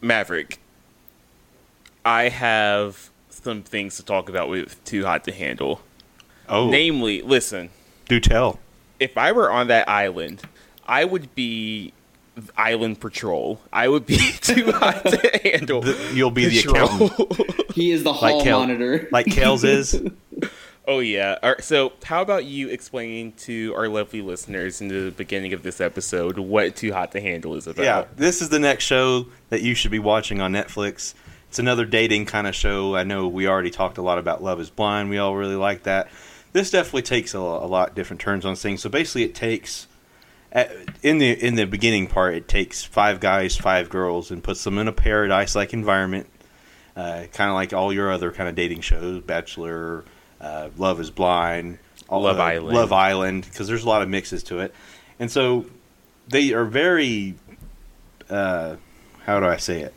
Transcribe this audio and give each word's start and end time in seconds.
Maverick, 0.00 0.58
I 2.04 2.28
have 2.28 3.10
some 3.30 3.62
things 3.62 3.96
to 3.96 4.04
talk 4.04 4.28
about 4.28 4.48
with 4.48 4.82
Too 4.84 5.04
Hot 5.04 5.24
to 5.24 5.32
Handle. 5.32 5.80
Oh, 6.48 6.70
Namely, 6.70 7.20
listen, 7.22 7.70
do 8.08 8.20
tell. 8.20 8.58
if 8.98 9.18
I 9.18 9.32
were 9.32 9.50
on 9.50 9.68
that 9.68 9.88
island, 9.88 10.42
I 10.86 11.04
would 11.04 11.34
be 11.34 11.92
island 12.56 13.00
patrol. 13.00 13.60
I 13.72 13.88
would 13.88 14.06
be 14.06 14.16
too 14.40 14.72
hot 14.72 15.04
to 15.04 15.40
handle. 15.44 15.82
The- 15.82 16.12
you'll 16.14 16.30
be 16.30 16.46
the 16.46 16.60
accountant, 16.60 17.72
He 17.74 17.90
is 17.90 18.02
the 18.04 18.12
hall 18.14 18.42
Kel- 18.42 18.60
monitor. 18.60 19.08
like 19.12 19.26
Kales 19.26 19.64
is. 19.64 20.00
oh 20.88 20.98
yeah. 20.98 21.54
So 21.60 21.92
how 22.02 22.22
about 22.22 22.46
you 22.46 22.68
explaining 22.68 23.32
to 23.32 23.74
our 23.76 23.88
lovely 23.88 24.22
listeners 24.22 24.80
in 24.80 24.88
the 24.88 25.12
beginning 25.12 25.52
of 25.52 25.62
this 25.62 25.80
episode 25.80 26.38
what 26.38 26.74
Too 26.74 26.92
Hot 26.92 27.12
to 27.12 27.20
Handle 27.20 27.54
is 27.54 27.68
about? 27.68 27.84
Yeah, 27.84 28.04
this 28.16 28.42
is 28.42 28.48
the 28.48 28.58
next 28.58 28.84
show 28.84 29.26
that 29.50 29.62
you 29.62 29.74
should 29.74 29.92
be 29.92 30.00
watching 30.00 30.40
on 30.40 30.52
Netflix. 30.52 31.14
It's 31.48 31.58
another 31.58 31.84
dating 31.84 32.26
kind 32.26 32.46
of 32.46 32.54
show. 32.54 32.96
I 32.96 33.04
know 33.04 33.28
we 33.28 33.46
already 33.46 33.70
talked 33.70 33.98
a 33.98 34.02
lot 34.02 34.18
about 34.18 34.42
Love 34.42 34.60
Is 34.60 34.70
Blind. 34.70 35.10
We 35.10 35.18
all 35.18 35.36
really 35.36 35.56
like 35.56 35.84
that. 35.84 36.08
This 36.52 36.70
definitely 36.70 37.02
takes 37.02 37.34
a, 37.34 37.38
a 37.38 37.68
lot 37.68 37.94
different 37.94 38.20
turns 38.20 38.44
on 38.44 38.56
things. 38.56 38.82
So 38.82 38.88
basically, 38.88 39.22
it 39.24 39.34
takes 39.34 39.86
at, 40.50 40.72
in 41.02 41.18
the 41.18 41.30
in 41.32 41.54
the 41.54 41.66
beginning 41.66 42.06
part, 42.06 42.34
it 42.34 42.48
takes 42.48 42.82
five 42.82 43.20
guys, 43.20 43.56
five 43.56 43.90
girls, 43.90 44.30
and 44.30 44.42
puts 44.42 44.64
them 44.64 44.78
in 44.78 44.88
a 44.88 44.92
paradise-like 44.92 45.74
environment, 45.74 46.26
uh, 46.96 47.24
kind 47.32 47.50
of 47.50 47.54
like 47.54 47.74
all 47.74 47.92
your 47.92 48.10
other 48.10 48.32
kind 48.32 48.48
of 48.48 48.54
dating 48.54 48.80
shows, 48.80 49.22
Bachelor, 49.22 50.04
uh, 50.40 50.68
Love 50.76 51.00
Is 51.00 51.10
Blind, 51.10 51.78
all, 52.08 52.22
Love 52.22 52.38
uh, 52.38 52.42
Island. 52.42 52.76
Love 52.76 52.92
Island, 52.92 53.44
because 53.44 53.66
there's 53.68 53.84
a 53.84 53.88
lot 53.88 54.02
of 54.02 54.08
mixes 54.08 54.42
to 54.44 54.60
it, 54.60 54.74
and 55.18 55.30
so 55.30 55.66
they 56.28 56.52
are 56.52 56.64
very 56.64 57.34
uh, 58.30 58.76
how 59.24 59.40
do 59.40 59.46
I 59.46 59.56
say 59.56 59.80
it? 59.82 59.94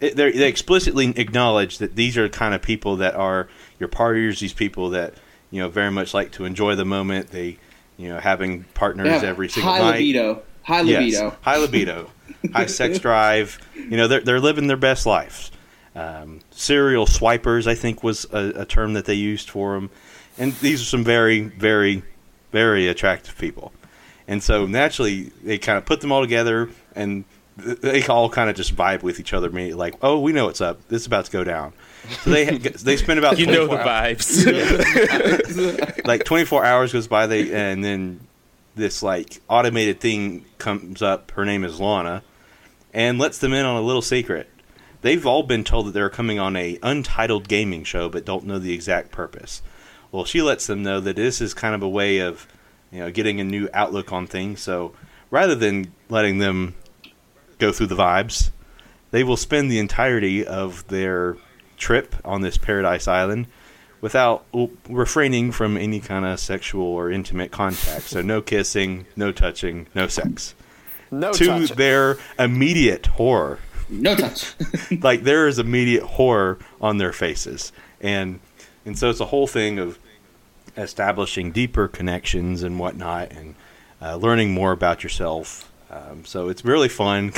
it 0.00 0.16
they're- 0.16 0.28
explicitly 0.28 1.08
acknowledge 1.16 1.78
that 1.78 1.96
these 1.96 2.16
are 2.18 2.24
the 2.28 2.36
kind 2.36 2.54
of 2.54 2.62
people 2.62 2.96
that 2.96 3.14
are 3.14 3.48
your 3.78 3.88
partiers. 3.88 4.40
These 4.40 4.52
people 4.54 4.90
that 4.90 5.14
you 5.50 5.60
know 5.60 5.68
very 5.68 5.90
much 5.90 6.14
like 6.14 6.32
to 6.32 6.44
enjoy 6.44 6.74
the 6.74 6.84
moment. 6.84 7.28
They 7.30 7.58
you 7.96 8.08
know 8.08 8.18
having 8.18 8.64
partners 8.74 9.06
They 9.06 9.12
have 9.12 9.24
every 9.24 9.48
single 9.48 9.72
high 9.72 9.78
night. 9.78 9.92
libido. 9.98 10.42
High 10.62 10.80
Yes, 10.82 11.00
libido. 11.00 11.36
high 11.42 11.58
libido, 11.58 12.10
high 12.52 12.66
sex 12.66 12.98
drive. 13.06 13.58
You 13.76 13.96
know 13.96 14.08
they're 14.08 14.20
they're 14.20 14.40
living 14.40 14.66
their 14.66 14.76
best 14.76 15.06
lives. 15.06 15.50
Um, 15.94 16.40
serial 16.50 17.06
swipers, 17.06 17.66
I 17.66 17.74
think, 17.74 18.02
was 18.02 18.26
a, 18.32 18.62
a 18.62 18.64
term 18.66 18.94
that 18.94 19.04
they 19.04 19.14
used 19.14 19.48
for 19.50 19.74
them. 19.74 19.90
And 20.38 20.52
these 20.54 20.82
are 20.82 20.84
some 20.86 21.04
very, 21.04 21.40
very, 21.42 22.02
very 22.50 22.88
attractive 22.88 23.38
people. 23.38 23.72
And 24.26 24.42
so 24.42 24.66
naturally, 24.66 25.30
they 25.42 25.58
kind 25.58 25.78
of 25.78 25.84
put 25.84 26.00
them 26.00 26.10
all 26.10 26.20
together, 26.22 26.70
and 26.96 27.24
they 27.56 28.04
all 28.06 28.28
kind 28.28 28.50
of 28.50 28.56
just 28.56 28.74
vibe 28.74 29.02
with 29.02 29.20
each 29.20 29.32
other. 29.32 29.50
Me 29.50 29.74
like, 29.74 29.94
oh, 30.02 30.18
we 30.18 30.32
know 30.32 30.46
what's 30.46 30.60
up. 30.60 30.80
This 30.88 31.02
is 31.02 31.06
about 31.06 31.26
to 31.26 31.30
go 31.30 31.44
down. 31.44 31.72
So 32.22 32.30
they 32.30 32.44
they 32.58 32.96
spend 32.96 33.18
about 33.20 33.38
You 33.38 33.46
know 33.46 33.66
the 33.68 33.78
hours- 33.78 34.44
vibes. 34.44 36.04
like 36.06 36.24
24 36.24 36.64
hours 36.64 36.92
goes 36.92 37.06
by 37.06 37.26
they 37.28 37.52
and 37.54 37.84
then 37.84 38.20
this 38.74 39.02
like 39.02 39.40
automated 39.48 40.00
thing 40.00 40.44
comes 40.58 41.00
up 41.00 41.30
her 41.32 41.44
name 41.44 41.62
is 41.64 41.78
lana 41.80 42.22
and 42.92 43.18
lets 43.18 43.38
them 43.38 43.52
in 43.52 43.64
on 43.64 43.76
a 43.76 43.80
little 43.80 44.02
secret 44.02 44.48
they've 45.04 45.26
all 45.26 45.42
been 45.42 45.62
told 45.62 45.86
that 45.86 45.92
they're 45.92 46.10
coming 46.10 46.38
on 46.38 46.56
a 46.56 46.78
untitled 46.82 47.46
gaming 47.46 47.84
show 47.84 48.08
but 48.08 48.24
don't 48.24 48.44
know 48.44 48.58
the 48.58 48.72
exact 48.72 49.10
purpose 49.10 49.62
well 50.10 50.24
she 50.24 50.42
lets 50.42 50.66
them 50.66 50.82
know 50.82 50.98
that 50.98 51.16
this 51.16 51.40
is 51.40 51.54
kind 51.54 51.74
of 51.74 51.82
a 51.82 51.88
way 51.88 52.18
of 52.18 52.48
you 52.90 52.98
know 52.98 53.10
getting 53.10 53.40
a 53.40 53.44
new 53.44 53.68
outlook 53.72 54.12
on 54.12 54.26
things 54.26 54.60
so 54.60 54.92
rather 55.30 55.54
than 55.54 55.92
letting 56.08 56.38
them 56.38 56.74
go 57.58 57.70
through 57.70 57.86
the 57.86 57.94
vibes 57.94 58.50
they 59.10 59.22
will 59.22 59.36
spend 59.36 59.70
the 59.70 59.78
entirety 59.78 60.44
of 60.44 60.86
their 60.88 61.36
trip 61.76 62.16
on 62.24 62.40
this 62.40 62.56
paradise 62.56 63.06
island 63.06 63.46
without 64.04 64.44
refraining 64.88 65.50
from 65.50 65.78
any 65.78 65.98
kind 65.98 66.26
of 66.26 66.38
sexual 66.38 66.84
or 66.84 67.10
intimate 67.10 67.50
contact. 67.50 68.02
So 68.02 68.20
no 68.20 68.42
kissing, 68.42 69.06
no 69.16 69.32
touching, 69.32 69.86
no 69.94 70.08
sex. 70.08 70.54
No 71.10 71.32
to 71.32 71.46
touch. 71.46 71.70
their 71.70 72.18
immediate 72.38 73.06
horror, 73.06 73.60
No 74.00 74.14
touch. 74.16 74.54
like 75.02 75.22
there 75.22 75.46
is 75.48 75.58
immediate 75.58 76.02
horror 76.04 76.58
on 76.80 76.98
their 76.98 77.12
faces, 77.12 77.72
and 78.00 78.40
and 78.84 78.98
so 78.98 79.10
it's 79.10 79.20
a 79.20 79.26
whole 79.26 79.46
thing 79.46 79.78
of 79.78 79.98
establishing 80.76 81.52
deeper 81.52 81.88
connections 81.88 82.62
and 82.62 82.78
whatnot, 82.78 83.32
and 83.32 83.54
uh, 84.02 84.16
learning 84.16 84.52
more 84.52 84.72
about 84.72 85.02
yourself. 85.02 85.70
Um, 85.90 86.24
so 86.24 86.48
it's 86.48 86.64
really 86.64 86.88
fun. 86.88 87.32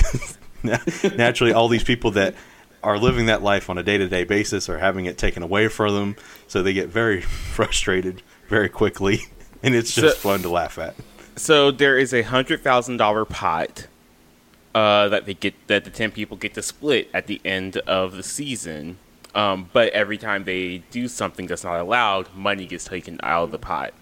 Naturally, 1.17 1.53
all 1.53 1.69
these 1.69 1.85
people 1.85 2.11
that 2.13 2.35
are 2.83 2.99
living 2.99 3.27
that 3.27 3.43
life 3.43 3.69
on 3.69 3.79
a 3.79 3.83
day 3.83 3.99
to 3.99 4.09
day 4.09 4.25
basis 4.25 4.69
are 4.69 4.79
having 4.79 5.07
it 5.07 5.19
taken 5.19 5.43
away 5.43 5.69
from 5.69 5.95
them, 5.95 6.17
so 6.49 6.63
they 6.63 6.73
get 6.73 6.89
very 6.89 7.21
frustrated 7.55 8.23
very 8.49 8.69
quickly, 8.69 9.21
and 9.63 9.75
it's 9.75 9.95
just 9.95 10.17
So- 10.21 10.29
fun 10.31 10.43
to 10.43 10.49
laugh 10.49 10.79
at. 10.79 10.95
so 11.37 11.71
there 11.71 11.99
is 11.99 12.15
a 12.15 12.23
hundred 12.23 12.63
thousand 12.63 12.97
dollar 12.97 13.25
pot 13.25 13.87
uh, 14.77 15.09
that 15.09 15.25
they 15.25 15.33
get 15.33 15.55
that 15.69 15.85
the 15.85 15.91
ten 15.91 16.11
people 16.11 16.37
get 16.37 16.53
to 16.53 16.61
split 16.61 17.09
at 17.15 17.27
the 17.27 17.41
end 17.47 17.79
of 17.79 18.15
the 18.15 18.23
season. 18.23 18.99
Um, 19.35 19.71
but 19.73 19.91
every 19.95 20.19
time 20.19 20.45
they 20.45 20.83
do 20.91 21.09
something 21.09 21.47
that's 21.47 21.65
not 21.65 21.81
allowed, 21.81 22.35
money 22.35 22.67
gets 22.67 22.85
taken 22.85 23.19
out 23.23 23.45
of 23.45 23.51
the 23.53 23.59
pot. 23.59 23.95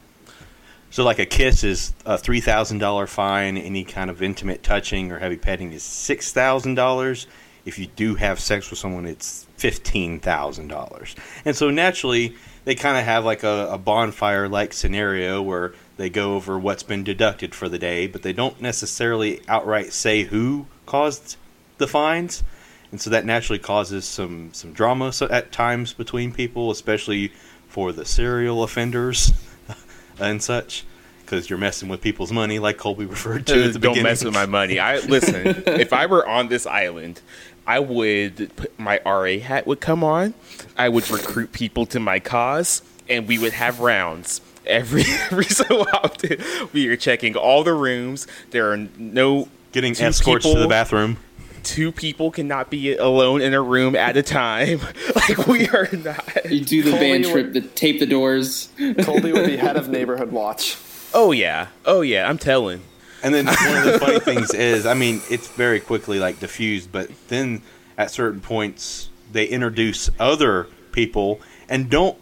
So, 0.91 1.05
like 1.05 1.21
a 1.21 1.27
kiss 1.27 1.63
is 1.63 1.95
a 2.05 2.19
three 2.19 2.41
thousand 2.41 2.79
dollar 2.79 3.07
fine. 3.07 3.57
Any 3.57 3.85
kind 3.85 4.11
of 4.11 4.21
intimate 4.21 4.65
touching 4.65 5.13
or 5.13 5.21
heavy 5.21 5.37
petting 5.37 5.73
is 5.73 5.85
six 5.85 6.33
thousand 6.33 6.75
dollars. 6.75 7.29
If 7.65 7.79
you 7.79 7.87
do 7.87 8.17
have 8.17 8.41
sex 8.41 8.69
with 8.69 8.81
someone, 8.81 9.07
it's 9.07 9.47
fifteen 9.57 10.19
thousand 10.19 10.69
dollars. 10.69 11.15
And 11.45 11.55
so, 11.55 11.71
naturally, 11.71 12.35
they 12.65 12.75
kind 12.75 12.99
of 12.99 13.05
have 13.05 13.25
like 13.25 13.45
a, 13.45 13.69
a 13.71 13.79
bonfire 13.79 14.49
like 14.49 14.73
scenario 14.73 15.41
where 15.41 15.75
they 15.97 16.11
go 16.11 16.35
over 16.35 16.59
what's 16.59 16.83
been 16.83 17.05
deducted 17.05 17.55
for 17.55 17.69
the 17.69 17.79
day, 17.79 18.07
but 18.07 18.23
they 18.23 18.33
don't 18.33 18.61
necessarily 18.61 19.41
outright 19.49 19.93
say 19.93 20.25
who 20.25 20.67
caused 20.87 21.37
the 21.79 21.87
fines. 21.87 22.43
And 22.91 23.01
so 23.01 23.11
that 23.11 23.25
naturally 23.25 23.59
causes 23.59 24.05
some 24.05 24.53
some 24.53 24.73
drama 24.73 25.13
at 25.31 25.51
times 25.53 25.93
between 25.93 26.33
people, 26.33 26.71
especially 26.71 27.33
for 27.69 27.93
the 27.93 28.05
serial 28.05 28.63
offenders 28.63 29.33
and 30.19 30.41
such, 30.43 30.85
because 31.23 31.51
you're 31.51 31.59
messing 31.59 31.89
with 31.89 32.01
people's 32.01 32.31
money, 32.31 32.61
like 32.61 32.77
Colby 32.79 33.05
referred 33.05 33.47
to 33.49 33.65
at 33.65 33.73
the 33.73 33.79
Don't 33.81 33.93
beginning. 33.95 34.03
mess 34.05 34.25
with 34.25 34.35
my 34.35 34.47
money. 34.47 34.79
I 34.79 34.99
listen. 35.01 35.45
if 35.67 35.93
I 35.93 36.07
were 36.07 36.27
on 36.27 36.49
this 36.49 36.67
island, 36.67 37.21
I 37.67 37.81
would 37.81 38.53
put 38.57 38.79
my 38.79 39.01
RA 39.05 39.39
hat 39.39 39.67
would 39.67 39.81
come 39.81 40.05
on. 40.05 40.35
I 40.77 40.89
would 40.89 41.09
recruit 41.11 41.53
people 41.53 41.87
to 41.87 41.99
my 42.01 42.21
cause, 42.21 42.83
and 43.09 43.27
we 43.27 43.39
would 43.39 43.55
have 43.55 43.81
rounds. 43.81 44.41
Every 44.67 45.03
every 45.31 45.45
so 45.45 45.81
often, 45.93 46.39
we 46.73 46.89
are 46.89 46.97
checking 46.97 47.37
all 47.37 47.65
the 47.65 47.75
rooms. 47.75 48.27
There 48.51 48.73
are 48.73 48.77
no 48.77 49.49
Getting 49.73 49.95
two 49.95 50.05
escorts 50.05 50.45
to 50.51 50.59
the 50.59 50.69
bathroom. 50.69 51.17
two 51.65 51.91
people 51.93 52.31
cannot 52.31 52.71
be 52.71 52.95
alone 52.97 53.41
in 53.41 53.55
a 53.55 53.61
room 53.61 53.97
at 53.97 54.17
a 54.17 54.23
time. 54.23 54.81
like 55.17 55.47
we 55.47 55.69
are 55.69 55.89
not. 55.93 56.51
You 56.51 56.61
do 56.65 56.83
the 56.83 56.91
Colby 56.93 57.05
band 57.11 57.25
would- 57.27 57.33
trip, 57.33 57.53
the 57.53 57.61
tape 57.63 57.99
the 58.01 58.07
doors. 58.07 58.69
Colby 59.03 59.33
would 59.33 59.47
be 59.47 59.57
head 59.57 59.77
of 59.77 59.89
neighborhood 59.91 60.31
watch. 60.33 60.77
Oh 61.13 61.33
yeah, 61.33 61.69
oh 61.85 62.01
yeah. 62.03 62.29
I'm 62.29 62.39
telling. 62.39 62.83
And 63.23 63.35
then 63.35 63.47
one 63.47 63.77
of 63.79 63.85
the 63.85 63.99
funny 63.99 64.21
things 64.21 64.53
is, 64.53 64.85
I 64.85 64.93
mean, 64.95 65.23
it's 65.31 65.49
very 65.49 65.81
quickly 65.81 66.19
like 66.19 66.41
diffused, 66.41 66.93
but 66.93 67.09
then 67.29 67.63
at 67.97 68.11
certain 68.11 68.41
points 68.41 69.09
they 69.33 69.47
introduce 69.47 70.11
other 70.21 70.69
people 70.93 71.41
and 71.69 71.89
don't 71.89 72.19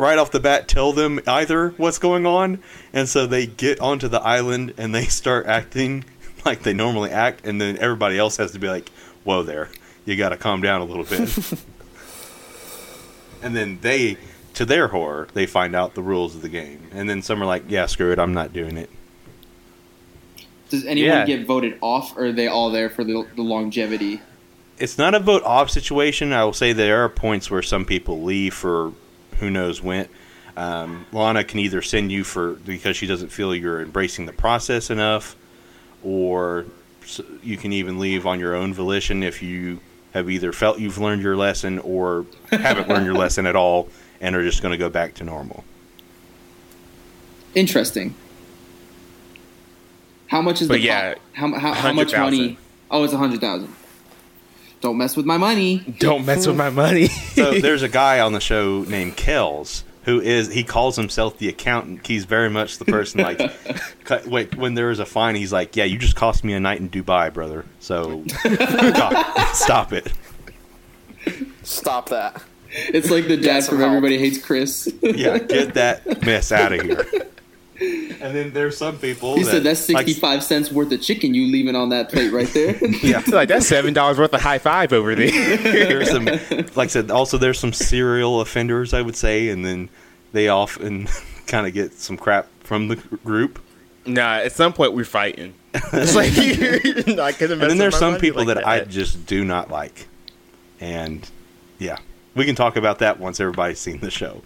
right 0.00 0.18
off 0.18 0.30
the 0.30 0.40
bat 0.40 0.66
tell 0.66 0.92
them 0.92 1.20
either 1.26 1.70
what's 1.76 1.98
going 1.98 2.26
on, 2.26 2.60
and 2.92 3.08
so 3.08 3.26
they 3.26 3.46
get 3.46 3.78
onto 3.80 4.08
the 4.08 4.20
island 4.20 4.74
and 4.76 4.94
they 4.94 5.04
start 5.04 5.46
acting 5.46 6.04
like 6.44 6.62
they 6.62 6.72
normally 6.72 7.10
act, 7.10 7.46
and 7.46 7.60
then 7.60 7.76
everybody 7.78 8.18
else 8.18 8.36
has 8.38 8.52
to 8.52 8.58
be 8.58 8.68
like, 8.68 8.88
"Whoa, 9.24 9.42
there, 9.42 9.68
you 10.04 10.16
got 10.16 10.30
to 10.30 10.36
calm 10.36 10.60
down 10.62 10.80
a 10.80 10.84
little 10.84 11.04
bit." 11.04 11.20
and 13.42 13.54
then 13.54 13.78
they, 13.80 14.16
to 14.54 14.64
their 14.64 14.88
horror, 14.88 15.28
they 15.34 15.46
find 15.46 15.74
out 15.76 15.94
the 15.94 16.02
rules 16.02 16.34
of 16.34 16.42
the 16.42 16.48
game, 16.48 16.88
and 16.92 17.08
then 17.08 17.22
some 17.22 17.42
are 17.42 17.46
like, 17.46 17.64
"Yeah, 17.68 17.86
screw 17.86 18.12
it, 18.12 18.18
I'm 18.18 18.32
not 18.34 18.52
doing 18.52 18.76
it." 18.76 18.90
Does 20.68 20.84
anyone 20.86 21.10
Yeah. 21.10 21.26
get 21.26 21.46
voted 21.46 21.78
off, 21.80 22.16
or 22.16 22.26
are 22.26 22.32
they 22.32 22.46
all 22.46 22.70
there 22.70 22.90
for 22.90 23.04
the, 23.04 23.26
the 23.36 23.42
longevity? 23.42 24.20
it's 24.78 24.96
not 24.96 25.14
a 25.14 25.18
vote 25.20 25.42
off 25.42 25.68
situation. 25.68 26.32
I 26.32 26.42
will 26.42 26.54
say 26.54 26.72
there 26.72 27.04
are 27.04 27.08
points 27.10 27.50
where 27.50 27.60
some 27.60 27.84
people 27.84 28.22
leave 28.22 28.54
for 28.54 28.94
who 29.40 29.50
knows 29.50 29.82
when. 29.82 30.08
Um, 30.56 31.06
Lana 31.12 31.42
can 31.44 31.58
either 31.60 31.82
send 31.82 32.12
you 32.12 32.22
for 32.24 32.52
because 32.52 32.96
she 32.96 33.06
doesn't 33.06 33.28
feel 33.30 33.54
you're 33.54 33.80
embracing 33.82 34.26
the 34.26 34.32
process 34.32 34.90
enough, 34.90 35.36
or 36.04 36.66
you 37.42 37.56
can 37.56 37.72
even 37.72 37.98
leave 37.98 38.26
on 38.26 38.38
your 38.38 38.54
own 38.54 38.72
volition 38.72 39.22
if 39.22 39.42
you 39.42 39.80
have 40.12 40.28
either 40.28 40.52
felt 40.52 40.78
you've 40.78 40.98
learned 40.98 41.22
your 41.22 41.36
lesson 41.36 41.78
or 41.80 42.26
haven't 42.50 42.88
learned 42.88 43.06
your 43.06 43.14
lesson 43.14 43.46
at 43.46 43.56
all 43.56 43.88
and 44.20 44.36
are 44.36 44.42
just 44.42 44.60
going 44.62 44.72
to 44.72 44.78
go 44.78 44.90
back 44.90 45.14
to 45.14 45.24
normal. 45.24 45.64
Interesting. 47.54 48.14
How 50.26 50.42
much 50.42 50.62
is 50.62 50.68
But 50.68 50.74
the 50.74 50.80
yeah, 50.80 51.14
pot? 51.14 51.22
How, 51.32 51.48
how, 51.58 51.72
how 51.74 51.92
much 51.92 52.12
100,000. 52.12 52.20
money? 52.20 52.58
Oh, 52.90 53.04
it's 53.04 53.12
a 53.12 53.18
hundred 53.18 53.40
thousand. 53.40 53.74
Don't 54.80 54.96
mess 54.96 55.16
with 55.16 55.26
my 55.26 55.36
money. 55.36 55.78
Don't 55.98 56.24
mess 56.24 56.46
with 56.46 56.56
my 56.56 56.70
money. 56.70 57.08
So 57.08 57.52
there's 57.60 57.82
a 57.82 57.88
guy 57.88 58.20
on 58.20 58.32
the 58.32 58.40
show 58.40 58.82
named 58.84 59.16
Kells 59.16 59.84
who 60.04 60.20
is 60.20 60.52
he 60.52 60.64
calls 60.64 60.96
himself 60.96 61.38
the 61.38 61.48
accountant. 61.48 62.06
He's 62.06 62.24
very 62.24 62.48
much 62.48 62.78
the 62.78 62.84
person 62.86 63.20
like 63.20 63.38
cut- 64.04 64.26
wait 64.26 64.56
when 64.56 64.74
there 64.74 64.90
is 64.90 64.98
a 64.98 65.04
fine. 65.04 65.34
He's 65.34 65.52
like, 65.52 65.76
yeah, 65.76 65.84
you 65.84 65.98
just 65.98 66.16
cost 66.16 66.44
me 66.44 66.54
a 66.54 66.60
night 66.60 66.80
in 66.80 66.88
Dubai, 66.88 67.32
brother. 67.32 67.66
So 67.80 68.24
stop, 68.26 69.48
stop 69.54 69.92
it. 69.92 70.12
Stop 71.62 72.08
that. 72.08 72.42
It's 72.72 73.10
like 73.10 73.26
the 73.28 73.36
dad 73.36 73.64
from 73.64 73.78
help. 73.78 73.88
Everybody 73.88 74.16
Hates 74.16 74.38
Chris. 74.38 74.90
Yeah, 75.02 75.38
get 75.38 75.74
that 75.74 76.24
mess 76.24 76.52
out 76.52 76.72
of 76.72 76.80
here. 76.80 77.06
And 77.80 78.34
then 78.34 78.52
there's 78.52 78.76
some 78.76 78.98
people. 78.98 79.36
He 79.36 79.42
that, 79.44 79.50
said 79.50 79.62
that's 79.62 79.88
like, 79.88 80.06
65 80.06 80.44
cents 80.44 80.70
worth 80.70 80.92
of 80.92 81.00
chicken 81.00 81.32
you 81.32 81.50
leaving 81.50 81.74
on 81.74 81.88
that 81.88 82.10
plate 82.10 82.30
right 82.30 82.48
there. 82.48 82.76
yeah, 83.02 83.22
like 83.28 83.48
that's 83.48 83.66
seven 83.66 83.94
dollars 83.94 84.18
worth 84.18 84.34
of 84.34 84.40
high 84.40 84.58
five 84.58 84.92
over 84.92 85.14
there. 85.14 85.30
there's 85.56 86.10
some 86.10 86.26
like 86.26 86.76
I 86.78 86.86
said 86.86 87.10
also 87.10 87.38
there's 87.38 87.58
some 87.58 87.72
serial 87.72 88.40
offenders 88.40 88.92
I 88.92 89.00
would 89.00 89.16
say 89.16 89.48
and 89.48 89.64
then 89.64 89.88
they 90.32 90.48
often 90.48 91.08
kind 91.46 91.66
of 91.66 91.72
get 91.72 91.94
some 91.94 92.16
crap 92.16 92.48
from 92.60 92.88
the 92.88 92.96
group 92.96 93.60
nah, 94.06 94.36
at 94.36 94.52
some 94.52 94.72
point 94.72 94.92
we're 94.92 95.04
fighting. 95.04 95.54
It's 95.74 96.14
like 96.14 96.36
you're 96.36 97.16
not 97.16 97.38
gonna 97.38 97.56
mess 97.56 97.62
and 97.62 97.70
then 97.70 97.78
there's 97.78 97.96
some 97.96 98.18
people 98.18 98.44
like 98.44 98.56
that, 98.56 98.66
I 98.66 98.84
just 98.84 99.26
do 99.26 99.44
not 99.44 99.70
like 99.70 100.06
and 100.80 101.28
yeah 101.78 101.96
we 102.34 102.44
can 102.44 102.54
talk 102.54 102.76
about 102.76 102.98
that 102.98 103.18
once 103.18 103.40
everybody's 103.40 103.78
seen 103.78 104.00
the 104.00 104.10
show 104.10 104.42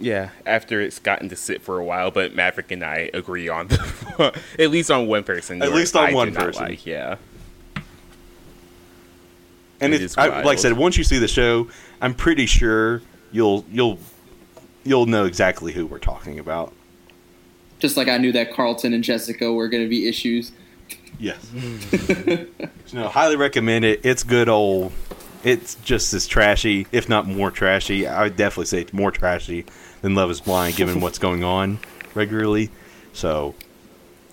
Yeah, 0.00 0.30
after 0.46 0.80
it's 0.80 0.98
gotten 0.98 1.28
to 1.28 1.36
sit 1.36 1.62
for 1.62 1.78
a 1.78 1.84
while, 1.84 2.10
but 2.10 2.34
Maverick 2.34 2.70
and 2.70 2.82
I 2.84 3.10
agree 3.12 3.48
on 3.48 3.68
the, 3.68 4.40
at 4.58 4.70
least 4.70 4.90
on 4.90 5.06
one 5.06 5.24
person. 5.24 5.62
At 5.62 5.72
least 5.72 5.94
on 5.96 6.10
I 6.10 6.12
one 6.12 6.32
person. 6.34 6.64
like, 6.64 6.86
yeah. 6.86 7.16
and 9.80 9.92
It 9.94 9.96
if 9.96 10.02
is 10.02 10.18
I, 10.18 10.42
like 10.42 10.58
I 10.58 10.60
said 10.60 10.74
once 10.74 10.96
you 10.96 11.04
see 11.04 11.18
the 11.18 11.28
show 11.28 11.68
I'm 12.00 12.14
pretty 12.14 12.46
sure 12.46 13.02
you'll 13.32 13.64
you'll 13.70 13.98
you'll 14.84 15.06
know 15.06 15.24
exactly 15.24 15.72
who 15.72 15.86
we're 15.86 15.98
talking 15.98 16.38
about 16.38 16.72
Just 17.78 17.96
like 17.96 18.08
I 18.08 18.18
knew 18.18 18.32
that 18.32 18.52
Carlton 18.52 18.92
and 18.92 19.02
Jessica 19.04 19.52
were 19.52 19.68
going 19.68 19.82
to 19.82 19.88
be 19.88 20.08
issues. 20.08 20.52
Yes. 21.18 21.50
no, 22.92 23.08
highly 23.08 23.36
recommend 23.36 23.84
it. 23.84 24.00
It's 24.04 24.22
good 24.22 24.48
old. 24.48 24.92
It's 25.44 25.76
just 25.76 26.12
as 26.12 26.26
trashy, 26.26 26.86
if 26.92 27.08
not 27.08 27.26
more 27.26 27.50
trashy. 27.50 28.06
I 28.06 28.24
would 28.24 28.36
definitely 28.36 28.66
say 28.66 28.82
it's 28.82 28.92
more 28.92 29.10
trashy 29.10 29.64
than 30.02 30.14
Love 30.14 30.30
Is 30.30 30.40
Blind, 30.40 30.76
given 30.76 31.00
what's 31.00 31.18
going 31.26 31.44
on 31.44 31.78
regularly. 32.14 32.70
So, 33.12 33.54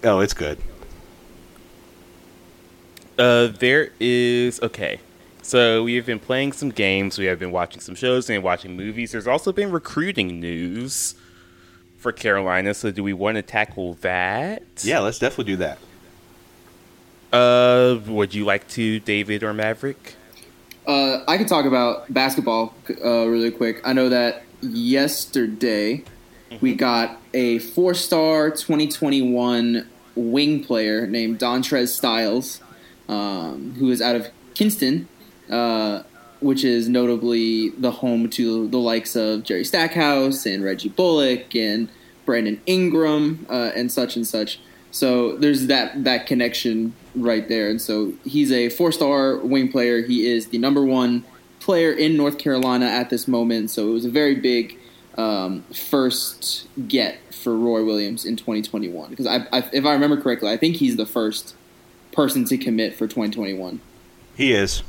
oh, 0.03 0.19
it's 0.19 0.33
good. 0.33 0.59
Uh, 3.17 3.47
there 3.47 3.91
is 3.99 4.61
okay. 4.61 4.99
So 5.41 5.83
we 5.83 5.95
have 5.95 6.05
been 6.05 6.19
playing 6.19 6.51
some 6.51 6.69
games. 6.69 7.17
We 7.17 7.25
have 7.25 7.39
been 7.39 7.51
watching 7.51 7.79
some 7.79 7.95
shows 7.95 8.29
and 8.29 8.43
watching 8.43 8.75
movies. 8.75 9.13
There's 9.13 9.27
also 9.27 9.51
been 9.51 9.71
recruiting 9.71 10.39
news 10.39 11.15
for 11.97 12.11
Carolina. 12.11 12.73
So 12.73 12.91
do 12.91 13.03
we 13.03 13.13
want 13.13 13.35
to 13.35 13.41
tackle 13.41 13.95
that? 14.01 14.63
Yeah, 14.83 14.99
let's 14.99 15.19
definitely 15.19 15.53
do 15.53 15.57
that. 15.57 15.79
Uh, 17.31 17.99
would 18.07 18.33
you 18.33 18.45
like 18.45 18.67
to, 18.69 18.99
David 18.99 19.43
or 19.43 19.53
Maverick? 19.53 20.15
Uh, 20.85 21.23
I 21.27 21.37
could 21.37 21.47
talk 21.47 21.65
about 21.65 22.11
basketball 22.13 22.73
uh, 23.03 23.25
really 23.27 23.51
quick. 23.51 23.81
I 23.85 23.93
know 23.93 24.09
that 24.09 24.43
yesterday 24.61 26.03
we 26.61 26.75
got 26.75 27.19
a 27.33 27.59
four-star 27.59 28.51
2021 28.51 29.87
wing 30.15 30.63
player 30.63 31.05
named 31.05 31.39
Dontrez 31.39 31.89
Styles, 31.89 32.61
um, 33.09 33.75
who 33.77 33.89
is 33.91 34.01
out 34.01 34.15
of 34.15 34.27
Kinston, 34.55 35.07
uh, 35.49 36.03
which 36.39 36.63
is 36.63 36.87
notably 36.87 37.69
the 37.69 37.91
home 37.91 38.29
to 38.31 38.67
the 38.69 38.77
likes 38.77 39.15
of 39.15 39.43
Jerry 39.43 39.63
Stackhouse 39.63 40.45
and 40.45 40.63
Reggie 40.63 40.89
Bullock 40.89 41.55
and 41.55 41.89
Brandon 42.25 42.61
Ingram 42.65 43.45
uh, 43.49 43.71
and 43.75 43.91
such 43.91 44.15
and 44.15 44.25
such. 44.25 44.59
So 44.91 45.35
there's 45.37 45.67
that 45.67 46.05
that 46.05 46.27
connection 46.27 46.93
right 47.13 47.47
there, 47.47 47.69
and 47.69 47.79
so 47.79 48.13
he's 48.23 48.51
a 48.51 48.69
four-star 48.69 49.37
wing 49.37 49.69
player. 49.69 50.01
He 50.01 50.25
is 50.25 50.47
the 50.47 50.57
number 50.57 50.83
one 50.83 51.25
player 51.67 51.91
in 51.91 52.15
North 52.15 52.37
Carolina 52.37 52.85
at 52.85 53.09
this 53.09 53.27
moment. 53.27 53.69
So 53.69 53.89
it 53.89 53.91
was 53.91 54.05
a 54.05 54.09
very 54.09 54.35
big 54.35 54.79
um, 55.17 55.63
first 55.63 56.65
get 56.87 57.19
for 57.33 57.57
Roy 57.57 57.83
Williams 57.83 58.23
in 58.23 58.37
2021 58.37 59.09
because 59.09 59.27
I, 59.27 59.45
I, 59.51 59.69
if 59.73 59.85
I 59.85 59.91
remember 59.91 60.15
correctly, 60.15 60.49
I 60.49 60.55
think 60.55 60.77
he's 60.77 60.95
the 60.95 61.05
first 61.05 61.55
person 62.13 62.45
to 62.45 62.57
commit 62.57 62.93
for 62.93 63.05
2021. 63.05 63.81
He 64.37 64.53
is. 64.53 64.81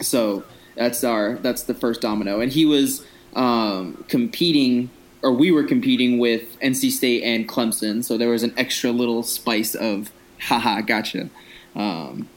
So 0.00 0.42
that's 0.74 1.04
our 1.04 1.36
that's 1.36 1.62
the 1.62 1.74
first 1.74 2.00
domino, 2.00 2.40
and 2.40 2.50
he 2.50 2.66
was 2.66 3.06
um, 3.36 4.04
competing, 4.08 4.90
or 5.22 5.30
we 5.32 5.52
were 5.52 5.62
competing 5.62 6.18
with 6.18 6.58
NC 6.58 6.90
State 6.90 7.22
and 7.22 7.48
Clemson. 7.48 8.02
So 8.02 8.18
there 8.18 8.30
was 8.30 8.42
an 8.42 8.54
extra 8.56 8.90
little 8.90 9.22
spice 9.22 9.76
of 9.76 10.10
haha, 10.40 10.80
gotcha. 10.80 11.30
Um, 11.76 12.28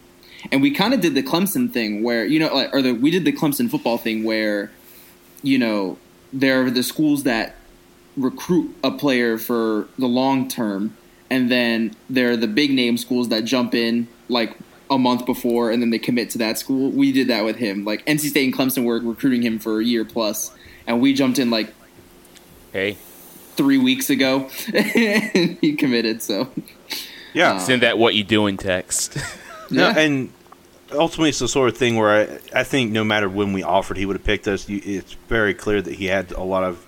and 0.51 0.61
we 0.61 0.71
kind 0.71 0.93
of 0.93 1.01
did 1.01 1.15
the 1.15 1.23
Clemson 1.23 1.71
thing 1.71 2.03
where 2.03 2.25
you 2.25 2.39
know, 2.39 2.53
like, 2.53 2.73
or 2.73 2.81
the 2.81 2.93
we 2.93 3.11
did 3.11 3.25
the 3.25 3.33
Clemson 3.33 3.69
football 3.69 3.97
thing 3.97 4.23
where 4.23 4.71
you 5.43 5.57
know 5.57 5.97
there 6.33 6.65
are 6.65 6.71
the 6.71 6.83
schools 6.83 7.23
that 7.23 7.55
recruit 8.17 8.75
a 8.83 8.91
player 8.91 9.37
for 9.37 9.87
the 9.97 10.07
long 10.07 10.47
term, 10.47 10.95
and 11.29 11.51
then 11.51 11.95
there 12.09 12.31
are 12.31 12.37
the 12.37 12.47
big 12.47 12.71
name 12.71 12.97
schools 12.97 13.29
that 13.29 13.43
jump 13.43 13.75
in 13.75 14.07
like 14.29 14.57
a 14.89 14.97
month 14.97 15.25
before, 15.25 15.71
and 15.71 15.81
then 15.81 15.89
they 15.89 15.99
commit 15.99 16.29
to 16.31 16.37
that 16.39 16.57
school. 16.57 16.91
We 16.91 17.11
did 17.11 17.27
that 17.27 17.45
with 17.45 17.57
him. 17.57 17.85
Like 17.85 18.05
NC 18.05 18.29
State 18.29 18.45
and 18.45 18.53
Clemson 18.53 18.85
were 18.85 18.99
recruiting 18.99 19.41
him 19.41 19.59
for 19.59 19.79
a 19.79 19.83
year 19.83 20.05
plus, 20.05 20.51
and 20.87 21.01
we 21.01 21.13
jumped 21.13 21.39
in 21.39 21.49
like 21.49 21.73
Hey, 22.73 22.97
three 23.55 23.77
weeks 23.77 24.09
ago, 24.09 24.49
and 24.73 25.57
he 25.61 25.75
committed. 25.75 26.21
So 26.21 26.49
Yeah. 27.33 27.53
Uh, 27.53 27.59
send 27.59 27.81
that 27.83 27.97
what 27.97 28.15
you 28.15 28.23
doing 28.23 28.57
text. 28.57 29.17
No, 29.71 29.89
yeah. 29.89 29.99
and 29.99 30.31
ultimately, 30.91 31.29
it's 31.29 31.39
the 31.39 31.47
sort 31.47 31.69
of 31.69 31.77
thing 31.77 31.95
where 31.95 32.09
I, 32.53 32.59
I 32.59 32.63
think 32.63 32.91
no 32.91 33.03
matter 33.03 33.29
when 33.29 33.53
we 33.53 33.63
offered, 33.63 33.97
he 33.97 34.05
would 34.05 34.15
have 34.15 34.25
picked 34.25 34.47
us. 34.47 34.67
You, 34.67 34.81
it's 34.83 35.13
very 35.27 35.53
clear 35.53 35.81
that 35.81 35.93
he 35.95 36.05
had 36.05 36.31
a 36.31 36.43
lot 36.43 36.63
of 36.63 36.85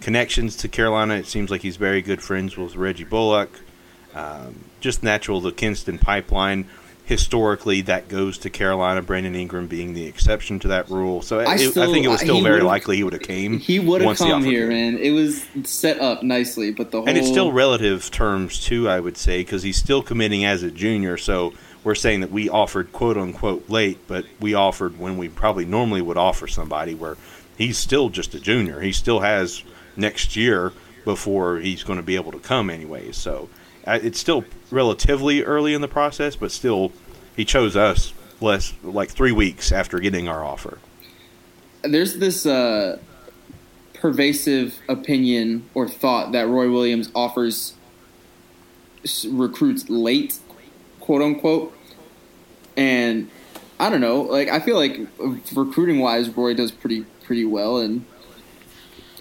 connections 0.00 0.56
to 0.56 0.68
Carolina. 0.68 1.14
It 1.14 1.26
seems 1.26 1.50
like 1.50 1.62
he's 1.62 1.76
very 1.76 2.02
good 2.02 2.22
friends 2.22 2.56
with 2.56 2.76
Reggie 2.76 3.04
Bullock. 3.04 3.50
Um, 4.14 4.64
just 4.80 5.02
natural, 5.02 5.40
the 5.40 5.52
Kinston 5.52 5.98
pipeline. 5.98 6.66
Historically, 7.04 7.80
that 7.82 8.06
goes 8.08 8.38
to 8.38 8.50
Carolina. 8.50 9.02
Brandon 9.02 9.34
Ingram 9.34 9.66
being 9.66 9.94
the 9.94 10.06
exception 10.06 10.60
to 10.60 10.68
that 10.68 10.88
rule. 10.88 11.22
So 11.22 11.40
I 11.40 11.54
it- 11.56 11.76
I, 11.76 11.86
think 11.86 12.04
it 12.04 12.08
was 12.08 12.20
still 12.20 12.40
very 12.40 12.62
likely 12.62 12.96
he 12.96 13.02
would 13.02 13.14
have 13.14 13.22
came. 13.22 13.58
he 13.58 13.80
would 13.80 14.00
have 14.00 14.16
come 14.16 14.44
here, 14.44 14.68
man. 14.68 14.96
It 14.96 15.10
was 15.10 15.44
set 15.64 16.00
up 16.00 16.22
nicely, 16.22 16.70
but 16.70 16.92
the 16.92 16.98
whole 16.98 17.08
And 17.08 17.18
it's 17.18 17.26
still 17.26 17.50
relative 17.50 18.10
terms 18.12 18.64
too, 18.64 18.88
I 18.88 19.00
would 19.00 19.16
say, 19.16 19.40
because 19.40 19.64
he's 19.64 19.76
still 19.76 20.02
committing 20.02 20.44
as 20.44 20.62
a 20.62 20.70
junior. 20.70 21.16
So 21.16 21.52
we're 21.82 21.94
saying 21.94 22.20
that 22.20 22.30
we 22.30 22.48
offered 22.48 22.92
quote 22.92 23.16
unquote 23.16 23.68
late, 23.68 23.98
but 24.06 24.24
we 24.40 24.54
offered 24.54 24.98
when 24.98 25.16
we 25.16 25.28
probably 25.28 25.64
normally 25.64 26.02
would 26.02 26.16
offer 26.16 26.46
somebody 26.46 26.94
where 26.94 27.16
he's 27.56 27.78
still 27.78 28.08
just 28.08 28.34
a 28.34 28.40
junior. 28.40 28.80
He 28.80 28.92
still 28.92 29.20
has 29.20 29.62
next 29.96 30.36
year 30.36 30.72
before 31.04 31.58
he's 31.58 31.82
going 31.82 31.98
to 31.98 32.02
be 32.02 32.16
able 32.16 32.32
to 32.32 32.38
come 32.38 32.70
anyways. 32.70 33.16
So 33.16 33.48
uh, 33.86 33.98
it's 34.02 34.20
still 34.20 34.44
relatively 34.70 35.42
early 35.42 35.74
in 35.74 35.80
the 35.80 35.88
process, 35.88 36.36
but 36.36 36.52
still 36.52 36.92
he 37.36 37.44
chose 37.44 37.76
us 37.76 38.12
less 38.40 38.74
like 38.82 39.10
three 39.10 39.32
weeks 39.32 39.72
after 39.72 40.00
getting 40.00 40.28
our 40.28 40.44
offer. 40.44 40.78
there's 41.82 42.18
this 42.18 42.46
uh, 42.46 42.98
pervasive 43.94 44.78
opinion 44.88 45.68
or 45.74 45.88
thought 45.88 46.32
that 46.32 46.48
Roy 46.48 46.70
Williams 46.70 47.10
offers 47.14 47.74
recruits 49.28 49.88
late, 49.88 50.38
quote 51.10 51.22
unquote. 51.22 51.76
And 52.76 53.28
I 53.80 53.90
don't 53.90 54.00
know, 54.00 54.20
like 54.22 54.48
I 54.48 54.60
feel 54.60 54.76
like 54.76 54.96
recruiting 55.56 55.98
wise, 55.98 56.28
Roy 56.30 56.54
does 56.54 56.70
pretty 56.70 57.04
pretty 57.24 57.44
well, 57.44 57.78
and 57.78 58.04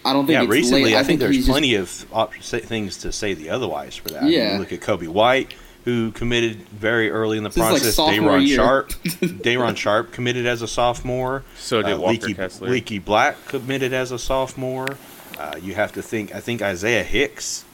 I 0.06 0.14
don't 0.14 0.28
think 0.28 0.36
yeah, 0.36 0.44
it's 0.44 0.52
recently 0.52 0.84
late. 0.86 0.96
I, 0.96 1.04
think, 1.04 1.20
there's 1.20 1.36
he's 1.36 1.46
just- 1.46 1.52
plenty 1.54 1.74
of 1.74 2.06
op- 2.14 2.36
things 2.36 2.98
to 2.98 3.12
say 3.12 3.34
the 3.34 3.50
otherwise 3.50 3.96
for 3.96 4.10
that. 4.10 4.22
I 4.22 4.26
mean, 4.26 4.34
Yeah. 4.34 4.58
look 4.60 4.72
at 4.72 4.82
Coby 4.82 5.08
White, 5.08 5.56
who 5.86 6.12
committed 6.12 6.58
very 6.70 7.10
early 7.10 7.38
in 7.38 7.44
the 7.44 7.50
This 7.50 7.58
is 7.58 7.62
like 7.64 7.70
process. 7.72 7.96
sophomore 7.96 8.38
Day'Ron 8.38 8.46
year. 8.46 8.56
Sharpe, 8.58 8.92
Day'Ron 9.42 9.76
Sharpe 9.76 10.12
committed 10.12 10.46
as 10.46 10.62
a 10.62 10.68
sophomore. 10.68 11.44
So 11.58 11.82
did 11.82 11.98
Walker 11.98 12.12
Leaky, 12.12 12.34
Kessler. 12.36 12.70
Leaky 12.70 13.00
Black 13.00 13.44
committed 13.48 13.94
as 13.94 14.12
a 14.12 14.20
sophomore. 14.20 14.96
Uh, 15.40 15.56
you 15.62 15.74
have 15.74 15.92
to 15.94 16.02
think. 16.04 16.36
I 16.36 16.40
think 16.40 16.62
Isaiah 16.62 17.04
Hicks 17.04 17.66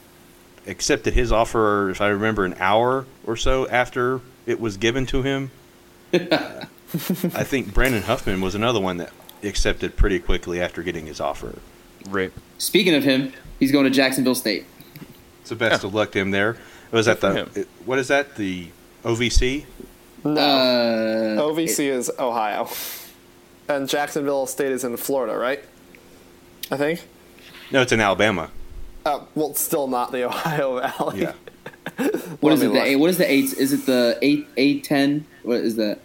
accepted 0.68 1.14
his 1.14 1.32
offer, 1.32 1.90
if 1.90 2.02
I 2.02 2.08
remember, 2.08 2.46
an 2.46 2.56
hour 2.60 3.06
or 3.26 3.36
so 3.38 3.68
after 3.68 4.22
it 4.46 4.60
was 4.60 4.78
given 4.78 5.06
to 5.08 5.22
him. 5.22 5.52
Uh, 6.14 6.18
I 6.94 7.44
think 7.44 7.74
Brandon 7.74 8.04
Huffman 8.04 8.42
was 8.42 8.56
another 8.56 8.80
one 8.80 8.98
that 8.98 9.12
accepted 9.44 9.96
pretty 9.98 10.20
quickly 10.20 10.62
after 10.62 10.82
getting 10.84 11.06
his 11.08 11.20
offer. 11.20 11.60
Rip. 12.10 12.34
Speaking 12.58 12.94
of 12.96 13.04
him, 13.04 13.34
he's 13.60 13.72
going 13.72 13.86
to 13.86 13.90
Jacksonville 13.90 14.36
State. 14.36 14.66
So 15.44 15.56
best 15.56 15.84
of 15.84 15.94
luck 15.94 16.12
to 16.14 16.20
him 16.20 16.32
there. 16.32 16.58
Was 16.92 17.08
at 17.08 17.20
Good 17.20 17.36
the 17.36 17.52
for 17.52 17.60
it- 17.62 17.68
what 17.86 18.00
is 18.00 18.08
that? 18.08 18.36
The 18.36 18.68
OVC? 19.04 19.66
No. 20.24 20.32
Uh, 20.42 21.42
OVC 21.42 21.90
is 21.90 22.12
Ohio. 22.18 22.70
And 23.68 23.90
Jacksonville 23.90 24.46
State 24.48 24.72
is 24.72 24.84
in 24.84 24.96
Florida, 24.98 25.36
right? 25.38 25.64
I 26.72 26.78
think. 26.78 27.06
No, 27.72 27.82
it's 27.82 27.92
in 27.92 28.00
Alabama. 28.00 28.50
Uh, 29.06 29.24
well, 29.36 29.52
it's 29.52 29.62
still 29.62 29.88
not 29.88 30.12
the 30.12 30.24
Ohio 30.26 30.80
Valley. 30.98 31.22
Yeah. 31.22 31.34
what 32.40 32.54
is 32.54 32.64
it? 32.64 32.74
The 32.74 32.84
eight, 32.84 32.96
what 32.96 33.10
is 33.10 33.18
the 33.18 33.32
eight? 33.32 33.54
Is 33.54 33.72
it 33.72 33.86
the 33.86 34.18
eight 34.22 34.48
eight 34.58 34.84
ten? 34.84 35.26
What 35.44 35.58
is 35.58 35.76
that? 35.76 36.00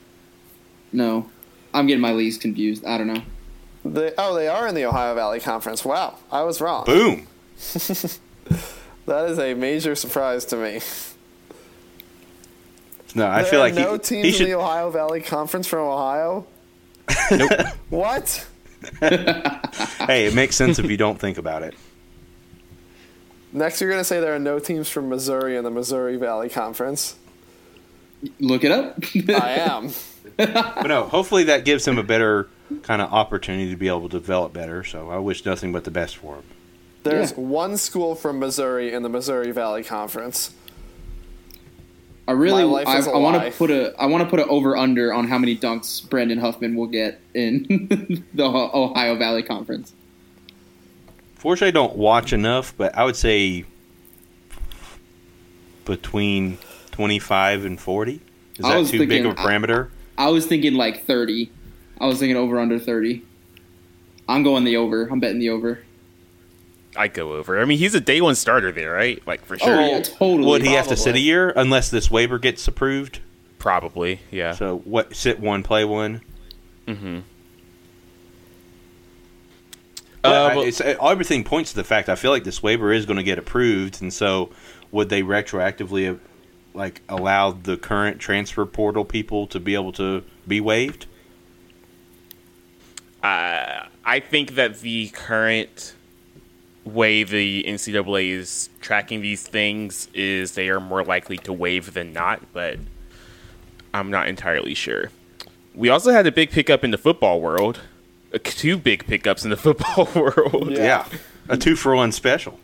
No, 0.92 1.30
I'm 1.73 1.87
getting 1.87 2.02
my 2.02 2.12
leagues 2.12 2.37
confused. 2.37 2.85
I 2.85 2.99
don't 2.99 3.07
know. 3.07 3.23
They, 3.85 4.12
oh, 4.19 4.35
they 4.35 4.47
are 4.49 4.69
in 4.69 4.75
the 4.75 4.85
Ohio 4.85 5.14
Valley 5.14 5.40
Conference. 5.40 5.85
Wow, 5.85 6.16
I 6.30 6.42
was 6.42 6.61
wrong. 6.61 6.85
Boom. 6.85 7.26
That 9.07 9.28
is 9.28 9.40
a 9.40 9.54
major 9.54 9.97
surprise 9.97 10.45
to 10.47 10.57
me. 10.57 10.80
No, 13.16 13.26
I 13.26 13.42
there 13.42 13.50
feel 13.50 13.61
are 13.61 13.62
like 13.64 13.75
no 13.75 13.95
he, 13.95 13.99
teams 13.99 14.25
he 14.25 14.30
should. 14.30 14.40
in 14.42 14.52
the 14.52 14.59
Ohio 14.59 14.88
Valley 14.90 15.21
Conference 15.21 15.66
from 15.66 15.80
Ohio. 15.80 16.47
what? 17.88 18.47
hey, 19.00 20.26
it 20.26 20.35
makes 20.35 20.54
sense 20.54 20.78
if 20.78 20.88
you 20.88 20.97
don't 20.97 21.19
think 21.19 21.38
about 21.38 21.64
it. 21.64 21.75
Next, 23.52 23.80
you're 23.80 23.90
going 23.90 24.00
to 24.00 24.04
say 24.04 24.21
there 24.21 24.35
are 24.35 24.38
no 24.38 24.59
teams 24.59 24.88
from 24.88 25.09
Missouri 25.09 25.57
in 25.57 25.64
the 25.64 25.71
Missouri 25.71 26.16
Valley 26.16 26.49
Conference. 26.49 27.16
Look 28.38 28.64
it 28.64 28.71
up. 28.71 28.99
I 29.28 29.52
am. 29.59 29.90
But 30.37 30.87
no, 30.87 31.04
hopefully 31.04 31.45
that 31.45 31.64
gives 31.64 31.87
him 31.87 31.99
a 31.99 32.02
better 32.02 32.49
kind 32.83 33.02
of 33.02 33.12
opportunity 33.12 33.71
to 33.71 33.76
be 33.76 33.88
able 33.88 34.09
to 34.09 34.19
develop 34.21 34.52
better. 34.52 34.85
So 34.85 35.11
I 35.11 35.19
wish 35.19 35.45
nothing 35.45 35.73
but 35.73 35.85
the 35.85 35.90
best 35.90 36.16
for 36.19 36.37
him. 36.37 36.45
There's 37.02 37.30
Yeah. 37.33 37.38
one 37.38 37.76
school 37.78 38.14
from 38.14 38.38
Missouri 38.38 38.92
in 38.92 39.02
the 39.02 39.09
Missouri 39.09 39.50
Valley 39.52 39.83
Conference. 39.83 40.52
I 42.28 42.33
really, 42.33 42.62
My 42.62 42.71
life 42.71 42.87
I, 42.87 42.99
is 42.99 43.07
a 43.07 43.11
I 43.11 43.16
want 43.16 43.42
to 43.42 43.50
put 43.50 43.71
a, 43.71 43.95
I 44.00 44.07
want 44.07 44.23
to 44.23 44.30
put 44.30 44.38
an 44.38 44.47
over 44.49 44.76
under 44.76 45.12
on 45.12 45.26
how 45.26 45.38
many 45.38 45.57
dunks 45.57 46.09
Brandon 46.09 46.38
Huffman 46.38 46.76
will 46.76 46.87
get 46.87 47.21
in 47.35 48.25
the 48.35 48.45
Ohio 48.45 49.16
Valley 49.16 49.42
Conference. 49.42 49.92
Fortunately, 51.40 51.68
I 51.68 51.70
don't 51.70 51.97
watch 51.97 52.35
enough, 52.35 52.75
but 52.76 52.94
I 52.94 53.02
would 53.04 53.16
say 53.16 53.64
between 55.87 56.59
25 56.92 57.64
and 57.64 57.80
40. 57.80 58.12
Is 58.12 58.20
that 58.59 58.76
was 58.76 58.90
too 58.90 59.06
big 59.06 59.25
of 59.25 59.32
a 59.32 59.35
parameter? 59.35 59.88
I 60.18 60.28
was 60.28 60.44
thinking 60.47 60.75
like 60.75 61.04
thirty. 61.04 61.50
I 61.99 62.06
was 62.06 62.18
thinking 62.18 62.37
over 62.37 62.61
under 62.61 62.78
thirty. 62.78 63.25
I'm 64.28 64.42
going 64.42 64.64
the 64.64 64.76
over. 64.76 65.06
I'm 65.06 65.18
betting 65.18 65.38
the 65.38 65.49
over. 65.49 65.80
I 66.94 67.09
go 67.09 67.32
over. 67.32 67.59
I 67.59 67.64
mean, 67.64 67.78
he's 67.78 67.94
a 67.94 68.00
day 68.00 68.20
one 68.20 68.35
starter 68.35 68.70
there, 68.70 68.92
right? 68.92 69.26
Like 69.26 69.42
for 69.47 69.59
sure. 69.59 69.80
Oh 69.80 69.80
yeah, 69.80 70.02
totally. 70.02 70.47
Would 70.47 70.62
he 70.62 70.75
have 70.75 70.88
to 70.88 70.97
sit 70.97 71.14
a 71.14 71.20
year 71.20 71.54
unless 71.56 71.90
this 71.90 72.11
waiver 72.11 72.38
gets 72.38 72.68
approved? 72.68 73.20
Probably, 73.59 74.20
yeah. 74.30 74.52
So 74.52 74.78
what? 74.80 75.16
Sit 75.16 75.40
one, 75.40 75.62
play 75.62 75.87
one. 75.87 76.20
mm-hmm. 76.87 77.20
But 80.23 80.29
Uh, 80.29 80.55
well- 80.57 80.65
it's, 80.67 80.81
everything 80.81 81.45
points 81.45 81.71
to 81.71 81.77
the 81.77 81.85
fact 81.85 82.09
I 82.09 82.15
feel 82.15 82.31
like 82.31 82.45
this 82.45 82.62
waiver 82.62 82.93
is 82.93 83.07
going 83.07 83.17
to 83.17 83.23
get 83.23 83.39
approved, 83.39 84.03
and 84.03 84.12
so 84.12 84.50
would 84.91 85.09
they 85.09 85.23
retroactively 85.23 86.12
uh, 86.15 86.19
like 86.75 87.03
allow 87.09 87.53
the 87.53 87.77
current 87.77 88.19
transfer 88.21 88.65
portal 88.67 89.05
people 89.05 89.47
to 89.49 89.59
be 89.61 89.75
able 89.75 89.93
to 89.93 90.23
be 90.47 90.61
waived? 90.61 91.07
Uh, 93.23 93.87
I 94.05 94.21
think 94.21 94.55
that 94.55 94.81
the 94.81 95.09
current 95.09 95.95
way 96.85 97.23
the 97.23 97.65
NCAA 97.65 98.31
is 98.31 98.71
tracking 98.81 99.21
these 99.21 99.47
things 99.47 100.09
is 100.15 100.53
they 100.53 100.69
are 100.71 100.81
more 100.81 101.05
likely 101.05 101.37
to 101.39 101.53
waive 101.53 101.93
than 101.93 102.12
not, 102.12 102.41
but 102.53 102.79
I'm 103.93 104.11
not 104.11 104.29
entirely 104.29 104.75
sure. 104.75 105.11
We 105.75 105.89
also 105.91 106.12
had 106.12 106.27
a 106.27 106.33
big 106.33 106.50
pickup 106.50 106.83
in 106.83 106.91
the 106.91 106.99
football 106.99 107.41
world. 107.41 107.81
Two 108.45 108.77
big 108.79 109.07
pickups 109.07 109.45
in 109.45 109.51
the 109.51 109.57
football 109.65 110.09
world. 110.15 110.71
Yeah. 110.71 111.05
a 111.49 111.57
two 111.57 111.77
for 111.77 111.95
one 111.97 112.13
special. 112.13 112.59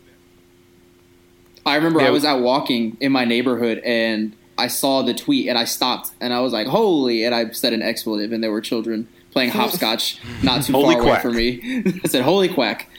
I 1.65 1.75
remember 1.75 1.99
Yeah. 1.99 2.07
I 2.07 2.11
was 2.11 2.23
out 2.23 2.41
walking 2.41 2.95
in 3.01 3.11
my 3.11 3.25
neighborhood 3.25 3.79
and 3.79 4.33
I 4.57 4.67
saw 4.67 5.01
the 5.01 5.13
tweet 5.13 5.49
and 5.49 5.57
I 5.57 5.65
stopped 5.65 6.11
and 6.21 6.33
I 6.33 6.39
was 6.39 6.53
like, 6.53 6.67
"Holy!" 6.67 7.23
and 7.25 7.35
I 7.35 7.51
said 7.51 7.73
an 7.73 7.81
expletive 7.81 8.31
and 8.31 8.41
there 8.43 8.51
were 8.51 8.61
children 8.61 9.07
playing 9.31 9.49
hopscotch 9.51 10.19
not 10.43 10.63
too 10.63 10.71
Holy 10.73 10.95
far 10.95 11.03
away 11.03 11.19
from 11.19 11.35
me. 11.35 11.83
I 12.03 12.07
said, 12.07 12.23
"Holy 12.23 12.47
quack!" 12.47 12.89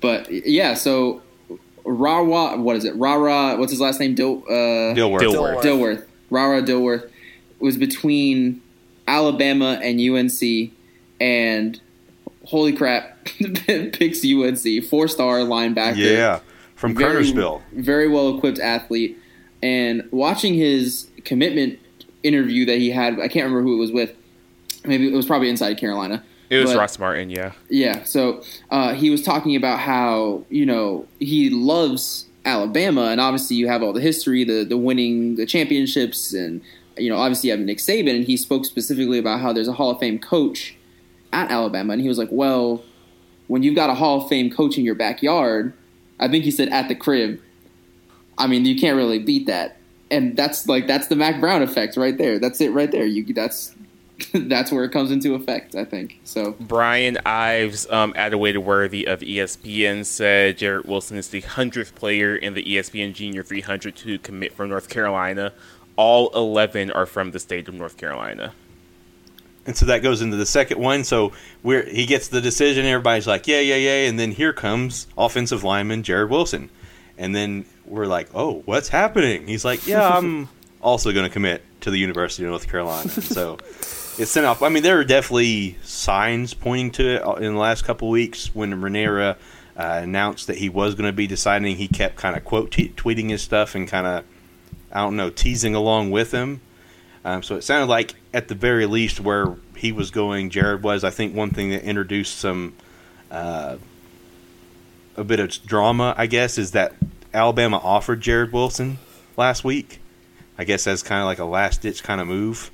but 0.00 0.30
yeah, 0.30 0.74
so 0.74 1.22
Rawa, 1.84 2.58
what 2.58 2.76
is 2.76 2.84
it? 2.84 2.94
Rara, 2.96 3.56
what's 3.56 3.70
his 3.72 3.80
last 3.80 4.00
name? 4.00 4.14
Dil, 4.14 4.42
uh, 4.48 4.52
Dillworth. 4.94 5.20
Dillworth. 5.20 5.62
Dillworth. 5.62 6.06
Rara 6.30 6.62
Dillworth 6.62 7.08
was 7.60 7.76
between 7.76 8.60
Alabama 9.06 9.78
and 9.82 10.00
UNC, 10.00 10.70
and 11.20 11.80
holy 12.44 12.72
crap, 12.72 13.24
picks 13.24 14.24
UNC, 14.24 14.84
four 14.84 15.08
star 15.08 15.38
linebacker. 15.40 15.96
Yeah, 15.96 16.40
from 16.76 16.94
Very- 16.94 17.24
Kernersville. 17.24 17.62
Very 17.72 18.08
well 18.08 18.36
equipped 18.36 18.58
athlete. 18.58 19.18
And 19.62 20.06
watching 20.10 20.54
his 20.54 21.08
commitment 21.24 21.78
interview 22.22 22.66
that 22.66 22.78
he 22.78 22.90
had, 22.90 23.14
I 23.14 23.28
can't 23.28 23.46
remember 23.46 23.62
who 23.62 23.76
it 23.76 23.80
was 23.80 23.92
with. 23.92 24.14
Maybe 24.84 25.10
it 25.10 25.16
was 25.16 25.24
probably 25.24 25.48
inside 25.48 25.78
Carolina. 25.78 26.22
It 26.50 26.58
was 26.58 26.72
But- 26.72 26.78
Ross 26.80 26.98
Martin, 26.98 27.30
yeah. 27.30 27.52
yeah, 27.70 28.02
so 28.04 28.42
uh, 28.70 28.92
he 28.94 29.08
was 29.08 29.22
talking 29.22 29.56
about 29.56 29.78
how 29.80 30.44
you 30.50 30.66
know 30.66 31.06
he 31.18 31.48
loves 31.48 32.26
Alabama, 32.44 33.06
and 33.06 33.18
obviously 33.20 33.56
you 33.56 33.66
have 33.68 33.82
all 33.82 33.94
the 33.94 34.00
history, 34.02 34.44
the 34.44 34.62
the 34.64 34.76
winning 34.76 35.36
the 35.36 35.46
championships, 35.46 36.34
and 36.34 36.60
you 36.96 37.10
know 37.10 37.16
obviously 37.16 37.48
you 37.50 37.56
have 37.56 37.64
Nick 37.64 37.78
Saban, 37.78 38.14
and 38.14 38.24
he 38.24 38.36
spoke 38.36 38.64
specifically 38.64 39.18
about 39.18 39.40
how 39.40 39.52
there's 39.52 39.68
a 39.68 39.72
Hall 39.72 39.90
of 39.90 39.98
Fame 39.98 40.18
coach 40.18 40.76
at 41.32 41.50
Alabama, 41.50 41.92
and 41.92 42.02
he 42.02 42.08
was 42.08 42.18
like, 42.18 42.28
well, 42.30 42.82
when 43.48 43.62
you've 43.62 43.74
got 43.74 43.90
a 43.90 43.94
Hall 43.94 44.22
of 44.22 44.28
Fame 44.28 44.50
coach 44.50 44.78
in 44.78 44.84
your 44.84 44.94
backyard, 44.94 45.72
I 46.20 46.28
think 46.28 46.44
he 46.44 46.50
said 46.50 46.68
at 46.68 46.88
the 46.88 46.94
crib. 46.94 47.40
I 48.38 48.46
mean, 48.46 48.64
you 48.64 48.78
can't 48.78 48.96
really 48.96 49.18
beat 49.18 49.46
that, 49.46 49.76
and 50.10 50.36
that's 50.36 50.66
like 50.66 50.86
that's 50.86 51.08
the 51.08 51.16
Mack 51.16 51.40
Brown 51.40 51.62
effect 51.62 51.96
right 51.96 52.16
there. 52.16 52.38
That's 52.38 52.60
it 52.60 52.70
right 52.70 52.90
there. 52.90 53.04
You 53.04 53.32
that's 53.32 53.74
that's 54.32 54.70
where 54.70 54.84
it 54.84 54.90
comes 54.90 55.10
into 55.10 55.34
effect. 55.34 55.74
I 55.74 55.84
think 55.84 56.20
so. 56.24 56.52
Brian 56.60 57.18
Ives, 57.26 57.88
um, 57.90 58.12
Adelaide 58.16 58.58
Worthy 58.58 59.06
of 59.06 59.20
ESPN, 59.20 60.04
said 60.04 60.58
Jared 60.58 60.86
Wilson 60.86 61.16
is 61.16 61.28
the 61.28 61.42
100th 61.42 61.94
player 61.94 62.36
in 62.36 62.54
the 62.54 62.62
ESPN 62.62 63.12
Junior 63.12 63.42
300 63.42 63.96
to 63.96 64.18
commit 64.18 64.52
from 64.52 64.68
North 64.68 64.88
Carolina. 64.88 65.52
All 65.96 66.30
11 66.34 66.90
are 66.90 67.06
from 67.06 67.30
the 67.30 67.38
state 67.38 67.68
of 67.68 67.74
North 67.74 67.96
Carolina. 67.96 68.52
And 69.66 69.76
so 69.76 69.86
that 69.86 70.02
goes 70.02 70.20
into 70.20 70.36
the 70.36 70.46
second 70.46 70.78
one. 70.78 71.04
So 71.04 71.32
we're 71.62 71.84
he 71.84 72.06
gets 72.06 72.28
the 72.28 72.40
decision. 72.40 72.84
Everybody's 72.84 73.26
like, 73.26 73.46
yeah, 73.46 73.60
yeah, 73.60 73.76
yeah. 73.76 74.08
And 74.08 74.18
then 74.18 74.32
here 74.32 74.52
comes 74.52 75.06
offensive 75.16 75.64
lineman 75.64 76.02
Jared 76.02 76.30
Wilson. 76.30 76.70
And 77.16 77.34
then 77.34 77.64
we're 77.86 78.06
like, 78.06 78.28
oh, 78.34 78.62
what's 78.64 78.88
happening? 78.88 79.46
He's 79.46 79.64
like, 79.64 79.86
yeah, 79.86 80.08
I'm 80.08 80.48
also 80.82 81.12
going 81.12 81.24
to 81.24 81.32
commit 81.32 81.62
to 81.82 81.90
the 81.90 81.98
University 81.98 82.44
of 82.44 82.50
North 82.50 82.68
Carolina. 82.68 83.10
And 83.14 83.24
so 83.24 83.58
it's 84.18 84.30
sent 84.30 84.46
off. 84.46 84.62
I 84.62 84.68
mean, 84.68 84.82
there 84.82 84.98
are 84.98 85.04
definitely 85.04 85.78
signs 85.82 86.54
pointing 86.54 86.90
to 86.92 87.16
it 87.16 87.42
in 87.42 87.54
the 87.54 87.60
last 87.60 87.84
couple 87.84 88.08
weeks 88.10 88.54
when 88.54 88.72
Renera 88.74 89.36
uh, 89.76 90.00
announced 90.02 90.46
that 90.48 90.58
he 90.58 90.68
was 90.68 90.94
going 90.94 91.08
to 91.08 91.12
be 91.12 91.26
deciding. 91.26 91.76
He 91.76 91.88
kept 91.88 92.16
kind 92.16 92.36
of 92.36 92.44
quote 92.44 92.72
t- 92.72 92.90
tweeting 92.90 93.30
his 93.30 93.42
stuff 93.42 93.74
and 93.74 93.88
kind 93.88 94.06
of, 94.06 94.24
I 94.94 95.00
don't 95.00 95.16
know, 95.16 95.30
teasing 95.30 95.74
along 95.74 96.10
with 96.12 96.32
him. 96.32 96.60
Um, 97.24 97.42
so 97.42 97.56
it 97.56 97.62
sounded 97.62 97.86
like, 97.86 98.14
at 98.32 98.48
the 98.48 98.54
very 98.54 98.86
least, 98.86 99.18
where 99.20 99.56
he 99.76 99.92
was 99.92 100.10
going, 100.10 100.50
Jared 100.50 100.82
was. 100.82 101.04
I 101.04 101.10
think 101.10 101.34
one 101.34 101.50
thing 101.50 101.70
that 101.70 101.82
introduced 101.82 102.38
some, 102.38 102.74
uh, 103.30 103.76
a 105.16 105.24
bit 105.24 105.40
of 105.40 105.50
drama, 105.66 106.14
I 106.16 106.26
guess, 106.26 106.58
is 106.58 106.72
that 106.72 106.94
Alabama 107.32 107.78
offered 107.78 108.20
Jared 108.20 108.52
Wilson 108.52 108.98
last 109.36 109.64
week. 109.64 110.00
I 110.56 110.64
guess 110.64 110.84
that's 110.84 111.02
kind 111.02 111.20
of 111.20 111.26
like 111.26 111.38
a 111.38 111.44
last 111.44 111.82
ditch 111.82 112.02
kind 112.02 112.20
of 112.20 112.26
move. 112.26 112.70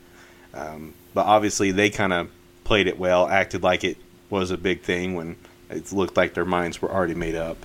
Um, 0.52 0.94
but 1.14 1.26
obviously, 1.26 1.70
they 1.70 1.90
kind 1.90 2.12
of 2.12 2.30
played 2.64 2.86
it 2.86 2.98
well, 2.98 3.26
acted 3.26 3.62
like 3.62 3.84
it 3.84 3.96
was 4.28 4.50
a 4.50 4.58
big 4.58 4.82
thing 4.82 5.14
when 5.14 5.36
it 5.70 5.92
looked 5.92 6.16
like 6.16 6.34
their 6.34 6.44
minds 6.44 6.82
were 6.82 6.90
already 6.90 7.14
made 7.14 7.34
up. 7.34 7.56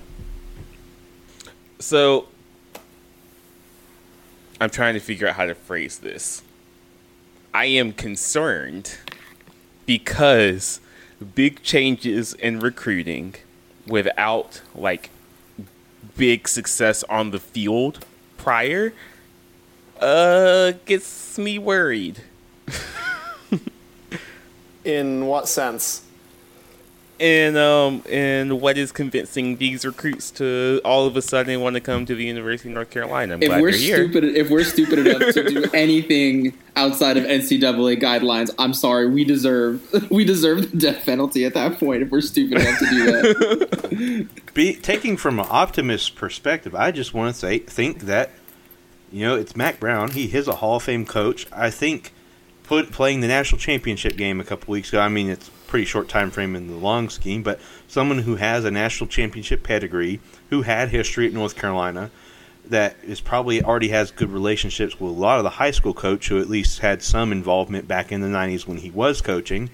So, 1.78 2.28
I'm 4.60 4.70
trying 4.70 4.94
to 4.94 5.00
figure 5.00 5.28
out 5.28 5.36
how 5.36 5.46
to 5.46 5.54
phrase 5.54 5.98
this. 5.98 6.42
I 7.52 7.66
am 7.66 7.92
concerned 7.92 8.96
because 9.84 10.80
big 11.34 11.62
changes 11.62 12.34
in 12.34 12.60
recruiting 12.60 13.34
without 13.86 14.62
like 14.74 15.10
big 16.16 16.48
success 16.48 17.04
on 17.04 17.30
the 17.30 17.38
field 17.38 18.04
prior 18.36 18.92
uh 20.00 20.72
gets 20.84 21.38
me 21.38 21.58
worried. 21.58 22.20
In 24.84 25.26
what 25.26 25.48
sense? 25.48 26.05
And 27.18 27.56
um 27.56 28.02
and 28.10 28.60
what 28.60 28.76
is 28.76 28.92
convincing 28.92 29.56
these 29.56 29.86
recruits 29.86 30.30
to 30.32 30.82
all 30.84 31.06
of 31.06 31.16
a 31.16 31.22
sudden 31.22 31.60
want 31.60 31.74
to 31.74 31.80
come 31.80 32.04
to 32.04 32.14
the 32.14 32.24
University 32.24 32.68
of 32.68 32.74
North 32.74 32.90
Carolina? 32.90 33.34
I'm 33.34 33.42
if 33.42 33.48
glad 33.48 33.62
we're 33.62 33.70
they're 33.70 33.80
here. 33.80 33.96
stupid, 33.96 34.24
if 34.24 34.50
we're 34.50 34.64
stupid 34.64 34.98
enough 34.98 35.32
to 35.32 35.48
do 35.48 35.64
anything 35.74 36.56
outside 36.76 37.16
of 37.16 37.24
NCAA 37.24 38.02
guidelines, 38.02 38.54
I'm 38.58 38.74
sorry. 38.74 39.08
We 39.08 39.24
deserve 39.24 39.82
we 40.10 40.24
deserve 40.24 40.70
the 40.70 40.76
death 40.76 41.06
penalty 41.06 41.46
at 41.46 41.54
that 41.54 41.78
point 41.78 42.02
if 42.02 42.10
we're 42.10 42.20
stupid 42.20 42.60
enough 42.60 42.78
to 42.80 42.86
do 42.86 43.06
that. 43.06 44.28
Be, 44.54 44.74
taking 44.74 45.16
from 45.16 45.38
an 45.38 45.46
optimist 45.48 46.16
perspective, 46.16 46.74
I 46.74 46.90
just 46.90 47.14
want 47.14 47.34
to 47.34 47.38
say 47.38 47.60
think 47.60 48.00
that 48.02 48.30
you 49.10 49.24
know 49.24 49.36
it's 49.36 49.56
Mack 49.56 49.80
Brown. 49.80 50.10
He 50.10 50.24
is 50.34 50.48
a 50.48 50.56
Hall 50.56 50.76
of 50.76 50.82
Fame 50.82 51.06
coach. 51.06 51.46
I 51.50 51.70
think 51.70 52.12
put 52.66 52.90
playing 52.90 53.20
the 53.20 53.28
national 53.28 53.58
championship 53.58 54.16
game 54.16 54.40
a 54.40 54.44
couple 54.44 54.72
weeks 54.72 54.90
ago. 54.90 55.00
I 55.00 55.08
mean, 55.08 55.30
it's 55.30 55.48
a 55.48 55.55
pretty 55.66 55.84
short 55.84 56.08
time 56.08 56.30
frame 56.30 56.56
in 56.56 56.68
the 56.68 56.76
long 56.76 57.08
scheme, 57.08 57.42
but 57.42 57.60
someone 57.88 58.18
who 58.18 58.36
has 58.36 58.64
a 58.64 58.70
national 58.70 59.08
championship 59.08 59.62
pedigree, 59.62 60.20
who 60.50 60.62
had 60.62 60.90
history 60.90 61.26
at 61.26 61.32
North 61.32 61.56
Carolina, 61.56 62.10
that 62.68 62.96
is 63.02 63.20
probably 63.20 63.62
already 63.62 63.88
has 63.88 64.10
good 64.10 64.30
relationships 64.30 65.00
with 65.00 65.10
a 65.10 65.14
lot 65.14 65.38
of 65.38 65.44
the 65.44 65.50
high 65.50 65.70
school 65.70 65.94
coach 65.94 66.28
who 66.28 66.40
at 66.40 66.48
least 66.48 66.80
had 66.80 67.02
some 67.02 67.32
involvement 67.32 67.86
back 67.86 68.10
in 68.10 68.20
the 68.20 68.28
90s 68.28 68.66
when 68.66 68.78
he 68.78 68.90
was 68.90 69.20
coaching. 69.20 69.70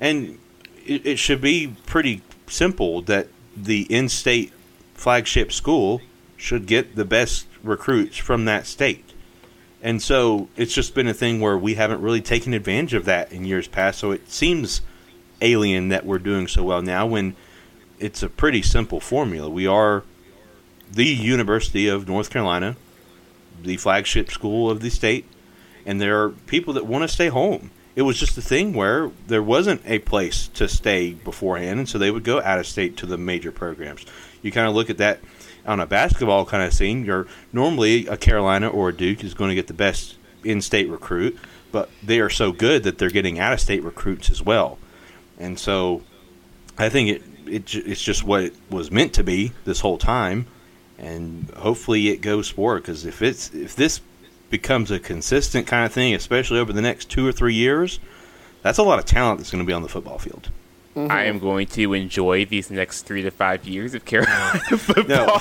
And 0.00 0.38
it, 0.84 1.06
it 1.06 1.18
should 1.18 1.40
be 1.40 1.74
pretty 1.86 2.22
simple 2.48 3.02
that 3.02 3.28
the 3.56 3.82
in-state 3.82 4.52
flagship 4.94 5.52
school 5.52 6.00
should 6.36 6.66
get 6.66 6.96
the 6.96 7.04
best 7.04 7.46
recruits 7.62 8.16
from 8.16 8.44
that 8.46 8.66
state. 8.66 9.12
And 9.82 10.02
so 10.02 10.48
it's 10.56 10.74
just 10.74 10.94
been 10.94 11.08
a 11.08 11.14
thing 11.14 11.40
where 11.40 11.58
we 11.58 11.74
haven't 11.74 12.00
really 12.00 12.22
taken 12.22 12.54
advantage 12.54 12.94
of 12.94 13.04
that 13.04 13.32
in 13.32 13.44
years 13.44 13.68
past. 13.68 13.98
So 13.98 14.12
it 14.12 14.30
seems 14.30 14.80
alien 15.44 15.88
that 15.88 16.06
we're 16.06 16.18
doing 16.18 16.48
so 16.48 16.64
well 16.64 16.82
now 16.82 17.06
when 17.06 17.36
it's 18.00 18.22
a 18.22 18.28
pretty 18.28 18.62
simple 18.62 18.98
formula. 18.98 19.48
We 19.48 19.66
are 19.66 20.02
the 20.90 21.06
University 21.06 21.86
of 21.86 22.08
North 22.08 22.30
Carolina, 22.30 22.76
the 23.62 23.76
flagship 23.76 24.30
school 24.30 24.70
of 24.70 24.80
the 24.80 24.90
state, 24.90 25.26
and 25.86 26.00
there 26.00 26.22
are 26.22 26.30
people 26.30 26.72
that 26.74 26.86
want 26.86 27.02
to 27.02 27.08
stay 27.08 27.28
home. 27.28 27.70
It 27.94 28.02
was 28.02 28.18
just 28.18 28.36
a 28.36 28.42
thing 28.42 28.72
where 28.72 29.12
there 29.28 29.42
wasn't 29.42 29.82
a 29.84 30.00
place 30.00 30.48
to 30.54 30.66
stay 30.66 31.12
beforehand, 31.12 31.78
and 31.78 31.88
so 31.88 31.98
they 31.98 32.10
would 32.10 32.24
go 32.24 32.40
out 32.42 32.58
of 32.58 32.66
state 32.66 32.96
to 32.98 33.06
the 33.06 33.16
major 33.16 33.52
programs. 33.52 34.04
You 34.42 34.50
kind 34.50 34.66
of 34.66 34.74
look 34.74 34.90
at 34.90 34.98
that 34.98 35.20
on 35.64 35.78
a 35.78 35.86
basketball 35.86 36.44
kind 36.44 36.62
of 36.64 36.74
scene. 36.74 37.04
You're 37.04 37.28
normally 37.52 38.06
a 38.06 38.16
Carolina 38.16 38.68
or 38.68 38.88
a 38.88 38.96
Duke 38.96 39.22
is 39.22 39.34
going 39.34 39.50
to 39.50 39.54
get 39.54 39.68
the 39.68 39.74
best 39.74 40.16
in-state 40.42 40.88
recruit, 40.88 41.38
but 41.70 41.88
they 42.02 42.20
are 42.20 42.30
so 42.30 42.52
good 42.52 42.82
that 42.82 42.98
they're 42.98 43.10
getting 43.10 43.38
out-of-state 43.38 43.82
recruits 43.82 44.28
as 44.28 44.42
well, 44.42 44.78
and 45.38 45.58
so 45.58 46.02
I 46.78 46.88
think 46.88 47.10
it, 47.10 47.22
it 47.46 47.74
it's 47.74 48.02
just 48.02 48.24
what 48.24 48.44
it 48.44 48.54
was 48.70 48.90
meant 48.90 49.14
to 49.14 49.22
be 49.22 49.52
this 49.64 49.80
whole 49.80 49.98
time, 49.98 50.46
and 50.98 51.50
hopefully 51.56 52.08
it 52.08 52.20
goes 52.20 52.48
forward. 52.48 52.82
Because 52.82 53.04
if 53.04 53.22
it's 53.22 53.52
if 53.54 53.76
this 53.76 54.00
becomes 54.50 54.90
a 54.90 54.98
consistent 54.98 55.66
kind 55.66 55.84
of 55.86 55.92
thing, 55.92 56.14
especially 56.14 56.58
over 56.58 56.72
the 56.72 56.82
next 56.82 57.10
two 57.10 57.26
or 57.26 57.32
three 57.32 57.54
years, 57.54 58.00
that's 58.62 58.78
a 58.78 58.82
lot 58.82 58.98
of 58.98 59.04
talent 59.04 59.38
that's 59.38 59.50
going 59.50 59.62
to 59.62 59.66
be 59.66 59.72
on 59.72 59.82
the 59.82 59.88
football 59.88 60.18
field. 60.18 60.50
Mm-hmm. 60.96 61.10
I 61.10 61.24
am 61.24 61.40
going 61.40 61.66
to 61.68 61.92
enjoy 61.92 62.44
these 62.44 62.70
next 62.70 63.02
three 63.02 63.22
to 63.22 63.30
five 63.32 63.66
years 63.66 63.94
of 63.94 64.04
Carolina 64.04 64.60
football. 64.78 65.40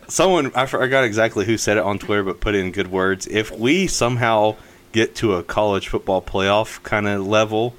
Someone 0.08 0.50
I 0.54 0.64
forgot 0.66 1.04
exactly 1.04 1.44
who 1.44 1.58
said 1.58 1.76
it 1.76 1.82
on 1.82 1.98
Twitter, 1.98 2.22
but 2.22 2.40
put 2.40 2.54
it 2.54 2.60
in 2.60 2.72
good 2.72 2.90
words. 2.90 3.26
If 3.26 3.50
we 3.50 3.86
somehow 3.86 4.56
get 4.92 5.14
to 5.16 5.34
a 5.34 5.42
college 5.42 5.88
football 5.88 6.22
playoff 6.22 6.82
kind 6.82 7.06
of 7.06 7.26
level 7.26 7.74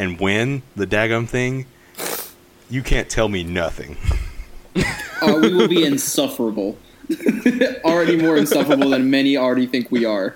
and 0.00 0.18
win 0.18 0.62
the 0.74 0.86
daggum 0.86 1.28
thing, 1.28 1.66
you 2.70 2.82
can't 2.82 3.10
tell 3.10 3.28
me 3.28 3.44
nothing. 3.44 3.96
Uh, 5.22 5.38
we 5.38 5.52
will 5.52 5.68
be 5.68 5.84
insufferable. 5.84 6.78
already 7.84 8.16
more 8.16 8.38
insufferable 8.38 8.88
than 8.88 9.10
many 9.10 9.36
already 9.36 9.66
think 9.66 9.90
we 9.90 10.06
are. 10.06 10.34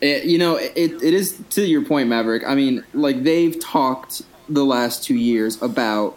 It- 0.00 0.24
you 0.26 0.38
know, 0.38 0.54
it, 0.54 0.72
it 0.76 1.02
is 1.02 1.40
to 1.50 1.66
your 1.66 1.82
point, 1.84 2.08
Maverick. 2.08 2.44
I 2.46 2.54
mean, 2.54 2.84
like 2.94 3.24
they've 3.24 3.58
talked 3.58 4.22
the 4.48 4.64
last 4.64 5.02
two 5.02 5.16
years 5.16 5.60
about 5.60 6.16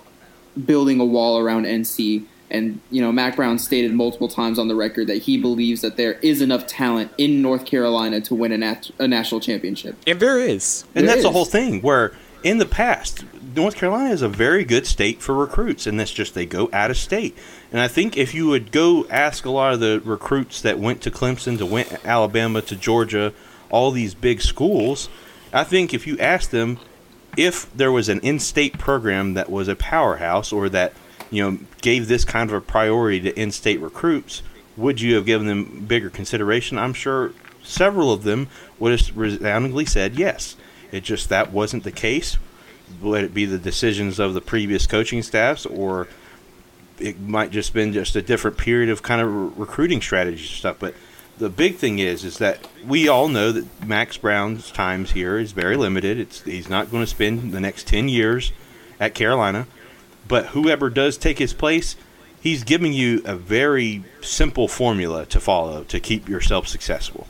building 0.68 1.00
a 1.00 1.06
wall 1.06 1.40
around 1.40 1.66
NC, 1.66 2.26
and 2.52 2.80
you 2.92 3.02
know, 3.02 3.12
Mack 3.12 3.36
Brown 3.36 3.58
stated 3.60 3.94
multiple 3.94 4.28
times 4.28 4.60
on 4.60 4.68
the 4.68 4.76
record 4.76 5.08
that 5.08 5.24
he 5.24 5.38
believes 5.38 5.82
that 5.82 5.98
there 5.98 6.14
is 6.14 6.42
enough 6.42 6.68
talent 6.68 7.12
in 7.18 7.42
North 7.42 7.66
Carolina 7.66 8.22
to 8.22 8.36
win 8.36 8.52
a, 8.52 8.58
nat- 8.58 8.92
a 9.00 9.08
national 9.08 9.42
championship. 9.42 9.96
And 10.06 10.20
there 10.20 10.40
is. 10.40 10.86
And 10.94 11.08
There 11.08 11.16
that's 11.16 11.26
the 11.26 11.32
whole 11.32 11.46
thing 11.46 11.82
where 11.82 12.14
in 12.44 12.60
the 12.60 12.66
past, 12.66 13.26
North 13.56 13.76
Carolina 13.76 14.12
is 14.12 14.22
a 14.22 14.30
very 14.30 14.64
good 14.64 14.86
state 14.86 15.22
for 15.22 15.34
recruits, 15.34 15.88
and 15.88 16.00
that's 16.00 16.14
just 16.14 16.36
they 16.36 16.46
go 16.46 16.70
out 16.72 16.92
of 16.92 16.98
state. 16.98 17.36
And 17.72 17.82
I 17.82 17.88
think 17.88 18.18
if 18.18 18.36
you 18.36 18.48
would 18.48 18.72
go 18.72 19.08
ask 19.10 19.46
a 19.46 19.50
lot 19.50 19.74
of 19.74 19.80
the 19.80 20.00
recruits 20.06 20.62
that 20.62 20.78
went 20.78 21.02
to 21.02 21.12
Clemson, 21.12 21.58
to 21.58 21.66
went 21.66 22.06
Alabama, 22.06 22.62
to 22.62 22.76
Georgia, 22.76 23.34
all 23.72 23.90
these 23.90 24.14
big 24.14 24.42
schools, 24.42 25.10
I 25.52 25.64
think 25.64 25.94
if 25.94 26.06
you 26.06 26.20
ask 26.20 26.52
them 26.52 26.78
if 27.36 27.74
there 27.76 27.92
was 27.92 28.10
an 28.10 28.20
in-state 28.20 28.78
program 28.78 29.34
that 29.34 29.50
was 29.50 29.68
a 29.68 29.76
powerhouse 29.76 30.54
or 30.54 30.70
that 30.70 30.94
you 31.32 31.44
know 31.44 31.60
gave 31.82 32.08
this 32.08 32.26
kind 32.26 32.50
of 32.50 32.56
a 32.56 32.62
priority 32.62 33.20
to 33.22 33.40
in-state 33.40 33.80
recruits, 33.80 34.42
would 34.78 35.02
you 35.02 35.16
have 35.16 35.26
given 35.26 35.48
them 35.48 35.86
bigger 35.86 36.10
consideration? 36.10 36.78
I'm 36.78 36.94
sure 36.94 37.32
several 37.64 38.12
of 38.12 38.24
them 38.24 38.48
would 38.80 38.92
have 38.92 39.18
resoundingly 39.18 39.86
said 39.86 40.16
yes. 40.16 40.56
It 40.92 41.04
just 41.04 41.30
that 41.30 41.52
wasn't 41.52 41.84
the 41.84 41.92
case. 41.92 42.38
Would 43.02 43.24
it 43.24 43.34
be 43.34 43.46
the 43.46 43.58
decisions 43.58 44.20
of 44.20 44.34
the 44.34 44.42
previous 44.42 44.86
coaching 44.86 45.24
staffs, 45.24 45.66
or 45.66 46.08
it 47.00 47.20
might 47.20 47.52
just 47.52 47.74
been 47.74 47.92
just 47.92 48.16
a 48.16 48.22
different 48.22 48.58
period 48.58 48.90
of 48.90 49.02
kind 49.02 49.22
of 49.22 49.34
re- 49.34 49.52
recruiting 49.58 50.02
strategies 50.02 50.48
and 50.48 50.58
stuff? 50.58 50.78
But 50.80 50.94
the 51.38 51.50
big 51.50 51.76
thing 51.76 52.00
is, 52.00 52.24
is 52.24 52.38
that 52.38 52.68
we 52.86 53.08
all 53.08 53.28
know 53.28 53.52
that 53.52 53.86
Max 53.86 54.18
Brown's 54.18 54.72
times 54.72 55.12
here 55.12 55.38
is 55.38 55.52
very 55.52 55.76
limited. 55.76 56.20
It's 56.20 56.42
he's 56.44 56.70
not 56.70 56.92
going 56.92 57.04
to 57.04 57.08
spend 57.08 57.52
the 57.52 57.60
next 57.60 57.88
ten 57.88 58.08
years 58.08 58.54
at 59.00 59.16
Carolina, 59.16 59.68
but 60.28 60.48
whoever 60.48 60.90
does 60.90 61.18
take 61.18 61.40
his 61.40 61.54
place, 61.54 61.96
he's 62.40 62.64
giving 62.64 62.94
you 62.94 63.22
a 63.26 63.36
very 63.36 64.04
simple 64.22 64.68
formula 64.68 65.26
to 65.28 65.40
follow 65.40 65.84
to 65.86 66.00
keep 66.00 66.28
yourself 66.30 66.68
successful. 66.68 67.28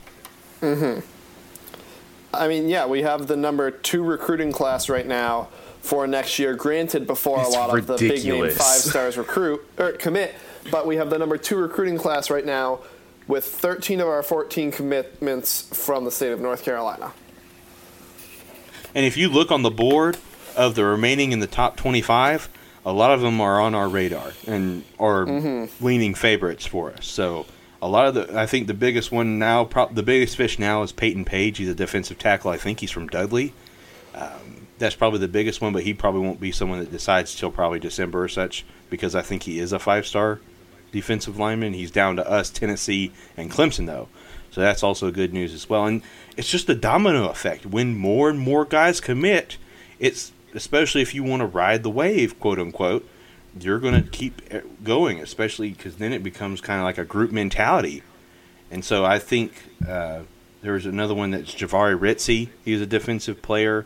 Mm-hmm. 0.61 1.01
I 2.33 2.47
mean, 2.47 2.67
yeah, 2.67 2.85
we 2.85 3.01
have 3.03 3.27
the 3.27 3.37
number 3.37 3.71
two 3.71 4.03
recruiting 4.03 4.51
class 4.51 4.89
right 4.89 5.07
now 5.07 5.49
for 5.81 6.05
next 6.07 6.37
year. 6.37 6.53
Granted, 6.53 7.07
before 7.07 7.39
It's 7.39 7.55
a 7.55 7.59
lot 7.59 7.77
of 7.77 7.87
the 7.87 7.97
big 7.97 8.25
name 8.25 8.49
five 8.51 8.81
stars 8.81 9.17
recruit 9.17 9.65
or 9.77 9.93
commit, 9.93 10.35
but 10.69 10.85
we 10.85 10.97
have 10.97 11.09
the 11.09 11.17
number 11.17 11.37
two 11.37 11.57
recruiting 11.57 11.97
class 11.97 12.29
right 12.29 12.45
now 12.45 12.79
with 13.27 13.45
13 13.45 14.01
of 14.01 14.07
our 14.07 14.21
14 14.21 14.71
commitments 14.71 15.61
from 15.73 16.03
the 16.03 16.11
state 16.11 16.31
of 16.31 16.39
North 16.39 16.63
Carolina. 16.63 17.13
And 18.93 19.05
if 19.05 19.17
you 19.17 19.29
look 19.29 19.51
on 19.51 19.61
the 19.61 19.71
board 19.71 20.17
of 20.55 20.75
the 20.75 20.85
remaining 20.85 21.31
in 21.31 21.39
the 21.39 21.47
top 21.47 21.75
25, 21.75 22.49
a 22.85 22.93
lot 22.93 23.11
of 23.11 23.21
them 23.21 23.41
are 23.41 23.59
on 23.59 23.73
our 23.73 23.89
radar 23.89 24.31
and 24.47 24.83
are 24.99 25.25
leaning 25.81 26.13
favorites 26.13 26.65
for 26.65 26.91
us. 26.91 27.05
So 27.07 27.45
a 27.81 27.87
lot 27.87 28.07
of 28.07 28.13
the, 28.13 28.39
I 28.39 28.45
think 28.45 28.67
the 28.67 28.73
biggest 28.73 29.11
one 29.11 29.39
now, 29.39 29.65
pro- 29.65 29.89
the 29.89 30.03
biggest 30.03 30.37
fish 30.37 30.59
now 30.59 30.83
is 30.83 30.91
Payton 30.91 31.25
Page. 31.25 31.57
He's 31.57 31.69
a 31.69 31.75
defensive 31.75 32.19
tackle. 32.19 32.51
I 32.51 32.57
think 32.57 32.79
he's 32.79 32.91
from 32.91 33.07
Dudley. 33.07 33.53
Um, 34.13 34.67
that's 34.77 34.95
probably 34.95 35.19
the 35.19 35.27
biggest 35.27 35.61
one, 35.61 35.73
but 35.73 35.83
he 35.83 35.93
probably 35.93 36.21
won't 36.21 36.39
be 36.39 36.51
someone 36.51 36.79
that 36.79 36.91
decides 36.91 37.35
till 37.35 37.51
probably 37.51 37.79
December 37.79 38.23
or 38.23 38.27
such 38.27 38.65
because 38.89 39.15
I 39.15 39.21
think 39.21 39.43
he 39.43 39.59
is 39.59 39.73
a 39.73 39.79
five 39.79 40.05
star 40.05 40.39
defensive 40.91 41.37
lineman. 41.39 41.73
He's 41.73 41.91
down 41.91 42.15
to 42.17 42.29
us, 42.29 42.49
Tennessee, 42.49 43.11
and 43.35 43.51
Clemson, 43.51 43.85
though. 43.87 44.07
So 44.51 44.61
that's 44.61 44.83
also 44.83 45.11
good 45.11 45.33
news 45.33 45.53
as 45.53 45.67
well. 45.69 45.85
And 45.85 46.01
it's 46.37 46.49
just 46.49 46.69
a 46.69 46.75
domino 46.75 47.29
effect. 47.29 47.65
When 47.65 47.97
more 47.97 48.29
and 48.29 48.39
more 48.39 48.63
guys 48.63 49.01
commit, 49.01 49.57
it's 49.99 50.31
especially 50.55 51.01
if 51.01 51.13
you 51.13 51.23
want 51.23 51.41
to 51.41 51.45
ride 51.45 51.83
the 51.83 51.89
wave, 51.89 52.39
quote 52.39 52.59
unquote, 52.59 53.07
you're 53.59 53.79
going 53.79 54.01
to 54.01 54.09
keep 54.09 54.41
eh, 54.51 54.61
going, 54.83 55.19
especially 55.19 55.69
because 55.69 55.97
then 55.97 56.13
it 56.13 56.23
becomes 56.23 56.61
kind 56.61 56.79
of 56.79 56.85
like 56.85 56.97
a 56.97 57.05
group 57.05 57.31
mentality. 57.31 58.01
And 58.71 58.83
so 58.83 59.05
I 59.05 59.19
think 59.19 59.53
uh, 59.87 60.21
there's 60.61 60.85
another 60.85 61.13
one 61.13 61.31
that's 61.31 61.53
Jahvaree 61.53 61.97
Ritzie. 61.97 62.49
He's 62.63 62.81
a 62.81 62.85
defensive 62.85 63.41
player 63.41 63.85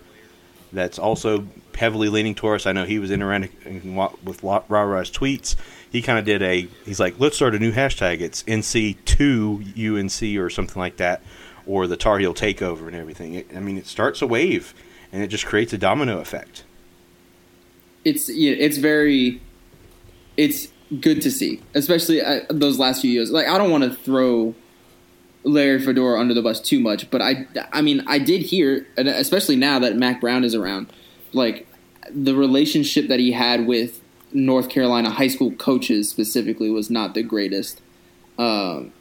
that's 0.71 0.97
also 0.97 1.47
heavily 1.75 2.09
leaning 2.09 2.35
towards. 2.35 2.65
I 2.65 2.71
know 2.71 2.85
he 2.85 2.99
was 2.99 3.11
interacting 3.11 3.95
with 4.23 4.43
Ra 4.43 4.63
Ra's 4.69 5.11
tweets. 5.11 5.55
He 5.91 6.01
kind 6.01 6.19
of 6.19 6.25
did 6.25 6.41
a. 6.41 6.67
He's 6.85 6.99
like, 6.99 7.19
let's 7.19 7.35
start 7.35 7.55
a 7.55 7.59
new 7.59 7.71
hashtag. 7.71 8.21
It's 8.21 8.43
NC2 8.43 9.77
UNC 9.77 10.39
or 10.39 10.49
something 10.49 10.79
like 10.79 10.97
that, 10.97 11.21
or 11.65 11.87
the 11.87 11.97
Tar 11.97 12.19
Heel 12.19 12.33
takeover 12.33 12.87
and 12.87 12.95
everything. 12.95 13.33
It, 13.33 13.55
I 13.55 13.59
mean, 13.59 13.77
it 13.77 13.87
starts 13.87 14.21
a 14.21 14.27
wave, 14.27 14.73
and 15.11 15.23
it 15.23 15.27
just 15.27 15.45
creates 15.45 15.73
a 15.73 15.77
domino 15.77 16.19
effect. 16.19 16.63
it's 18.05 18.29
it's 18.29 18.77
very 18.77 19.41
it's 20.37 20.69
good 21.01 21.21
to 21.21 21.31
see, 21.31 21.61
especially 21.73 22.21
uh, 22.21 22.41
those 22.49 22.79
last 22.79 23.01
few 23.01 23.11
years. 23.11 23.31
Like 23.31 23.47
I 23.47 23.57
don't 23.57 23.69
want 23.69 23.83
to 23.83 23.93
throw 23.93 24.55
Larry 25.43 25.79
Fedora 25.79 26.19
under 26.19 26.33
the 26.33 26.41
bus 26.41 26.59
too 26.59 26.79
much, 26.79 27.09
but 27.11 27.21
I, 27.21 27.47
I 27.71 27.81
mean, 27.81 28.03
I 28.07 28.19
did 28.19 28.41
hear, 28.41 28.87
especially 28.97 29.55
now 29.55 29.79
that 29.79 29.95
Mack 29.95 30.21
Brown 30.21 30.43
is 30.43 30.55
around, 30.55 30.91
like 31.33 31.67
the 32.11 32.35
relationship 32.35 33.07
that 33.07 33.19
he 33.19 33.31
had 33.31 33.67
with 33.67 34.01
North 34.31 34.69
Carolina 34.69 35.09
high 35.09 35.27
school 35.27 35.51
coaches 35.51 36.09
specifically 36.09 36.69
was 36.69 36.89
not 36.89 37.13
the 37.13 37.23
greatest. 37.23 37.81
Um, 38.37 38.93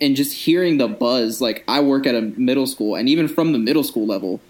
and 0.00 0.16
just 0.16 0.32
hearing 0.32 0.78
the 0.78 0.88
buzz, 0.88 1.40
like 1.40 1.62
I 1.68 1.80
work 1.80 2.06
at 2.06 2.14
a 2.14 2.22
middle 2.22 2.66
school, 2.66 2.94
and 2.94 3.08
even 3.08 3.28
from 3.28 3.52
the 3.52 3.58
middle 3.58 3.84
school 3.84 4.06
level, 4.06 4.40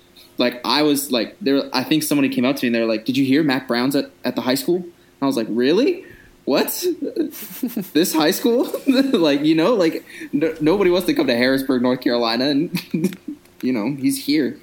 like 0.40 0.60
I 0.64 0.82
was 0.82 1.12
like 1.12 1.36
there. 1.40 1.62
I 1.72 1.84
think 1.84 2.02
somebody 2.02 2.30
came 2.30 2.46
up 2.46 2.56
to 2.56 2.64
me 2.64 2.68
and 2.68 2.74
they're 2.74 2.86
like, 2.86 3.04
"Did 3.04 3.16
you 3.16 3.24
hear 3.24 3.44
Mack 3.44 3.68
Brown's 3.68 3.94
at 3.94 4.10
at 4.24 4.34
the 4.34 4.40
high 4.40 4.54
school?" 4.54 4.76
And 4.76 5.22
I 5.22 5.26
was 5.26 5.36
like, 5.36 5.46
"Really?" 5.50 6.04
What? 6.46 6.84
this 7.92 8.14
high 8.14 8.30
school? 8.30 8.72
like 9.12 9.44
you 9.44 9.54
know, 9.54 9.74
like 9.74 10.04
no, 10.32 10.56
nobody 10.60 10.90
wants 10.90 11.06
to 11.06 11.14
come 11.14 11.26
to 11.26 11.36
Harrisburg, 11.36 11.82
North 11.82 12.00
Carolina, 12.00 12.46
and 12.46 12.74
you 13.62 13.72
know 13.72 13.94
he's 13.94 14.24
here. 14.24 14.58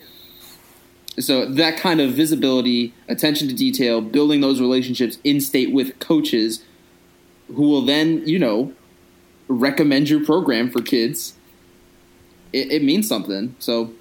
So 1.20 1.46
that 1.46 1.78
kind 1.78 2.02
of 2.02 2.12
visibility, 2.12 2.94
attention 3.08 3.48
to 3.48 3.54
detail, 3.54 4.02
building 4.02 4.42
those 4.42 4.60
relationships 4.60 5.20
in 5.24 5.42
state 5.42 5.72
with 5.72 6.00
coaches, 6.00 6.64
who 7.48 7.70
will 7.70 7.84
then 7.84 8.28
you 8.28 8.40
know 8.40 8.74
recommend 9.48 10.10
your 10.10 10.26
program 10.26 10.72
for 10.72 10.82
kids. 10.82 11.36
It, 12.52 12.72
it 12.72 12.84
means 12.84 13.08
something. 13.08 13.56
So 13.60 13.94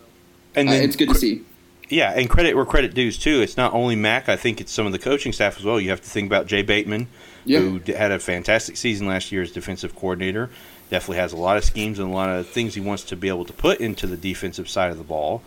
And 0.54 0.70
uh, 0.70 0.72
it's 0.72 0.96
good 0.96 1.10
to 1.10 1.14
see. 1.14 1.44
Yeah, 1.88 2.12
and 2.16 2.28
credit 2.28 2.54
where 2.56 2.64
credit 2.64 2.94
dues 2.94 3.16
too. 3.18 3.40
It's 3.42 3.56
not 3.56 3.72
only 3.72 3.94
Mack. 3.96 4.28
I 4.28 4.36
think 4.36 4.60
it's 4.60 4.72
some 4.72 4.86
of 4.86 4.92
the 4.92 4.98
coaching 4.98 5.32
staff 5.32 5.58
as 5.58 5.64
well. 5.64 5.80
You 5.80 5.90
have 5.90 6.00
to 6.00 6.08
think 6.08 6.26
about 6.26 6.46
Jay 6.46 6.62
Bateman, 6.62 7.06
Yeah. 7.44 7.60
who 7.60 7.80
had 7.92 8.10
a 8.10 8.18
fantastic 8.18 8.76
season 8.76 9.06
last 9.06 9.30
year 9.30 9.42
as 9.42 9.52
defensive 9.52 9.94
coordinator. 9.94 10.50
Definitely 10.90 11.18
has 11.18 11.32
a 11.32 11.36
lot 11.36 11.56
of 11.56 11.64
schemes 11.64 11.98
and 11.98 12.10
a 12.10 12.14
lot 12.14 12.28
of 12.28 12.48
things 12.48 12.74
he 12.74 12.80
wants 12.80 13.04
to 13.04 13.16
be 13.16 13.28
able 13.28 13.44
to 13.44 13.52
put 13.52 13.80
into 13.80 14.06
the 14.06 14.16
defensive 14.16 14.68
side 14.68 14.90
of 14.90 14.98
the 14.98 15.04
ball. 15.04 15.42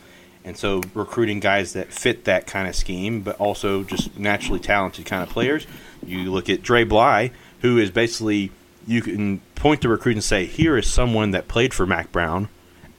And 0.45 0.55
so 0.55 0.81
recruiting 0.93 1.41
guys 1.41 1.73
that 1.73 1.91
fit 1.91 2.23
that 2.23 2.47
kind 2.47 2.67
of 2.69 2.75
scheme, 2.75 3.21
but 3.21 3.35
also 3.37 3.83
just 3.83 4.17
naturally 4.17 4.59
talented 4.59 5.05
kind 5.05 5.21
of 5.21 5.29
players. 5.29 5.67
You 6.05 6.31
look 6.31 6.49
at 6.49 6.61
Dre 6.63 6.85
Bly, 6.85 7.31
who 7.61 7.77
is 7.77 7.91
basically 7.91 8.51
you 8.87 9.01
can 9.01 9.41
point 9.55 9.81
to 9.81 9.89
recruit 9.89 10.13
and 10.13 10.23
say, 10.23 10.45
here 10.45 10.77
is 10.77 10.87
someone 10.89 11.31
that 11.31 11.49
played 11.49 11.73
for 11.73 11.85
Mack 11.85 12.11
Brown 12.13 12.47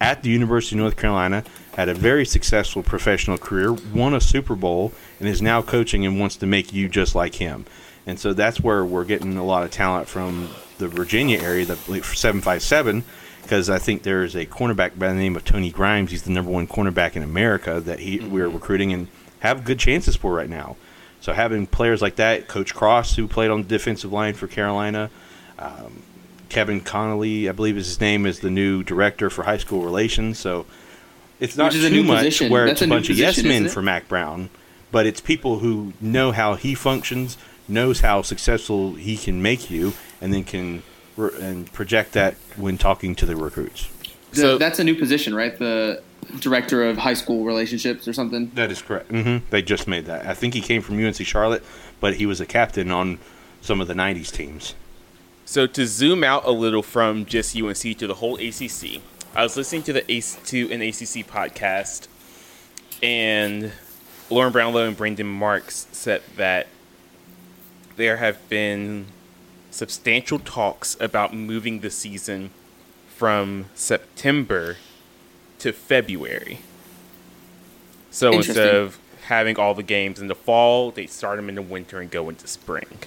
at 0.00 0.22
the 0.22 0.28
University 0.30 0.76
of 0.76 0.80
North 0.80 0.96
Carolina, 0.96 1.42
had 1.80 1.88
a 1.88 1.94
very 1.94 2.26
successful 2.26 2.82
professional 2.82 3.38
career, 3.38 3.72
won 3.72 4.12
a 4.12 4.20
Super 4.20 4.54
Bowl, 4.54 4.92
and 5.18 5.26
is 5.26 5.40
now 5.40 5.62
coaching 5.62 6.04
and 6.04 6.20
wants 6.20 6.36
to 6.36 6.44
make 6.44 6.74
you 6.74 6.90
just 6.90 7.14
like 7.14 7.36
him. 7.36 7.64
And 8.06 8.20
so 8.20 8.34
that's 8.34 8.60
where 8.60 8.84
we're 8.84 9.06
getting 9.06 9.38
a 9.38 9.44
lot 9.44 9.62
of 9.62 9.70
talent 9.70 10.06
from 10.06 10.50
the 10.76 10.88
Virginia 10.88 11.40
area, 11.40 11.64
the 11.64 11.76
757, 11.76 13.02
because 13.40 13.70
I 13.70 13.78
think 13.78 14.02
there's 14.02 14.34
a 14.36 14.44
cornerback 14.44 14.98
by 14.98 15.08
the 15.08 15.14
name 15.14 15.36
of 15.36 15.44
Tony 15.46 15.70
Grimes. 15.70 16.10
He's 16.10 16.24
the 16.24 16.30
number 16.30 16.50
one 16.50 16.66
cornerback 16.66 17.16
in 17.16 17.22
America 17.22 17.80
that 17.80 18.00
he 18.00 18.20
we're 18.20 18.50
recruiting 18.50 18.92
and 18.92 19.08
have 19.38 19.64
good 19.64 19.78
chances 19.78 20.16
for 20.16 20.34
right 20.34 20.50
now. 20.50 20.76
So 21.22 21.32
having 21.32 21.66
players 21.66 22.02
like 22.02 22.16
that, 22.16 22.46
Coach 22.46 22.74
Cross, 22.74 23.16
who 23.16 23.26
played 23.26 23.50
on 23.50 23.62
the 23.62 23.68
defensive 23.68 24.12
line 24.12 24.34
for 24.34 24.46
Carolina, 24.46 25.08
um, 25.58 26.02
Kevin 26.50 26.82
Connolly, 26.82 27.48
I 27.48 27.52
believe 27.52 27.78
is 27.78 27.86
his 27.86 28.00
name, 28.02 28.26
is 28.26 28.40
the 28.40 28.50
new 28.50 28.82
director 28.82 29.30
for 29.30 29.44
high 29.44 29.56
school 29.56 29.82
relations. 29.82 30.38
So 30.38 30.66
it's 31.40 31.56
not 31.56 31.72
Which 31.72 31.82
a 31.82 31.88
too 31.88 31.94
new 31.96 32.02
much 32.04 32.18
position. 32.18 32.50
where 32.52 32.66
That's 32.66 32.72
it's 32.74 32.82
a 32.82 32.84
a 32.84 32.86
new 32.88 32.94
bunch 32.94 33.10
of 33.10 33.16
yes 33.18 33.42
men 33.42 33.68
for 33.68 33.82
Mack 33.82 34.08
Brown, 34.08 34.50
but 34.92 35.06
it's 35.06 35.20
people 35.20 35.58
who 35.60 35.92
know 36.00 36.32
how 36.32 36.54
he 36.54 36.74
functions, 36.74 37.36
knows 37.68 38.00
how 38.00 38.22
successful 38.22 38.94
he 38.94 39.16
can 39.16 39.40
make 39.42 39.70
you, 39.70 39.94
and 40.20 40.32
then 40.34 40.44
can 40.44 40.82
re- 41.16 41.30
and 41.40 41.72
project 41.72 42.12
that 42.12 42.34
when 42.56 42.76
talking 42.78 43.14
to 43.16 43.26
the 43.26 43.36
recruits. 43.36 43.88
The- 44.32 44.40
So- 44.40 44.58
that's 44.58 44.78
a 44.78 44.84
new 44.84 44.94
position, 44.94 45.34
right? 45.34 45.58
The 45.58 46.02
director 46.38 46.84
of 46.88 46.98
high 46.98 47.14
school 47.14 47.44
relationships 47.44 48.06
or 48.06 48.12
something. 48.12 48.52
That 48.54 48.70
is 48.70 48.80
correct. 48.82 49.10
hmm 49.10 49.38
They 49.50 49.62
just 49.62 49.88
made 49.88 50.06
that. 50.06 50.26
I 50.26 50.34
think 50.34 50.54
he 50.54 50.60
came 50.60 50.82
from 50.82 50.98
UNC 51.04 51.24
Charlotte, 51.26 51.64
but 52.00 52.14
he 52.16 52.26
was 52.26 52.40
a 52.40 52.46
captain 52.46 52.90
on 52.92 53.18
some 53.60 53.80
of 53.80 53.88
the 53.88 53.94
'90s 53.94 54.30
teams. 54.30 54.74
So 55.44 55.66
to 55.66 55.86
zoom 55.86 56.22
out 56.22 56.44
a 56.46 56.52
little 56.52 56.82
from 56.82 57.24
just 57.26 57.56
UNC 57.56 57.94
to 57.98 58.06
the 58.06 58.14
whole 58.14 58.36
ACC, 58.36 59.00
I 59.34 59.44
was 59.44 59.56
listening 59.56 59.84
to 59.84 59.92
the 59.92 60.10
AC, 60.10 60.38
to 60.46 60.72
an 60.72 60.82
ACC 60.82 61.24
podcast, 61.24 62.08
and 63.00 63.70
Lauren 64.28 64.52
Brownlow 64.52 64.88
and 64.88 64.96
Brendan 64.96 65.28
Marks 65.28 65.86
said 65.92 66.22
that 66.36 66.66
there 67.96 68.16
have 68.16 68.48
been 68.48 69.06
substantial 69.70 70.40
talks 70.40 70.96
about 70.98 71.32
moving 71.32 71.78
the 71.78 71.90
season 71.90 72.50
from 73.16 73.66
September 73.74 74.78
to 75.60 75.72
February. 75.72 76.58
So 78.10 78.32
instead 78.32 78.74
of 78.74 78.98
having 79.26 79.56
all 79.58 79.74
the 79.74 79.84
games 79.84 80.18
in 80.18 80.26
the 80.26 80.34
fall, 80.34 80.90
they 80.90 81.06
start 81.06 81.36
them 81.36 81.48
in 81.48 81.54
the 81.54 81.62
winter 81.62 82.00
and 82.00 82.10
go 82.10 82.28
into 82.28 82.48
spring. 82.48 82.98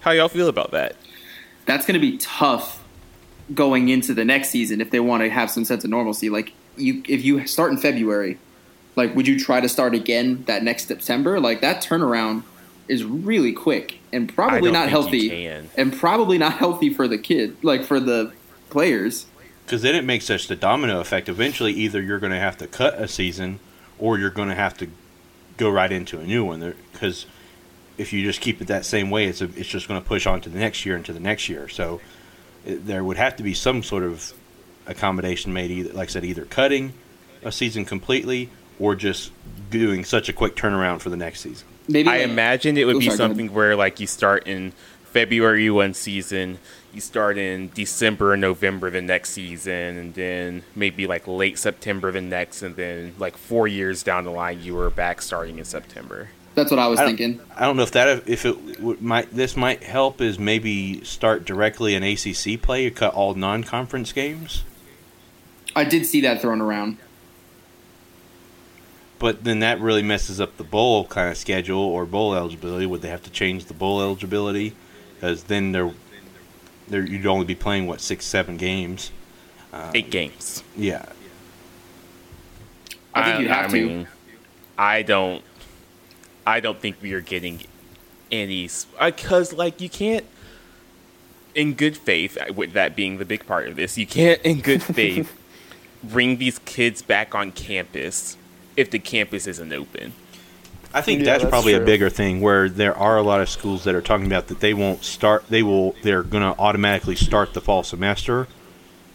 How 0.00 0.12
y'all 0.12 0.28
feel 0.28 0.48
about 0.48 0.70
that? 0.70 0.94
That's 1.66 1.84
going 1.84 1.94
to 1.94 2.00
be 2.00 2.16
tough 2.18 2.79
going 3.54 3.88
into 3.88 4.14
the 4.14 4.24
next 4.24 4.50
season 4.50 4.80
if 4.80 4.90
they 4.90 5.00
want 5.00 5.22
to 5.22 5.30
have 5.30 5.50
some 5.50 5.64
sense 5.64 5.84
of 5.84 5.90
normalcy. 5.90 6.30
Like 6.30 6.52
you, 6.76 7.02
if 7.08 7.24
you 7.24 7.46
start 7.46 7.72
in 7.72 7.78
February, 7.78 8.38
like 8.96 9.14
would 9.14 9.26
you 9.26 9.38
try 9.38 9.60
to 9.60 9.68
start 9.68 9.94
again 9.94 10.44
that 10.46 10.62
next 10.62 10.88
September? 10.88 11.40
Like 11.40 11.60
that 11.60 11.82
turnaround 11.82 12.44
is 12.88 13.04
really 13.04 13.52
quick 13.52 13.98
and 14.12 14.32
probably 14.34 14.62
don't 14.62 14.72
not 14.72 14.90
think 14.90 15.22
you 15.22 15.30
healthy, 15.30 15.70
and 15.76 15.92
probably 15.92 16.38
not 16.38 16.54
healthy 16.54 16.92
for 16.92 17.06
the 17.06 17.18
kid, 17.18 17.56
like 17.62 17.84
for 17.84 18.00
the 18.00 18.32
players. 18.68 19.26
Because 19.64 19.82
then 19.82 19.94
it 19.94 20.04
makes 20.04 20.24
such 20.24 20.48
the 20.48 20.56
domino 20.56 21.00
effect. 21.00 21.28
Eventually, 21.28 21.72
either 21.72 22.02
you're 22.02 22.18
going 22.18 22.32
to 22.32 22.38
have 22.38 22.58
to 22.58 22.66
cut 22.66 22.94
a 22.94 23.06
season, 23.06 23.60
or 24.00 24.18
you're 24.18 24.30
going 24.30 24.48
to 24.48 24.54
have 24.56 24.76
to 24.78 24.88
go 25.56 25.70
right 25.70 25.92
into 25.92 26.18
a 26.18 26.24
new 26.24 26.44
one. 26.44 26.74
Because 26.92 27.26
if 27.96 28.12
you 28.12 28.24
just 28.24 28.40
keep 28.40 28.60
it 28.60 28.66
that 28.66 28.84
same 28.84 29.10
way, 29.10 29.26
it's 29.26 29.40
a, 29.40 29.44
it's 29.56 29.68
just 29.68 29.86
going 29.86 30.00
to 30.00 30.06
push 30.06 30.26
on 30.26 30.40
to 30.40 30.48
the 30.48 30.58
next 30.58 30.84
year 30.84 30.96
and 30.96 31.04
to 31.04 31.12
the 31.12 31.20
next 31.20 31.48
year. 31.48 31.68
So 31.68 32.00
it, 32.00 32.00
there 32.64 33.04
would 33.04 33.16
have 33.16 33.36
to 33.36 33.42
be 33.42 33.54
some 33.54 33.82
sort 33.82 34.02
of 34.02 34.32
accommodation 34.86 35.52
made. 35.52 35.70
Either, 35.70 35.92
like 35.92 36.08
I 36.08 36.12
said, 36.12 36.24
either 36.24 36.44
cutting 36.44 36.92
a 37.42 37.52
season 37.52 37.84
completely, 37.84 38.50
or 38.78 38.94
just 38.94 39.32
doing 39.70 40.04
such 40.04 40.28
a 40.28 40.32
quick 40.32 40.56
turnaround 40.56 41.00
for 41.00 41.10
the 41.10 41.16
next 41.16 41.40
season. 41.40 41.66
Maybe 41.88 42.08
I 42.08 42.18
imagine 42.18 42.76
it 42.76 42.84
would 42.84 42.98
be 42.98 43.06
sorry, 43.06 43.16
go 43.18 43.24
something 43.24 43.52
where 43.52 43.76
like 43.76 44.00
you 44.00 44.06
start 44.06 44.46
in 44.46 44.72
February 45.04 45.70
one 45.70 45.92
season, 45.92 46.58
you 46.92 47.00
start 47.00 47.36
in 47.36 47.70
December 47.74 48.32
and 48.32 48.40
November 48.40 48.90
the 48.90 49.02
next 49.02 49.30
season, 49.30 49.96
and 49.96 50.14
then 50.14 50.62
maybe 50.74 51.06
like 51.06 51.26
late 51.26 51.58
September 51.58 52.12
the 52.12 52.20
next, 52.20 52.62
and 52.62 52.76
then 52.76 53.14
like 53.18 53.36
four 53.36 53.66
years 53.68 54.02
down 54.02 54.24
the 54.24 54.30
line 54.30 54.62
you 54.62 54.74
were 54.74 54.90
back 54.90 55.20
starting 55.20 55.58
in 55.58 55.64
September. 55.64 56.28
That's 56.54 56.70
what 56.70 56.80
I 56.80 56.88
was 56.88 56.98
I 56.98 57.06
thinking. 57.06 57.40
I 57.56 57.64
don't 57.64 57.76
know 57.76 57.82
if 57.82 57.92
that 57.92 58.28
if 58.28 58.44
it 58.44 59.00
might 59.00 59.30
this 59.30 59.56
might 59.56 59.82
help 59.82 60.20
is 60.20 60.38
maybe 60.38 61.02
start 61.04 61.44
directly 61.44 61.94
an 61.94 62.02
ACC 62.02 62.60
play. 62.60 62.84
You 62.84 62.90
cut 62.90 63.14
all 63.14 63.34
non-conference 63.34 64.12
games. 64.12 64.64
I 65.76 65.84
did 65.84 66.06
see 66.06 66.20
that 66.22 66.40
thrown 66.40 66.60
around. 66.60 66.98
But 69.20 69.44
then 69.44 69.60
that 69.60 69.80
really 69.80 70.02
messes 70.02 70.40
up 70.40 70.56
the 70.56 70.64
bowl 70.64 71.04
kind 71.04 71.30
of 71.30 71.36
schedule 71.36 71.78
or 71.78 72.06
bowl 72.06 72.34
eligibility. 72.34 72.86
Would 72.86 73.02
they 73.02 73.10
have 73.10 73.22
to 73.24 73.30
change 73.30 73.66
the 73.66 73.74
bowl 73.74 74.00
eligibility? 74.00 74.74
Because 75.14 75.44
then 75.44 75.72
they're, 75.72 75.92
they're 76.88 77.06
you'd 77.06 77.26
only 77.26 77.44
be 77.44 77.54
playing 77.54 77.86
what 77.86 78.00
six, 78.00 78.24
seven 78.24 78.56
games. 78.56 79.12
Um, 79.72 79.90
Eight 79.94 80.10
games. 80.10 80.64
Yeah, 80.76 81.04
I 83.14 83.24
think 83.24 83.42
you'd 83.42 83.50
have 83.50 83.70
to. 83.70 83.86
mean, 83.86 84.08
I 84.78 85.02
don't. 85.02 85.44
I 86.46 86.60
don't 86.60 86.78
think 86.78 86.96
we 87.00 87.12
are 87.12 87.20
getting 87.20 87.60
any 88.30 88.68
because 88.98 89.52
like 89.52 89.80
you 89.80 89.88
can't, 89.88 90.24
in 91.54 91.74
good 91.74 91.96
faith, 91.96 92.38
uh, 92.38 92.52
with 92.52 92.72
that 92.72 92.94
being 92.96 93.18
the 93.18 93.24
big 93.24 93.46
part 93.46 93.68
of 93.68 93.76
this, 93.76 93.98
you 93.98 94.06
can't 94.06 94.40
in 94.42 94.60
good 94.60 94.82
faith 94.82 95.36
bring 96.02 96.38
these 96.38 96.58
kids 96.60 97.02
back 97.02 97.34
on 97.34 97.52
campus 97.52 98.36
if 98.76 98.90
the 98.90 98.98
campus 98.98 99.46
isn't 99.46 99.72
open. 99.72 100.12
I 100.92 101.02
think 101.02 101.20
Yeah, 101.20 101.26
that's, 101.26 101.44
that's 101.44 101.50
probably 101.50 101.74
a 101.74 101.80
bigger 101.80 102.10
thing 102.10 102.40
where 102.40 102.68
there 102.68 102.96
are 102.96 103.16
a 103.16 103.22
lot 103.22 103.40
of 103.40 103.48
schools 103.48 103.84
that 103.84 103.94
are 103.94 104.02
talking 104.02 104.26
about 104.26 104.48
that 104.48 104.60
they 104.60 104.74
won't 104.74 105.04
start. 105.04 105.46
They 105.48 105.62
will. 105.62 105.94
They're 106.02 106.24
going 106.24 106.42
to 106.42 106.60
automatically 106.60 107.14
start 107.14 107.54
the 107.54 107.60
fall 107.60 107.84
semester 107.84 108.48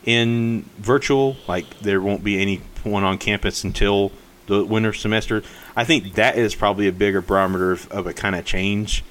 in 0.05 0.69
virtual. 0.77 1.35
Like 1.47 1.79
there 1.79 2.01
won't 2.01 2.23
be 2.23 2.41
anyone 2.41 3.03
on 3.03 3.17
campus 3.17 3.63
until 3.63 4.11
the 4.47 4.63
winter 4.63 4.93
semester. 4.93 5.43
I 5.75 5.83
think 5.83 6.13
that 6.15 6.37
is 6.37 6.55
probably 6.55 6.87
a 6.87 6.91
bigger 6.91 7.21
barometer 7.21 7.71
of, 7.71 7.91
of 7.91 8.07
a 8.07 8.13
kind 8.13 8.35
of 8.35 8.45
change 8.45 9.03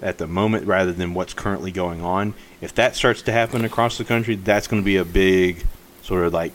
at 0.00 0.18
the 0.18 0.26
moment 0.26 0.66
rather 0.66 0.92
than 0.92 1.14
what's 1.14 1.34
currently 1.34 1.70
going 1.70 2.02
on. 2.02 2.34
If 2.60 2.74
that 2.74 2.96
starts 2.96 3.22
to 3.22 3.32
happen 3.32 3.64
across 3.64 3.98
the 3.98 4.04
country, 4.04 4.34
that's 4.34 4.66
going 4.66 4.82
to 4.82 4.84
be 4.84 4.96
a 4.96 5.04
big 5.04 5.64
sort 6.02 6.24
of 6.24 6.32
like 6.32 6.52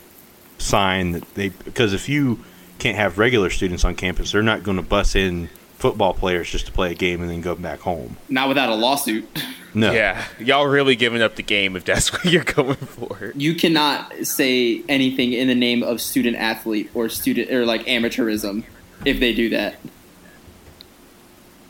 sign 0.57 1.11
that 1.11 1.35
they 1.35 1.49
because 1.49 1.93
if 1.93 2.09
you 2.09 2.39
can't 2.79 2.97
have 2.97 3.17
regular 3.17 3.49
students 3.49 3.85
on 3.85 3.95
campus, 3.95 4.31
they're 4.31 4.41
not 4.41 4.63
going 4.63 4.77
to 4.77 4.83
bus 4.83 5.15
in 5.15 5.49
football 5.77 6.13
players 6.13 6.49
just 6.49 6.65
to 6.65 6.71
play 6.71 6.91
a 6.91 6.95
game 6.95 7.21
and 7.21 7.29
then 7.29 7.41
go 7.41 7.55
back 7.55 7.79
home. 7.81 8.17
Not 8.29 8.47
without 8.47 8.69
a 8.69 8.75
lawsuit. 8.75 9.25
No. 9.75 9.91
Yeah, 9.91 10.25
y'all 10.39 10.65
really 10.65 10.95
giving 10.95 11.21
up 11.21 11.35
the 11.35 11.43
game 11.43 11.75
if 11.75 11.85
that's 11.85 12.11
what 12.13 12.25
you're 12.25 12.43
going 12.43 12.75
for. 12.75 13.33
You 13.35 13.55
cannot 13.55 14.25
say 14.25 14.83
anything 14.87 15.33
in 15.33 15.47
the 15.47 15.55
name 15.55 15.83
of 15.83 16.01
student 16.01 16.37
athlete 16.37 16.89
or 16.93 17.09
student 17.09 17.51
or 17.51 17.65
like 17.65 17.85
amateurism 17.85 18.63
if 19.05 19.19
they 19.19 19.33
do 19.33 19.49
that. 19.49 19.75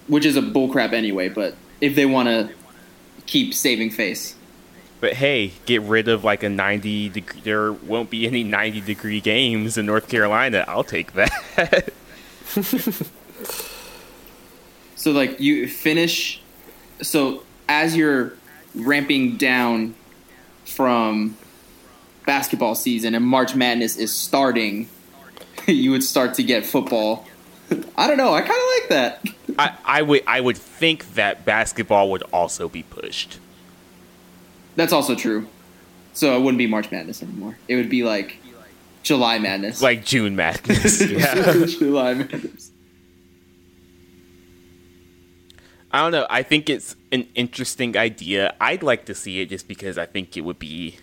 Which 0.08 0.26
is 0.26 0.38
a 0.38 0.42
bullcrap 0.42 0.94
anyway, 0.94 1.30
but 1.30 1.56
if 1.82 1.96
they 1.96 2.06
want 2.06 2.30
to 2.30 2.52
keep 3.26 3.54
saving 3.54 3.90
face. 3.90 4.36
But 5.02 5.14
hey, 5.14 5.54
get 5.66 5.82
rid 5.82 6.08
of 6.08 6.24
like 6.24 6.44
a 6.44 6.50
90 6.50 7.10
degree. 7.10 7.42
There 7.42 7.74
won't 7.74 8.10
be 8.10 8.28
any 8.28 8.44
90 8.44 8.82
degree 8.82 9.20
games 9.20 9.78
in 9.78 9.88
North 9.88 10.08
Carolina. 10.08 10.64
I'll 10.68 10.84
take 10.84 11.14
that. 11.14 11.92
So 15.06 15.12
like 15.12 15.40
you 15.40 15.68
finish 15.68 16.42
so 17.00 17.44
as 17.68 17.96
you're 17.96 18.34
ramping 18.74 19.38
down 19.38 19.96
from 20.66 21.38
basketball 22.26 22.76
season 22.76 23.16
and 23.16 23.26
March 23.26 23.56
Madness 23.56 23.98
is 23.98 24.14
starting, 24.14 24.90
you 25.68 25.92
would 25.92 26.04
start 26.04 26.34
to 26.36 26.44
get 26.44 26.66
football. 26.66 27.28
I 27.98 28.08
don't 28.08 28.18
know, 28.18 28.34
I 28.34 28.42
kind 28.42 28.52
of 28.52 28.68
like 28.80 28.90
that. 28.90 29.26
I, 29.60 29.78
I 29.86 30.02
would 30.02 30.24
I 30.28 30.42
would 30.42 30.58
think 30.58 31.14
that 31.16 31.46
basketball 31.46 32.12
would 32.12 32.24
also 32.34 32.68
be 32.68 32.84
pushed. 32.84 33.40
That's 34.76 34.92
also 34.92 35.16
true. 35.16 35.48
So 36.14 36.36
it 36.36 36.40
wouldn't 36.40 36.58
be 36.58 36.68
March 36.68 36.92
Madness 36.92 37.24
anymore. 37.24 37.58
It 37.68 37.76
would 37.76 37.90
be 37.90 38.04
like 38.04 38.38
July 39.04 39.40
Madness. 39.40 39.82
Like 39.82 40.04
June 40.06 40.36
Madness. 40.36 41.02
yeah. 41.10 41.66
July 41.66 42.14
Madness. 42.16 42.72
I 45.96 46.00
don't 46.00 46.12
know. 46.12 46.28
I 46.30 46.44
think 46.44 46.70
it's 46.70 46.94
an 47.14 47.26
interesting 47.36 47.96
idea. 47.96 48.54
I'd 48.60 48.84
like 48.84 49.06
to 49.06 49.16
see 49.16 49.40
it 49.40 49.48
just 49.48 49.66
because 49.66 49.98
I 49.98 50.06
think 50.06 50.36
it 50.36 50.42
would 50.42 50.60
be. 50.60 50.98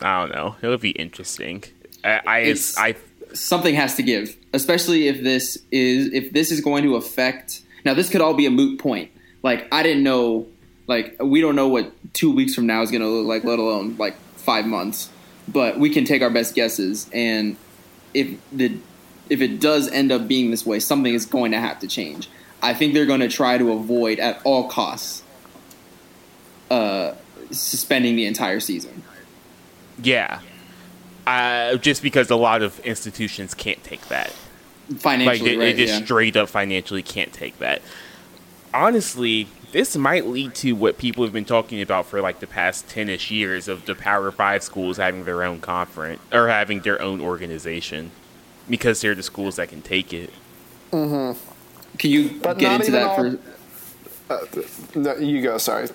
I 0.00 0.18
don't 0.18 0.34
know. 0.34 0.56
It 0.60 0.66
would 0.66 0.80
be 0.80 0.90
interesting. 0.90 1.62
I 2.02 2.20
I, 2.26 2.54
I 2.76 2.96
something 3.34 3.72
has 3.76 3.94
to 3.94 4.02
give, 4.02 4.36
especially 4.52 5.06
if 5.06 5.22
this 5.22 5.58
is 5.70 6.12
if 6.12 6.32
this 6.32 6.50
is 6.50 6.60
going 6.60 6.82
to 6.82 6.96
affect. 6.96 7.60
Now, 7.84 7.94
this 7.94 8.10
could 8.10 8.20
all 8.20 8.34
be 8.34 8.46
a 8.46 8.50
moot 8.50 8.80
point. 8.80 9.12
Like 9.44 9.72
I 9.72 9.84
didn't 9.84 10.02
know, 10.02 10.48
like 10.88 11.14
we 11.22 11.40
don't 11.40 11.54
know 11.54 11.68
what 11.68 11.92
two 12.14 12.34
weeks 12.34 12.52
from 12.52 12.66
now 12.66 12.82
is 12.82 12.90
going 12.90 13.02
to 13.02 13.08
look 13.08 13.28
like, 13.28 13.44
let 13.44 13.60
alone 13.60 13.96
like 13.96 14.16
five 14.34 14.66
months. 14.66 15.08
But 15.46 15.78
we 15.78 15.88
can 15.88 16.04
take 16.04 16.20
our 16.20 16.30
best 16.30 16.56
guesses, 16.56 17.08
and 17.12 17.56
if 18.12 18.26
the 18.50 18.76
if 19.30 19.40
it 19.40 19.60
does 19.60 19.86
end 19.86 20.10
up 20.10 20.26
being 20.26 20.50
this 20.50 20.66
way, 20.66 20.80
something 20.80 21.14
is 21.14 21.26
going 21.26 21.52
to 21.52 21.60
have 21.60 21.78
to 21.78 21.86
change. 21.86 22.28
I 22.64 22.72
think 22.72 22.94
they're 22.94 23.06
going 23.06 23.20
to 23.20 23.28
try 23.28 23.58
to 23.58 23.72
avoid 23.72 24.18
at 24.18 24.40
all 24.44 24.68
costs 24.68 25.22
uh, 26.70 27.14
suspending 27.50 28.16
the 28.16 28.24
entire 28.26 28.60
season. 28.60 29.02
yeah. 30.02 30.40
Uh, 31.26 31.76
just 31.76 32.02
because 32.02 32.30
a 32.30 32.36
lot 32.36 32.62
of 32.62 32.80
institutions 32.80 33.54
can't 33.54 33.82
take 33.82 34.08
that. 34.08 34.34
Like 34.90 35.00
Financially, 35.00 35.50
they, 35.50 35.56
right? 35.56 35.76
they 35.76 35.86
just 35.86 36.00
yeah. 36.00 36.04
straight 36.04 36.36
up 36.36 36.48
financially 36.48 37.02
can't 37.02 37.32
take 37.32 37.58
that. 37.58 37.80
Honestly, 38.74 39.48
this 39.72 39.96
might 39.96 40.26
lead 40.26 40.54
to 40.56 40.72
what 40.72 40.98
people 40.98 41.24
have 41.24 41.32
been 41.32 41.46
talking 41.46 41.80
about 41.80 42.06
for 42.06 42.20
like 42.20 42.40
the 42.40 42.46
past 42.46 42.88
ten-ish 42.88 43.30
years 43.30 43.68
of 43.68 43.86
the 43.86 43.94
Power 43.94 44.30
Five 44.30 44.62
schools 44.62 44.98
having 44.98 45.24
their 45.24 45.42
own 45.42 45.60
conference 45.60 46.20
or 46.30 46.48
having 46.48 46.80
their 46.80 47.00
own 47.00 47.20
organization 47.20 48.10
because 48.68 49.00
they're 49.00 49.14
the 49.14 49.22
schools 49.22 49.56
that 49.56 49.70
can 49.70 49.80
take 49.80 50.12
it. 50.12 50.30
Can 51.98 52.10
you 52.10 52.40
But 52.42 52.58
get 52.58 52.80
into 52.80 52.92
that 52.92 53.06
all- 53.06 53.16
for? 53.16 54.98
No, 54.98 55.16
you 55.16 55.42
go. 55.42 55.58
Sorry. 55.58 55.88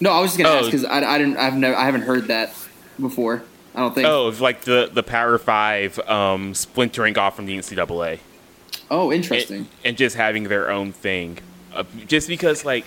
No, 0.00 0.10
I 0.12 0.20
was 0.20 0.30
just 0.30 0.38
gonna 0.42 0.54
Oh. 0.54 0.58
ask 0.58 0.66
because 0.66 0.84
I, 0.84 1.02
I 1.14 1.18
didn't. 1.18 1.36
I've 1.36 1.54
never. 1.56 1.74
I 1.76 1.84
haven't 1.84 2.02
heard 2.02 2.28
that 2.28 2.54
before. 3.00 3.42
I 3.74 3.80
don't 3.80 3.94
think. 3.94 4.06
Oh, 4.06 4.28
it's 4.28 4.40
like 4.40 4.62
the 4.62 4.88
the 4.92 5.02
Power 5.02 5.38
Five 5.38 5.98
um, 6.08 6.54
splintering 6.54 7.18
off 7.18 7.36
from 7.36 7.46
the 7.46 7.56
NCAA. 7.58 8.20
Oh, 8.90 9.12
interesting. 9.12 9.68
and 9.84 9.96
just 9.96 10.16
having 10.16 10.44
their 10.44 10.70
own 10.70 10.92
thing. 10.92 11.38
Uh, 11.74 11.84
just 12.06 12.26
because, 12.28 12.64
like, 12.64 12.86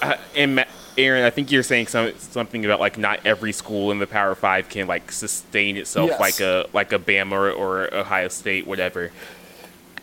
uh, 0.00 0.16
and 0.36 0.54
Ma- 0.56 0.64
Aaron, 0.96 1.24
I 1.24 1.30
think 1.30 1.50
you're 1.50 1.64
saying 1.64 1.88
some, 1.88 2.12
something 2.18 2.64
about 2.64 2.78
like 2.78 2.98
not 2.98 3.20
every 3.24 3.52
school 3.52 3.90
in 3.90 3.98
the 3.98 4.06
Power 4.06 4.34
Five 4.34 4.68
can 4.68 4.86
like 4.86 5.10
sustain 5.10 5.76
itself 5.76 6.10
Yes. 6.10 6.20
like 6.20 6.40
a 6.40 6.66
like 6.72 6.92
a 6.92 6.98
Bama 6.98 7.32
or, 7.32 7.50
or 7.50 7.94
Ohio 7.94 8.28
State, 8.28 8.66
whatever. 8.66 9.10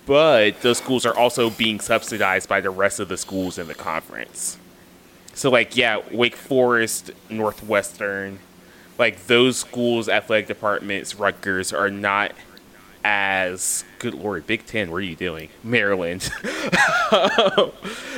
But 0.09 0.61
those 0.61 0.79
schools 0.79 1.05
are 1.05 1.15
also 1.15 1.51
being 1.51 1.79
subsidized 1.79 2.49
by 2.49 2.61
the 2.61 2.71
rest 2.71 2.99
of 2.99 3.09
the 3.09 3.15
schools 3.15 3.59
in 3.59 3.67
the 3.67 3.75
conference. 3.75 4.57
So, 5.35 5.51
like, 5.51 5.77
yeah, 5.77 6.01
Wake 6.11 6.35
Forest, 6.35 7.11
Northwestern, 7.29 8.39
like 8.97 9.27
those 9.27 9.57
schools' 9.57 10.09
athletic 10.09 10.47
departments, 10.47 11.13
Rutgers, 11.13 11.71
are 11.71 11.91
not 11.91 12.31
as 13.05 13.85
good 13.99 14.13
lord 14.13 14.45
big 14.45 14.65
ten 14.65 14.91
what 14.91 14.97
are 14.97 15.01
you 15.01 15.15
doing? 15.15 15.49
Maryland. 15.63 16.29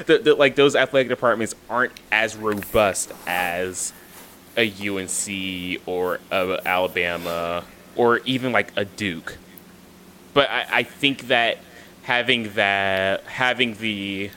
The, 0.07 0.17
the, 0.17 0.33
like 0.33 0.55
those 0.55 0.75
athletic 0.75 1.09
departments 1.09 1.53
aren't 1.69 1.93
as 2.11 2.35
robust 2.35 3.13
as 3.27 3.93
a 4.57 4.67
unc 4.71 5.81
or 5.85 6.19
a 6.31 6.59
alabama 6.65 7.63
or 7.95 8.17
even 8.19 8.51
like 8.51 8.73
a 8.75 8.83
duke. 8.83 9.37
But 10.33 10.49
i, 10.49 10.65
I 10.71 10.83
think 10.83 11.27
that 11.27 11.59
having 12.03 12.53
that 12.53 13.23
having 13.23 13.75
the 13.75 14.29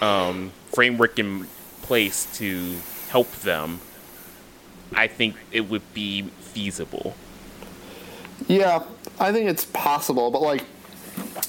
um, 0.00 0.52
framework 0.74 1.18
in 1.18 1.46
place 1.82 2.26
to 2.36 2.76
help 3.08 3.30
them 3.36 3.80
i 4.94 5.06
think 5.06 5.36
it 5.52 5.62
would 5.68 5.94
be 5.94 6.22
feasible 6.22 7.14
Yeah, 8.48 8.82
I 9.18 9.32
think 9.32 9.48
it's 9.48 9.64
possible, 9.64 10.30
but 10.30 10.42
like 10.42 10.62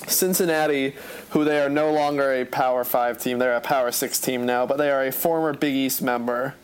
Cincinnati, 0.07 0.95
who 1.31 1.43
they 1.43 1.59
are 1.59 1.69
no 1.69 1.91
longer 1.91 2.31
a 2.33 2.45
Power 2.45 2.83
Five 2.85 3.21
team, 3.21 3.39
they're 3.39 3.55
a 3.55 3.61
Power 3.61 3.91
Six 3.91 4.19
team 4.19 4.45
now, 4.45 4.65
but 4.65 4.77
they 4.77 4.89
are 4.89 5.03
a 5.05 5.11
former 5.11 5.53
Big 5.53 5.75
East 5.75 6.01
member. 6.01 6.55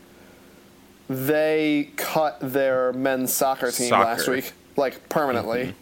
They 1.10 1.92
cut 1.98 2.38
their 2.42 2.94
men's 2.94 3.34
soccer 3.34 3.70
team 3.72 3.92
last 3.92 4.28
week, 4.30 4.54
like 4.78 5.10
permanently, 5.10 5.76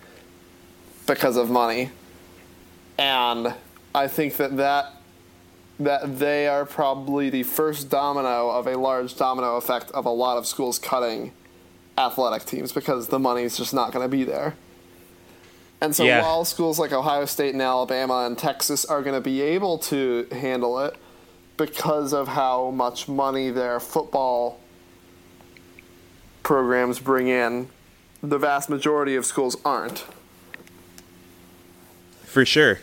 because 1.05 1.37
of 1.37 1.49
money. 1.51 1.91
And 2.97 3.53
I 3.95 4.07
think 4.07 4.37
that 4.37 4.57
that 4.57 4.93
that 5.79 6.19
they 6.19 6.47
are 6.47 6.63
probably 6.65 7.29
the 7.31 7.41
first 7.43 7.89
domino 7.89 8.51
of 8.51 8.67
a 8.67 8.77
large 8.77 9.15
domino 9.17 9.55
effect 9.55 9.89
of 9.91 10.05
a 10.05 10.09
lot 10.11 10.37
of 10.37 10.45
schools 10.45 10.77
cutting 10.77 11.31
athletic 11.97 12.45
teams 12.45 12.71
because 12.71 13.07
the 13.07 13.17
money's 13.17 13.57
just 13.57 13.73
not 13.73 13.91
going 13.91 14.03
to 14.03 14.09
be 14.09 14.23
there. 14.23 14.55
And 15.81 15.95
so 15.95 16.03
Yeah. 16.03 16.21
while 16.21 16.45
schools 16.45 16.77
like 16.77 16.91
Ohio 16.93 17.25
State 17.25 17.53
and 17.53 17.61
Alabama 17.61 18.25
and 18.27 18.37
Texas 18.37 18.85
are 18.85 19.01
going 19.01 19.15
to 19.15 19.21
be 19.21 19.41
able 19.41 19.79
to 19.79 20.27
handle 20.31 20.79
it 20.79 20.95
because 21.57 22.13
of 22.13 22.27
how 22.27 22.69
much 22.69 23.07
money 23.07 23.49
their 23.49 23.79
football 23.79 24.59
programs 26.43 26.99
bring 26.99 27.27
in, 27.27 27.69
the 28.21 28.37
vast 28.37 28.69
majority 28.69 29.15
of 29.15 29.25
schools 29.25 29.57
aren't. 29.65 30.05
For 32.31 32.45
sure. 32.45 32.79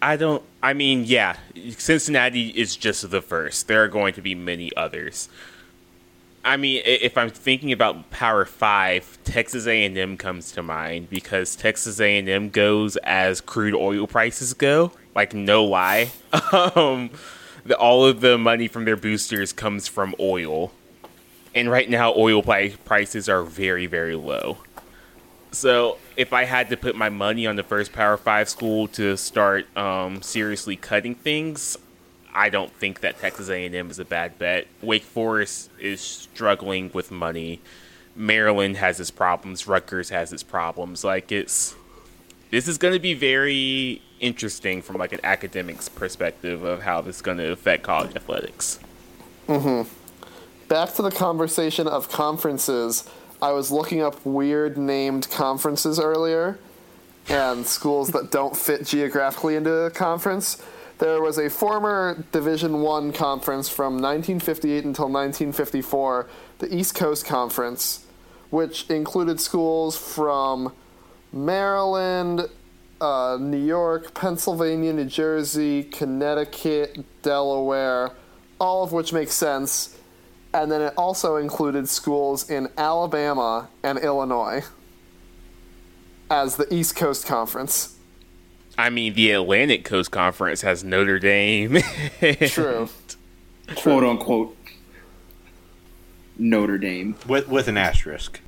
I 0.00 0.16
don't. 0.16 0.44
I 0.62 0.74
mean, 0.74 1.02
yeah, 1.04 1.38
Cincinnati 1.76 2.50
is 2.50 2.76
just 2.76 3.10
the 3.10 3.20
first. 3.20 3.66
There 3.66 3.82
are 3.82 3.88
going 3.88 4.14
to 4.14 4.22
be 4.22 4.36
many 4.36 4.70
others. 4.76 5.28
I 6.44 6.56
mean, 6.56 6.80
if 6.84 7.18
I'm 7.18 7.30
thinking 7.30 7.72
about 7.72 8.12
Power 8.12 8.44
Five, 8.44 9.18
Texas 9.24 9.66
A&M 9.66 10.16
comes 10.16 10.52
to 10.52 10.62
mind 10.62 11.10
because 11.10 11.56
Texas 11.56 11.98
A&M 11.98 12.50
goes 12.50 12.96
as 12.98 13.40
crude 13.40 13.74
oil 13.74 14.06
prices 14.06 14.54
go. 14.54 14.92
Like, 15.16 15.34
no 15.34 15.64
lie, 15.64 16.12
um, 16.52 17.10
the, 17.66 17.76
all 17.76 18.06
of 18.06 18.20
the 18.20 18.38
money 18.38 18.68
from 18.68 18.84
their 18.84 18.96
boosters 18.96 19.52
comes 19.52 19.88
from 19.88 20.14
oil, 20.20 20.70
and 21.56 21.68
right 21.68 21.90
now, 21.90 22.14
oil 22.14 22.40
pri- 22.40 22.76
prices 22.84 23.28
are 23.28 23.42
very, 23.42 23.86
very 23.86 24.14
low. 24.14 24.58
So 25.52 25.98
if 26.16 26.32
I 26.32 26.44
had 26.44 26.68
to 26.70 26.76
put 26.76 26.94
my 26.94 27.08
money 27.08 27.46
on 27.46 27.56
the 27.56 27.62
first 27.62 27.92
Power 27.92 28.16
Five 28.16 28.48
school 28.48 28.88
to 28.88 29.16
start 29.16 29.74
um, 29.76 30.22
seriously 30.22 30.76
cutting 30.76 31.14
things, 31.14 31.76
I 32.32 32.50
don't 32.50 32.72
think 32.72 33.00
that 33.00 33.18
Texas 33.18 33.48
A&M 33.48 33.90
is 33.90 33.98
a 33.98 34.04
bad 34.04 34.38
bet. 34.38 34.66
Wake 34.82 35.02
Forest 35.02 35.70
is 35.80 36.00
struggling 36.00 36.90
with 36.94 37.10
money. 37.10 37.60
Maryland 38.14 38.76
has 38.76 39.00
its 39.00 39.10
problems. 39.10 39.66
Rutgers 39.66 40.10
has 40.10 40.32
its 40.32 40.42
problems. 40.42 41.02
Like 41.04 41.32
it's 41.32 41.74
this 42.50 42.68
is 42.68 42.78
going 42.78 42.94
to 42.94 43.00
be 43.00 43.14
very 43.14 44.02
interesting 44.18 44.82
from 44.82 44.96
like 44.96 45.12
an 45.12 45.20
academics 45.24 45.88
perspective 45.88 46.62
of 46.62 46.82
how 46.82 47.00
this 47.00 47.16
is 47.16 47.22
going 47.22 47.38
to 47.38 47.52
affect 47.52 47.82
college 47.82 48.14
athletics. 48.14 48.78
Back 50.68 50.94
to 50.94 51.02
the 51.02 51.10
conversation 51.10 51.88
of 51.88 52.08
conferences. 52.08 53.08
I 53.42 53.52
was 53.52 53.70
looking 53.70 54.02
up 54.02 54.24
weird 54.26 54.76
named 54.76 55.30
conferences 55.30 55.98
earlier 55.98 56.58
and 57.28 57.66
schools 57.66 58.10
that 58.10 58.30
don't 58.30 58.56
fit 58.56 58.86
geographically 58.86 59.56
into 59.56 59.72
a 59.72 59.90
conference. 59.90 60.62
There 60.98 61.22
was 61.22 61.38
a 61.38 61.48
former 61.48 62.22
Division 62.32 62.82
One 62.82 63.12
conference 63.12 63.68
from 63.70 63.94
1958 63.94 64.84
until 64.84 65.06
1954, 65.06 66.28
the 66.58 66.74
East 66.74 66.94
Coast 66.94 67.24
Conference, 67.24 68.04
which 68.50 68.90
included 68.90 69.40
schools 69.40 69.96
from 69.96 70.74
Maryland, 71.32 72.46
uh, 73.00 73.38
New 73.40 73.64
York, 73.64 74.12
Pennsylvania, 74.12 74.92
New 74.92 75.06
Jersey, 75.06 75.84
Connecticut, 75.84 76.98
Delaware, 77.22 78.10
all 78.60 78.84
of 78.84 78.92
which 78.92 79.14
make 79.14 79.30
sense. 79.30 79.96
And 80.52 80.70
then 80.70 80.82
it 80.82 80.94
also 80.96 81.36
included 81.36 81.88
schools 81.88 82.48
in 82.50 82.68
Alabama 82.76 83.68
and 83.82 83.98
Illinois 83.98 84.64
as 86.30 86.56
the 86.56 86.72
East 86.72 86.96
Coast 86.96 87.26
Conference. 87.26 87.96
I 88.78 88.90
mean, 88.90 89.14
the 89.14 89.32
Atlantic 89.32 89.84
Coast 89.84 90.10
Conference 90.10 90.62
has 90.62 90.82
Notre 90.82 91.18
Dame. 91.18 91.78
True. 92.46 92.88
quote 93.76 94.04
unquote 94.04 94.56
Notre 96.38 96.78
Dame. 96.78 97.14
with 97.26 97.48
with 97.48 97.68
an 97.68 97.76
asterisk. 97.76 98.40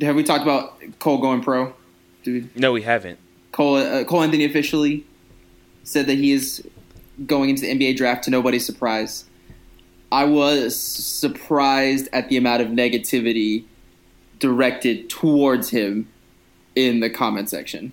Have 0.00 0.14
we 0.14 0.22
talked 0.22 0.42
about 0.42 0.80
Cole 1.00 1.18
going 1.18 1.42
pro? 1.42 1.74
Dude, 2.22 2.54
no, 2.56 2.72
we 2.72 2.82
haven't. 2.82 3.18
Cole 3.52 3.76
uh, 3.76 4.04
Cole 4.04 4.22
Anthony 4.22 4.44
officially 4.44 5.04
said 5.82 6.06
that 6.06 6.14
he 6.14 6.32
is 6.32 6.66
going 7.26 7.50
into 7.50 7.62
the 7.62 7.68
NBA 7.68 7.96
draft 7.96 8.24
to 8.24 8.30
nobody's 8.30 8.64
surprise. 8.64 9.24
I 10.12 10.24
was 10.24 10.78
surprised 10.78 12.08
at 12.12 12.28
the 12.28 12.36
amount 12.36 12.62
of 12.62 12.68
negativity 12.68 13.64
directed 14.38 15.08
towards 15.08 15.70
him 15.70 16.08
in 16.74 17.00
the 17.00 17.10
comment 17.10 17.50
section. 17.50 17.92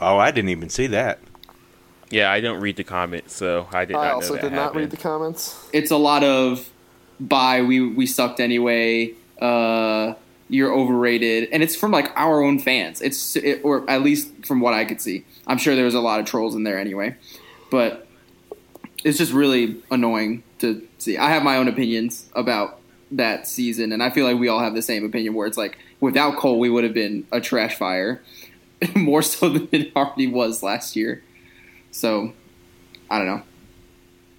Oh, 0.00 0.18
I 0.18 0.30
didn't 0.30 0.50
even 0.50 0.68
see 0.68 0.86
that. 0.88 1.18
Yeah, 2.10 2.30
I 2.30 2.40
don't 2.40 2.60
read 2.60 2.76
the 2.76 2.84
comments, 2.84 3.34
so 3.34 3.68
I 3.72 3.84
did 3.84 3.94
not 3.94 4.00
I 4.00 4.08
know 4.08 4.14
also 4.14 4.34
that 4.34 4.42
did 4.42 4.52
not 4.52 4.74
read 4.74 4.90
the 4.90 4.96
comments. 4.96 5.68
It's 5.72 5.90
a 5.90 5.96
lot 5.96 6.24
of 6.24 6.70
bye 7.20 7.62
we 7.62 7.86
we 7.86 8.06
sucked 8.06 8.40
anyway. 8.40 9.14
Uh, 9.40 10.14
you're 10.48 10.72
overrated, 10.72 11.50
and 11.52 11.62
it's 11.62 11.76
from 11.76 11.90
like 11.90 12.10
our 12.16 12.42
own 12.42 12.58
fans. 12.58 13.02
It's 13.02 13.36
it, 13.36 13.60
or 13.62 13.88
at 13.90 14.02
least 14.02 14.46
from 14.46 14.60
what 14.60 14.72
I 14.72 14.84
could 14.86 15.00
see. 15.00 15.24
I'm 15.46 15.58
sure 15.58 15.74
there 15.76 15.84
was 15.84 15.94
a 15.94 16.00
lot 16.00 16.20
of 16.20 16.26
trolls 16.26 16.54
in 16.54 16.64
there 16.64 16.78
anyway, 16.78 17.16
but 17.70 18.07
it's 19.04 19.18
just 19.18 19.32
really 19.32 19.82
annoying 19.90 20.42
to 20.58 20.86
see. 20.98 21.16
I 21.16 21.30
have 21.30 21.42
my 21.42 21.56
own 21.56 21.68
opinions 21.68 22.28
about 22.34 22.80
that 23.10 23.46
season, 23.46 23.92
and 23.92 24.02
I 24.02 24.10
feel 24.10 24.26
like 24.26 24.38
we 24.38 24.48
all 24.48 24.60
have 24.60 24.74
the 24.74 24.82
same 24.82 25.04
opinion. 25.04 25.34
Where 25.34 25.46
it's 25.46 25.58
like 25.58 25.78
without 26.00 26.36
Cole, 26.36 26.58
we 26.58 26.70
would 26.70 26.84
have 26.84 26.94
been 26.94 27.26
a 27.32 27.40
trash 27.40 27.76
fire, 27.76 28.22
more 28.94 29.22
so 29.22 29.48
than 29.48 29.68
it 29.72 29.92
already 29.96 30.26
was 30.26 30.62
last 30.62 30.96
year. 30.96 31.22
So 31.90 32.32
I 33.10 33.18
don't 33.18 33.26
know. 33.26 33.42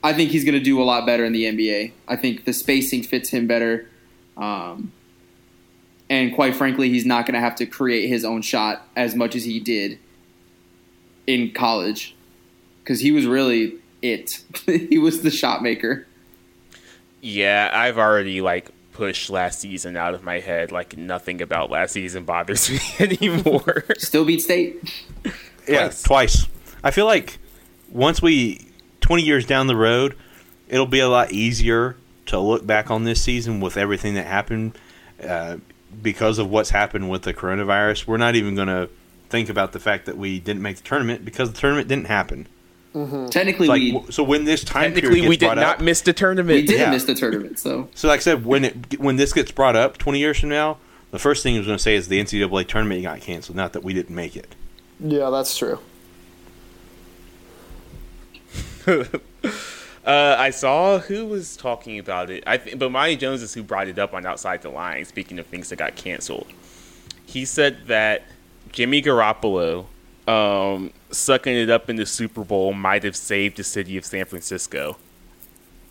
I 0.03 0.13
think 0.13 0.31
he's 0.31 0.45
going 0.45 0.57
to 0.57 0.63
do 0.63 0.81
a 0.81 0.83
lot 0.83 1.05
better 1.05 1.25
in 1.25 1.33
the 1.33 1.43
NBA. 1.43 1.91
I 2.07 2.15
think 2.15 2.45
the 2.45 2.53
spacing 2.53 3.03
fits 3.03 3.29
him 3.29 3.47
better. 3.47 3.89
Um, 4.37 4.93
and 6.09 6.33
quite 6.33 6.55
frankly, 6.55 6.89
he's 6.89 7.05
not 7.05 7.25
going 7.25 7.33
to 7.33 7.41
have 7.41 7.55
to 7.57 7.65
create 7.65 8.07
his 8.07 8.23
own 8.23 8.41
shot 8.41 8.87
as 8.95 9.13
much 9.13 9.35
as 9.35 9.43
he 9.43 9.59
did 9.59 9.99
in 11.27 11.51
college 11.51 12.15
because 12.81 13.01
he 13.01 13.11
was 13.11 13.25
really 13.25 13.75
it. 14.01 14.41
he 14.65 14.97
was 14.97 15.21
the 15.21 15.31
shot 15.31 15.61
maker. 15.63 16.05
Yeah, 17.21 17.69
I've 17.73 17.97
already 17.97 18.41
like 18.41 18.71
pushed 18.93 19.29
last 19.29 19.59
season 19.59 19.95
out 19.97 20.13
of 20.13 20.23
my 20.23 20.39
head. 20.39 20.71
Like 20.71 20.97
nothing 20.97 21.41
about 21.41 21.69
last 21.69 21.91
season 21.93 22.23
bothers 22.25 22.69
me 22.71 22.79
anymore. 22.99 23.85
Still 23.97 24.25
beat 24.25 24.41
state. 24.41 24.77
Yeah, 25.67 25.85
Twice. 25.85 26.03
twice. 26.03 26.47
I 26.83 26.91
feel 26.91 27.05
like 27.05 27.37
once 27.91 28.21
we, 28.21 28.67
20 29.01 29.23
years 29.23 29.45
down 29.45 29.67
the 29.67 29.75
road, 29.75 30.15
it'll 30.67 30.85
be 30.85 30.99
a 30.99 31.09
lot 31.09 31.31
easier 31.31 31.95
to 32.27 32.39
look 32.39 32.65
back 32.65 32.89
on 32.91 33.03
this 33.03 33.21
season 33.21 33.59
with 33.59 33.75
everything 33.75 34.13
that 34.13 34.25
happened 34.25 34.77
uh, 35.23 35.57
because 36.01 36.37
of 36.39 36.49
what's 36.49 36.69
happened 36.69 37.09
with 37.09 37.23
the 37.23 37.33
coronavirus. 37.33 38.07
We're 38.07 38.17
not 38.17 38.35
even 38.35 38.55
going 38.55 38.67
to 38.67 38.89
think 39.29 39.49
about 39.49 39.73
the 39.73 39.79
fact 39.79 40.05
that 40.05 40.17
we 40.17 40.39
didn't 40.39 40.61
make 40.61 40.77
the 40.77 40.83
tournament 40.83 41.25
because 41.25 41.51
the 41.51 41.57
tournament 41.57 41.87
didn't 41.87 42.05
happen. 42.07 42.47
Technically, 43.29 43.67
Like, 43.67 43.79
we 43.81 43.91
w- 43.91 44.11
so 44.11 44.23
when 44.23 44.45
this 44.45 44.63
time 44.63 44.85
Technically, 44.93 45.09
period 45.09 45.29
we 45.29 45.37
did 45.37 45.45
brought 45.45 45.57
not 45.57 45.75
up, 45.75 45.81
miss 45.81 46.01
the 46.01 46.11
tournament. 46.13 46.55
we 46.61 46.65
did 46.65 46.79
Yeah. 46.79 46.89
miss 46.89 47.03
the 47.03 47.13
tournament. 47.13 47.59
So 47.59 47.87
so 47.93 48.07
like 48.07 48.19
I 48.19 48.23
said, 48.23 48.45
when 48.45 48.65
it 48.65 48.99
when 48.99 49.15
this 49.17 49.31
gets 49.31 49.51
brought 49.51 49.75
up 49.75 49.97
20 49.99 50.17
years 50.19 50.39
from 50.39 50.49
now, 50.49 50.77
the 51.11 51.19
first 51.19 51.43
thing 51.43 51.55
I 51.55 51.59
was 51.59 51.67
going 51.67 51.77
to 51.77 51.83
say 51.83 51.95
is 51.95 52.07
the 52.07 52.19
NCAA 52.19 52.63
tournament 52.67 53.03
got 53.03 53.21
canceled, 53.21 53.55
not 53.55 53.73
that 53.73 53.83
we 53.83 53.93
didn't 53.93 54.15
make 54.15 54.35
it. 54.35 54.55
Yeah, 54.99 55.29
that's 55.29 55.55
true. 55.57 55.79
Uh, 60.05 60.35
I 60.39 60.49
saw 60.49 60.97
who 60.97 61.27
was 61.27 61.55
talking 61.55 61.99
about 61.99 62.31
it. 62.31 62.43
I 62.47 62.57
think, 62.57 62.79
but 62.79 62.89
Bomani 62.91 63.19
Jones 63.19 63.43
is 63.43 63.53
who 63.53 63.61
brought 63.61 63.87
it 63.87 63.99
up 63.99 64.13
on 64.13 64.25
Outside 64.25 64.63
the 64.63 64.69
Line. 64.69 65.05
Speaking 65.05 65.37
of 65.37 65.45
things 65.45 65.69
that 65.69 65.75
got 65.75 65.95
canceled, 65.97 66.47
he 67.27 67.45
said 67.45 67.85
that 67.87 68.23
Jimmy 68.71 69.03
Garoppolo 69.03 69.85
um, 70.29 70.91
sucking 71.11 71.55
it 71.55 71.69
up 71.69 71.89
in 71.89 71.95
the 71.95 72.05
Super 72.05 72.43
Bowl 72.43 72.73
might 72.73 73.03
have 73.03 73.15
saved 73.15 73.57
the 73.57 73.63
city 73.63 73.97
of 73.97 74.05
San 74.05 74.25
Francisco 74.25 74.97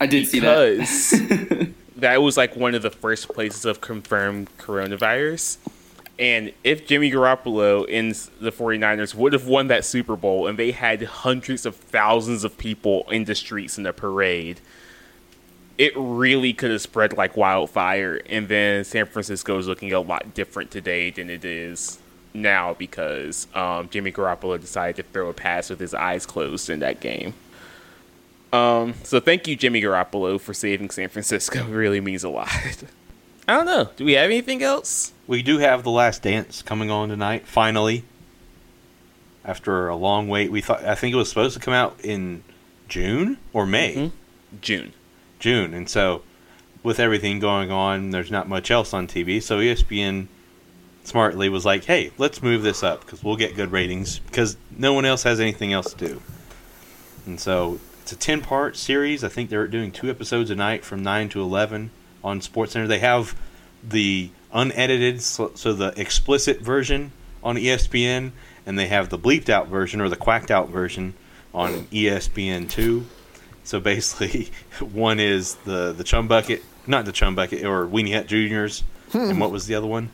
I 0.01 0.07
did 0.07 0.29
see 0.29 0.41
because 0.41 1.11
that. 1.11 1.73
that 1.97 2.23
was 2.23 2.37
like 2.37 2.57
one 2.57 2.75
of 2.75 2.83
the 2.83 2.91
first 2.91 3.29
places 3.29 3.65
of 3.65 3.81
confirmed 3.81 4.49
coronavirus. 4.59 5.59
And 6.19 6.53
if 6.65 6.87
Jimmy 6.87 7.13
Garoppolo 7.13 7.87
and 7.89 8.13
the 8.41 8.51
49ers 8.51 9.15
would 9.15 9.33
have 9.33 9.47
won 9.47 9.69
that 9.69 9.85
Super 9.85 10.17
Bowl 10.17 10.49
and 10.49 10.59
they 10.59 10.73
had 10.73 11.03
hundreds 11.03 11.65
of 11.65 11.77
thousands 11.77 12.43
of 12.43 12.59
people 12.59 13.09
in 13.11 13.25
the 13.25 13.37
streets 13.37 13.79
in 13.79 13.87
a 13.87 13.93
parade, 13.93 14.61
it 15.77 15.93
really 15.97 16.53
could 16.53 16.73
have 16.73 16.81
spread 16.81 17.17
like 17.17 17.37
wildfire. 17.37 18.21
And 18.27 18.49
then 18.49 18.85
San 18.85 19.07
Francisco 19.07 19.59
is 19.59 19.69
looking 19.69 19.93
a 19.93 20.01
lot 20.01 20.35
different 20.35 20.73
today 20.73 21.11
than 21.11 21.31
it 21.31 21.45
is 21.45 21.99
now 22.43 22.75
because 22.75 23.47
um, 23.55 23.89
Jimmy 23.91 24.13
Garoppolo 24.13 24.61
decided 24.61 24.97
to 24.97 25.03
throw 25.13 25.29
a 25.29 25.35
pass 25.35 25.71
with 25.71 25.81
his 25.81 25.95
eyes 25.95 26.27
closed 26.27 26.71
in 26.71 26.81
that 26.81 27.01
game. 27.01 27.35
Um, 28.53 28.95
so 29.03 29.21
thank 29.21 29.47
you, 29.47 29.57
Jimmy 29.57 29.83
Garoppolo, 29.83 30.41
for 30.41 30.55
saving 30.55 30.91
San 30.91 31.09
Francisco. 31.09 31.59
It 31.69 31.75
really 31.75 32.01
means 32.01 32.25
a 32.25 32.29
lot. 32.31 32.49
I 33.47 33.55
don't 33.55 33.67
know. 33.67 33.89
Do 33.97 34.05
we 34.05 34.13
have 34.15 34.27
anything 34.27 34.63
else? 34.63 35.13
We 35.27 35.43
do 35.43 35.59
have 35.59 35.83
the 35.83 35.91
last 35.91 36.23
dance 36.23 36.63
coming 36.63 36.91
on 36.91 37.09
tonight. 37.11 37.47
Finally, 37.47 38.05
after 39.45 39.89
a 39.89 39.97
long 39.97 40.29
wait, 40.29 40.51
we 40.51 40.61
thought 40.61 40.85
I 40.85 40.95
think 40.95 41.13
it 41.15 41.17
was 41.17 41.29
supposed 41.29 41.55
to 41.55 41.61
come 41.61 41.75
out 41.75 41.99
in 42.03 42.43
June 42.89 43.39
or 43.53 43.67
May, 43.67 43.95
Mhm. 43.95 44.13
June. 44.61 44.93
June, 45.39 45.73
and 45.75 45.89
so 45.89 46.23
with 46.83 46.99
everything 47.01 47.39
going 47.39 47.71
on, 47.71 48.11
there's 48.11 48.31
not 48.31 48.49
much 48.49 48.71
else 48.71 48.93
on 48.93 49.07
TV. 49.07 49.41
So 49.41 49.59
ESPN 49.61 50.29
smartly 51.09 51.49
was 51.49 51.65
like, 51.65 51.85
"Hey, 51.85 52.13
let's 52.19 52.43
move 52.43 52.63
this 52.63 52.83
up 52.83 53.05
because 53.05 53.25
we'll 53.25 53.37
get 53.37 53.57
good 53.57 53.73
ratings 53.73 54.19
because 54.21 54.57
no 54.77 54.93
one 54.93 55.05
else 55.05 55.23
has 55.25 55.41
anything 55.41 55.73
else 55.73 55.93
to 55.95 56.09
do." 56.09 56.23
And 57.27 57.41
so 57.41 57.81
it's 58.03 58.13
a 58.13 58.17
ten 58.17 58.41
part 58.41 58.77
series. 58.77 59.25
I 59.25 59.29
think 59.29 59.51
they're 59.51 59.67
doing 59.67 59.91
two 59.91 60.11
episodes 60.11 60.51
a 60.51 60.55
night 60.55 60.85
from 60.85 61.03
nine 61.03 61.29
to 61.31 61.41
eleven 61.41 61.91
on 62.23 62.41
SportsCenter. 62.41 62.87
They 62.87 63.01
have 63.01 63.35
the 63.83 64.31
unedited, 64.53 65.23
so, 65.23 65.53
so 65.55 65.73
the 65.73 65.93
explicit 66.01 66.61
version 66.61 67.13
on 67.43 67.57
ESPN, 67.57 68.33
and 68.67 68.79
they 68.79 68.87
have 68.87 69.09
the 69.09 69.19
bleeped 69.19 69.49
out 69.49 69.69
version 69.69 70.01
or 70.01 70.09
the 70.09 70.17
quacked 70.17 70.51
out 70.51 70.69
version 70.69 71.15
on 71.55 71.85
ESPN 71.87 72.69
two. 72.69 73.07
So 73.65 73.81
basically, 73.81 74.51
one 74.81 75.21
is 75.21 75.57
the 75.57 75.93
the 75.93 76.05
chum 76.05 76.29
bucket, 76.29 76.63
not 76.87 77.05
the 77.05 77.13
chum 77.13 77.35
bucket, 77.35 77.65
or 77.65 77.87
Weenie 77.87 78.15
Hut 78.15 78.27
Juniors, 78.27 78.85
hmm. 79.13 79.19
and 79.19 79.41
what 79.41 79.51
was 79.51 79.67
the 79.67 79.75
other 79.75 79.87
one? 79.87 80.11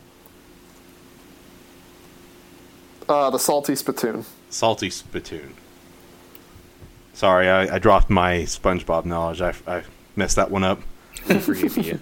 Uh, 3.09 3.31
the 3.31 3.39
salty 3.39 3.75
spittoon. 3.75 4.25
Salty 4.51 4.89
Spittoon. 4.89 5.55
Sorry, 7.13 7.49
I, 7.49 7.77
I 7.77 7.79
dropped 7.79 8.09
my 8.09 8.39
SpongeBob 8.41 9.05
knowledge. 9.05 9.41
I, 9.41 9.55
I 9.67 9.83
messed 10.17 10.37
that 10.37 10.51
one 10.51 10.65
up. 10.65 10.81
Forgive 11.41 11.77
you. 11.77 12.01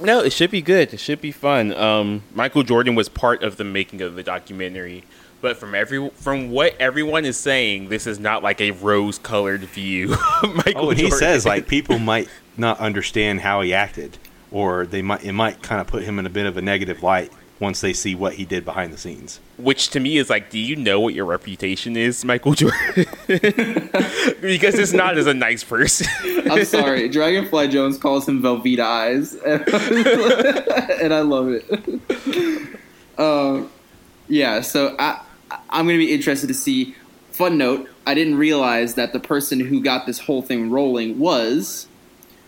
No, 0.00 0.20
it 0.20 0.32
should 0.32 0.50
be 0.50 0.62
good. 0.62 0.94
It 0.94 1.00
should 1.00 1.20
be 1.20 1.32
fun. 1.32 1.74
Um, 1.74 2.22
Michael 2.34 2.62
Jordan 2.62 2.94
was 2.94 3.08
part 3.08 3.42
of 3.42 3.56
the 3.56 3.64
making 3.64 4.00
of 4.00 4.14
the 4.14 4.22
documentary, 4.22 5.04
but 5.40 5.56
from 5.58 5.74
every 5.74 6.08
from 6.10 6.50
what 6.50 6.74
everyone 6.80 7.24
is 7.24 7.36
saying, 7.36 7.88
this 7.88 8.06
is 8.06 8.18
not 8.18 8.42
like 8.42 8.60
a 8.60 8.70
rose-colored 8.70 9.62
view. 9.62 10.08
Michael 10.42 10.86
Oh, 10.86 10.90
and 10.90 10.98
he 10.98 11.10
says 11.10 11.44
like 11.44 11.68
people 11.68 11.98
might 11.98 12.28
not 12.56 12.78
understand 12.78 13.40
how 13.40 13.60
he 13.60 13.74
acted, 13.74 14.16
or 14.50 14.86
they 14.86 15.02
might 15.02 15.22
it 15.24 15.32
might 15.32 15.62
kind 15.62 15.80
of 15.80 15.86
put 15.86 16.04
him 16.04 16.18
in 16.18 16.26
a 16.26 16.30
bit 16.30 16.46
of 16.46 16.56
a 16.56 16.62
negative 16.62 17.02
light 17.02 17.30
once 17.60 17.82
they 17.82 17.92
see 17.92 18.14
what 18.14 18.32
he 18.34 18.44
did 18.46 18.64
behind 18.64 18.92
the 18.92 18.96
scenes. 18.98 19.38
which 19.58 19.90
to 19.90 20.00
me 20.00 20.16
is 20.16 20.30
like, 20.30 20.48
do 20.50 20.58
you 20.58 20.74
know 20.74 20.98
what 20.98 21.12
your 21.12 21.26
reputation 21.26 21.94
is, 21.94 22.24
Michael 22.24 22.54
Jordan? 22.54 22.78
because 23.26 24.78
it's 24.78 24.94
not 24.94 25.18
as 25.18 25.26
a 25.26 25.34
nice 25.34 25.62
person. 25.62 26.06
I'm 26.50 26.64
sorry. 26.64 27.08
Dragonfly 27.08 27.68
Jones 27.68 27.98
calls 27.98 28.26
him 28.26 28.42
Velveeta 28.42 28.80
Eyes, 28.80 29.34
and 31.00 31.12
I 31.12 31.20
love 31.20 31.48
it. 31.50 32.78
Um, 33.18 33.70
yeah, 34.28 34.62
so 34.62 34.96
I 34.98 35.20
I'm 35.68 35.86
gonna 35.86 35.98
be 35.98 36.12
interested 36.12 36.46
to 36.46 36.54
see 36.54 36.94
fun 37.30 37.58
note: 37.58 37.88
I 38.06 38.14
didn't 38.14 38.36
realize 38.36 38.94
that 38.94 39.12
the 39.12 39.20
person 39.20 39.60
who 39.60 39.82
got 39.82 40.06
this 40.06 40.18
whole 40.18 40.40
thing 40.40 40.70
rolling 40.70 41.18
was 41.18 41.86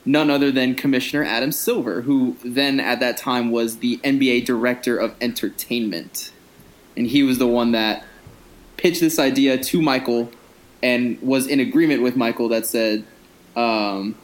none 0.05 0.31
other 0.31 0.51
than 0.51 0.75
Commissioner 0.75 1.25
Adam 1.25 1.53
Silver, 1.53 2.03
who 2.03 2.37
then 2.45 2.81
at 2.81 3.01
that 3.01 3.17
time 3.17 3.51
was 3.51 3.79
the 3.79 3.99
NBA 3.99 4.45
Director 4.45 4.97
of 4.97 5.15
Entertainment, 5.21 6.33
and 6.97 7.07
he 7.07 7.23
was 7.23 7.39
the 7.39 7.47
one 7.47 7.73
that 7.73 8.05
pitched 8.77 9.01
this 9.01 9.19
idea 9.19 9.57
to 9.57 9.81
Michael 9.81 10.31
and 10.83 11.21
was 11.23 11.47
in 11.47 11.61
agreement 11.61 12.03
with 12.03 12.17
Michael 12.17 12.49
that 12.49 12.67
said, 12.67 13.05
um, 13.55 14.17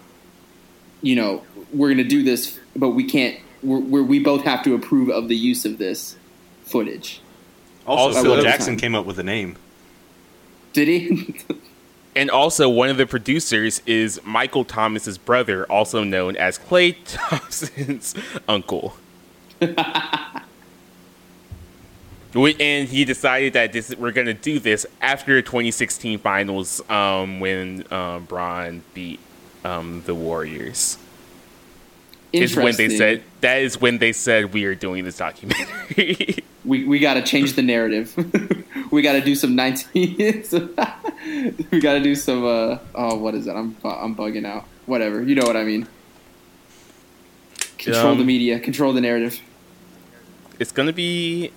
you 1.00 1.14
know, 1.14 1.44
we're 1.72 1.88
going 1.88 1.98
to 1.98 2.04
do 2.04 2.22
this, 2.22 2.58
but 2.74 2.90
we 2.90 3.04
can't. 3.04 3.38
We're, 3.62 3.80
we're, 3.80 4.02
we 4.02 4.20
both 4.20 4.42
have 4.42 4.62
to 4.64 4.74
approve 4.74 5.10
of 5.10 5.28
the 5.28 5.36
use 5.36 5.64
of 5.64 5.78
this 5.78 6.16
footage. 6.64 7.20
Also, 7.86 8.22
Phil 8.22 8.42
Jackson 8.42 8.74
time. 8.74 8.80
came 8.80 8.94
up 8.94 9.06
with 9.06 9.16
the 9.16 9.22
name. 9.22 9.56
Did 10.72 10.88
he? 10.88 11.44
And 12.18 12.32
also, 12.32 12.68
one 12.68 12.88
of 12.88 12.96
the 12.96 13.06
producers 13.06 13.80
is 13.86 14.20
Michael 14.24 14.64
Thomas's 14.64 15.16
brother, 15.18 15.64
also 15.66 16.02
known 16.02 16.34
as 16.34 16.58
Klay 16.58 16.96
Thompson's 17.04 18.12
uncle. 18.48 18.96
And 22.34 22.88
he 22.88 23.04
decided 23.04 23.54
that 23.54 23.72
this 23.72 23.92
we're 23.96 24.12
going 24.12 24.26
to 24.26 24.34
do 24.34 24.60
this 24.60 24.86
after 25.00 25.34
the 25.36 25.42
2016 25.42 26.18
finals 26.18 26.80
um, 26.88 27.40
when 27.40 27.90
um, 27.92 28.26
Bron 28.26 28.82
beat 28.94 29.18
um, 29.64 30.02
the 30.06 30.14
Warriors. 30.14 30.98
Is 32.32 32.54
when 32.54 32.76
they 32.76 32.90
said 32.90 33.24
that 33.40 33.62
is 33.62 33.80
when 33.80 33.98
they 33.98 34.12
said 34.12 34.52
we 34.52 34.66
are 34.66 34.74
doing 34.74 35.04
this 35.04 35.16
documentary. 35.16 36.44
we 36.64 36.84
we 36.84 36.98
got 36.98 37.14
to 37.14 37.22
change 37.22 37.54
the 37.54 37.62
narrative. 37.62 38.14
we 38.92 39.02
got 39.02 39.14
to 39.14 39.20
do 39.22 39.34
some 39.34 39.56
19. 39.56 40.44
we 41.70 41.80
got 41.80 41.94
to 41.94 42.00
do 42.00 42.14
some. 42.14 42.44
Uh, 42.44 42.78
oh, 42.94 43.16
what 43.16 43.34
is 43.34 43.44
that? 43.46 43.56
I'm 43.56 43.76
I'm 43.84 44.14
bugging 44.16 44.44
out. 44.46 44.64
Whatever. 44.86 45.22
You 45.22 45.34
know 45.34 45.46
what 45.46 45.56
I 45.56 45.64
mean. 45.64 45.86
Control 47.78 48.14
the 48.14 48.20
Um, 48.22 48.26
media. 48.26 48.58
Control 48.60 48.92
the 48.92 49.00
narrative. 49.00 49.40
it's 50.58 50.72
gonna 50.72 50.92
be 50.92 51.52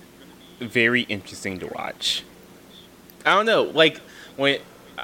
very 0.60 1.02
interesting 1.02 1.58
to 1.58 1.66
watch. 1.66 2.22
I 3.26 3.34
don't 3.34 3.46
know, 3.46 3.62
like 3.64 3.98
when 4.36 4.58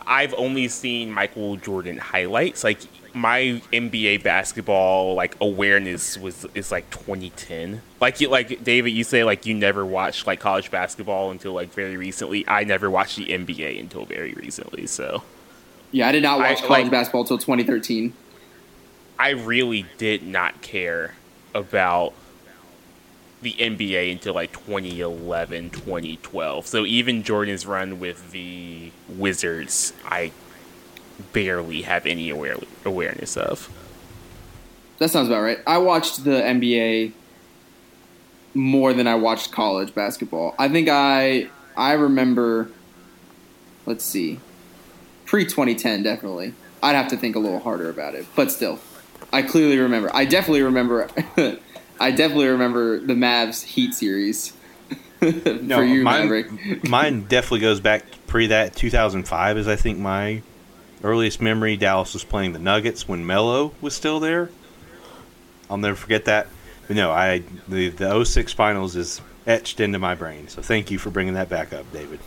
I've 0.06 0.34
only 0.34 0.68
seen 0.68 1.10
Michael 1.10 1.56
Jordan 1.56 1.96
highlights, 1.98 2.62
like 2.62 2.80
my 3.18 3.60
NBA 3.72 4.22
basketball 4.22 5.14
like 5.14 5.36
awareness 5.40 6.16
was 6.16 6.46
is 6.54 6.70
like 6.70 6.88
2010. 6.90 7.82
Like 8.00 8.20
you, 8.20 8.28
like 8.28 8.62
David, 8.64 8.90
you 8.90 9.04
say 9.04 9.24
like 9.24 9.44
you 9.46 9.54
never 9.54 9.84
watched 9.84 10.26
like 10.26 10.40
college 10.40 10.70
basketball 10.70 11.30
until 11.30 11.52
like 11.52 11.72
very 11.72 11.96
recently. 11.96 12.44
I 12.48 12.64
never 12.64 12.88
watched 12.90 13.16
the 13.16 13.26
NBA 13.26 13.78
until 13.80 14.04
very 14.04 14.32
recently, 14.34 14.86
so 14.86 15.22
Yeah, 15.90 16.08
I 16.08 16.12
did 16.12 16.22
not 16.22 16.40
I- 16.40 16.50
watch 16.50 16.62
college 16.62 16.84
like- 16.84 16.90
basketball 16.90 17.22
until 17.22 17.38
2013. 17.38 18.12
I 19.18 19.30
really 19.30 19.84
did 19.98 20.22
not 20.24 20.62
care 20.62 21.14
about 21.54 22.12
the 23.42 23.52
NBA 23.58 24.12
until 24.12 24.34
like 24.34 24.52
2011, 24.52 25.70
2012. 25.70 26.66
So 26.66 26.84
even 26.84 27.22
Jordan's 27.24 27.66
run 27.66 27.98
with 28.00 28.30
the 28.32 28.90
Wizards, 29.08 29.92
I 30.04 30.30
barely 31.32 31.82
have 31.82 32.06
any 32.06 32.30
aware- 32.30 32.58
awareness 32.84 33.36
of. 33.36 33.70
That 34.98 35.10
sounds 35.10 35.28
about 35.28 35.42
right. 35.42 35.58
I 35.66 35.78
watched 35.78 36.24
the 36.24 36.42
NBA 36.42 37.12
more 38.54 38.92
than 38.92 39.06
I 39.06 39.14
watched 39.14 39.52
college 39.52 39.94
basketball. 39.94 40.54
I 40.58 40.68
think 40.68 40.88
I 40.88 41.48
I 41.76 41.92
remember. 41.92 42.70
Let's 43.86 44.04
see, 44.04 44.40
pre 45.24 45.44
2010 45.44 46.02
definitely. 46.02 46.54
I'd 46.82 46.94
have 46.94 47.08
to 47.08 47.16
think 47.16 47.36
a 47.36 47.38
little 47.38 47.60
harder 47.60 47.88
about 47.88 48.14
it, 48.14 48.26
but 48.36 48.52
still, 48.52 48.78
I 49.32 49.42
clearly 49.42 49.78
remember. 49.78 50.10
I 50.14 50.24
definitely 50.24 50.62
remember. 50.62 51.08
I 52.00 52.10
definitely 52.12 52.46
remember 52.48 53.00
the 53.00 53.14
Mavs 53.14 53.64
Heat 53.64 53.94
series. 53.94 54.52
For 55.18 55.82
you, 55.82 56.04
mine, 56.04 56.80
mine 56.88 57.24
definitely 57.24 57.58
goes 57.60 57.80
back 57.80 58.04
pre 58.28 58.46
that 58.48 58.76
2005 58.76 59.58
is 59.58 59.66
I 59.66 59.74
think 59.74 59.98
my 59.98 60.42
earliest 61.02 61.40
memory. 61.40 61.76
Dallas 61.76 62.14
was 62.14 62.24
playing 62.24 62.52
the 62.52 62.58
Nuggets 62.58 63.08
when 63.08 63.26
Melo 63.26 63.72
was 63.80 63.94
still 63.94 64.20
there. 64.20 64.50
I'll 65.70 65.76
never 65.76 65.96
forget 65.96 66.24
that. 66.26 66.48
But 66.86 66.96
no, 66.96 67.10
I 67.10 67.42
the 67.68 67.90
the 67.90 68.24
06 68.24 68.52
finals 68.52 68.96
is 68.96 69.20
etched 69.46 69.80
into 69.80 69.98
my 69.98 70.14
brain. 70.14 70.48
So 70.48 70.62
thank 70.62 70.90
you 70.90 70.98
for 70.98 71.10
bringing 71.10 71.34
that 71.34 71.48
back 71.48 71.72
up, 71.72 71.90
David. 71.92 72.20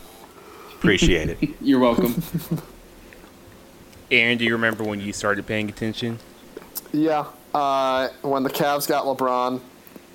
Appreciate 0.74 1.30
it. 1.30 1.38
You're 1.60 1.80
welcome. 1.80 2.22
Aaron, 4.10 4.36
do 4.38 4.44
you 4.44 4.52
remember 4.52 4.84
when 4.84 5.00
you 5.00 5.12
started 5.12 5.46
paying 5.46 5.68
attention? 5.68 6.18
Yeah, 6.92 7.26
uh, 7.54 8.08
when 8.20 8.42
the 8.42 8.50
Cavs 8.50 8.86
got 8.86 9.04
LeBron, 9.04 9.60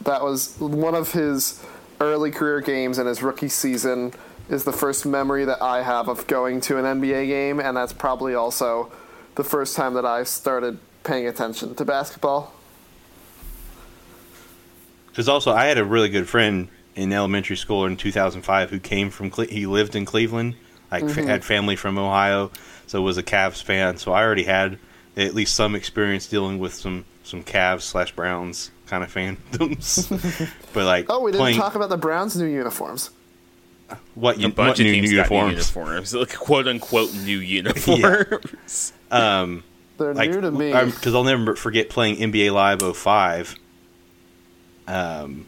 that 0.02 0.22
was 0.22 0.56
one 0.60 0.94
of 0.94 1.12
his 1.12 1.66
early 2.00 2.30
career 2.30 2.62
games 2.62 3.00
in 3.00 3.08
his 3.08 3.24
rookie 3.24 3.50
season. 3.50 4.14
Is 4.50 4.64
the 4.64 4.72
first 4.72 5.06
memory 5.06 5.44
that 5.46 5.62
I 5.62 5.82
have 5.82 6.08
of 6.08 6.26
going 6.28 6.62
to 6.62 6.78
an 6.78 6.86
NBA 6.86 7.28
game, 7.28 7.60
and 7.60 7.76
that's 7.76 7.92
probably 7.92 8.34
also 8.34 8.92
the 9.36 9.44
first 9.44 9.76
time 9.76 9.94
that 9.96 10.06
I 10.06 10.24
started 10.24 10.80
paying 11.04 11.28
attention 11.28 11.76
to 11.76 11.86
basketball. 11.86 12.54
Because 15.08 15.28
also, 15.28 15.52
I 15.52 15.66
had 15.66 15.78
a 15.78 15.84
really 15.84 16.10
good 16.10 16.30
friend 16.30 16.70
in 16.96 17.14
elementary 17.14 17.56
school 17.56 17.86
in 17.86 17.98
2005 17.98 18.70
who 18.70 18.80
came 18.80 19.10
from 19.10 19.30
Cle- 19.30 19.48
he 19.48 19.66
lived 19.66 19.96
in 19.96 20.06
Cleveland, 20.06 20.56
like 20.92 21.04
f- 21.04 21.12
mm-hmm. 21.12 21.28
had 21.28 21.44
family 21.44 21.76
from 21.76 21.98
Ohio, 21.98 22.52
so 22.88 23.02
was 23.02 23.18
a 23.18 23.24
Cavs 23.24 23.62
fan. 23.62 23.98
So 23.98 24.12
I 24.14 24.24
already 24.24 24.44
had 24.44 24.80
at 25.16 25.34
least 25.34 25.56
some 25.56 25.76
experience 25.76 26.28
dealing 26.28 26.60
with 26.60 26.74
some 26.74 27.06
some 27.24 27.44
Cavs 27.44 27.82
slash 27.82 28.16
Browns 28.16 28.72
kind 28.86 29.04
of 29.04 29.14
fandoms. 29.14 30.10
but 30.74 30.86
like, 30.86 31.06
Oh, 31.10 31.22
we 31.22 31.32
didn't 31.32 31.42
playing 31.42 31.58
talk 31.58 31.76
about 31.76 31.90
the 31.90 31.98
Browns' 31.98 32.36
new 32.38 32.46
uniforms. 32.46 33.12
What, 34.16 34.38
A 34.38 34.42
you, 34.42 34.48
bunch 34.50 34.68
what 34.70 34.80
of 34.80 34.86
new 34.86 34.94
teams 34.94 35.14
got 35.14 35.30
new 35.30 35.36
uniforms? 35.38 35.52
uniforms, 35.54 36.14
like 36.14 36.36
quote 36.36 36.68
unquote 36.68 37.14
new 37.14 37.38
uniforms. 37.40 38.94
Um, 39.10 39.64
They're 39.98 40.14
like 40.14 40.32
new 40.32 40.42
to 40.42 40.52
me. 40.52 40.72
because 40.74 41.16
I'll 41.16 41.24
never 41.24 41.56
forget 41.56 41.90
playing 41.90 42.18
NBA 42.18 42.52
Live 42.52 42.82
05. 42.98 43.56
Um, 44.88 45.46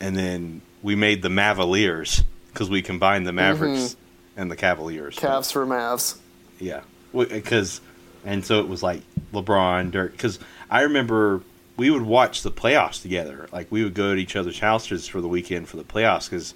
and 0.00 0.16
then 0.16 0.60
we 0.82 0.94
made 0.96 1.22
the 1.22 1.28
Mavaliers 1.30 2.22
because 2.52 2.68
we 2.68 2.82
combined 2.82 3.26
the 3.26 3.32
Mavericks 3.32 3.96
and 4.36 4.50
the 4.50 4.56
Cavaliers. 4.56 5.16
Cavs 5.16 5.52
for 5.52 5.64
Mavs. 5.66 6.18
Yeah, 6.58 6.80
because 7.12 7.80
and 8.24 8.44
so 8.44 8.60
it 8.60 8.68
was 8.68 8.82
like 8.82 9.02
LeBron, 9.32 9.90
Dirk. 9.92 10.12
Because 10.12 10.38
I 10.70 10.82
remember 10.82 11.42
we 11.76 11.90
would 11.90 12.02
watch 12.02 12.42
the 12.42 12.50
playoffs 12.50 13.00
together. 13.02 13.48
Like 13.52 13.70
we 13.70 13.84
would 13.84 13.94
go 13.94 14.14
to 14.14 14.20
each 14.20 14.34
other's 14.36 14.58
houses 14.58 15.06
for 15.06 15.20
the 15.20 15.28
weekend 15.28 15.68
for 15.68 15.76
the 15.76 15.84
playoffs. 15.84 16.28
Because 16.28 16.54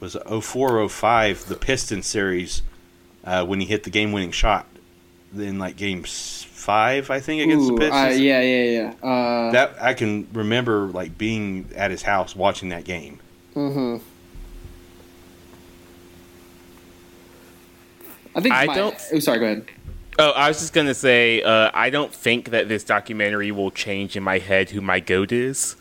was 0.00 0.16
04, 0.28 0.88
05, 0.88 1.46
the 1.46 1.54
Pistons 1.56 2.06
series 2.06 2.62
uh, 3.24 3.44
when 3.46 3.60
he 3.60 3.66
hit 3.66 3.84
the 3.84 3.90
game-winning 3.90 4.32
shot. 4.32 4.66
Then 5.32 5.58
like 5.58 5.76
game 5.76 6.04
five, 6.04 7.10
I 7.10 7.18
think 7.20 7.42
against 7.42 7.70
Ooh, 7.70 7.76
the 7.78 7.88
uh, 7.88 7.90
Pistons. 8.06 8.20
yeah, 8.20 8.40
yeah, 8.40 8.92
yeah. 9.02 9.08
Uh, 9.08 9.50
That 9.50 9.74
I 9.80 9.94
can 9.94 10.28
remember 10.32 10.86
like 10.86 11.18
being 11.18 11.68
at 11.74 11.90
his 11.90 12.02
house 12.02 12.36
watching 12.36 12.68
that 12.68 12.84
game. 12.84 13.18
Mm-hmm. 13.54 13.96
I 18.36 18.40
think 18.40 18.54
I 18.54 18.66
my- 18.66 18.74
don't- 18.74 18.96
Oh, 19.12 19.18
sorry. 19.18 19.38
Go 19.38 19.44
ahead. 19.46 19.66
Oh, 20.18 20.30
I 20.30 20.46
was 20.48 20.60
just 20.60 20.72
gonna 20.72 20.94
say, 20.94 21.42
uh, 21.42 21.70
I 21.74 21.90
don't 21.90 22.14
think 22.14 22.50
that 22.50 22.68
this 22.68 22.84
documentary 22.84 23.50
will 23.50 23.72
change 23.72 24.16
in 24.16 24.22
my 24.22 24.38
head 24.38 24.70
who 24.70 24.80
my 24.80 25.00
goat 25.00 25.32
is. 25.32 25.74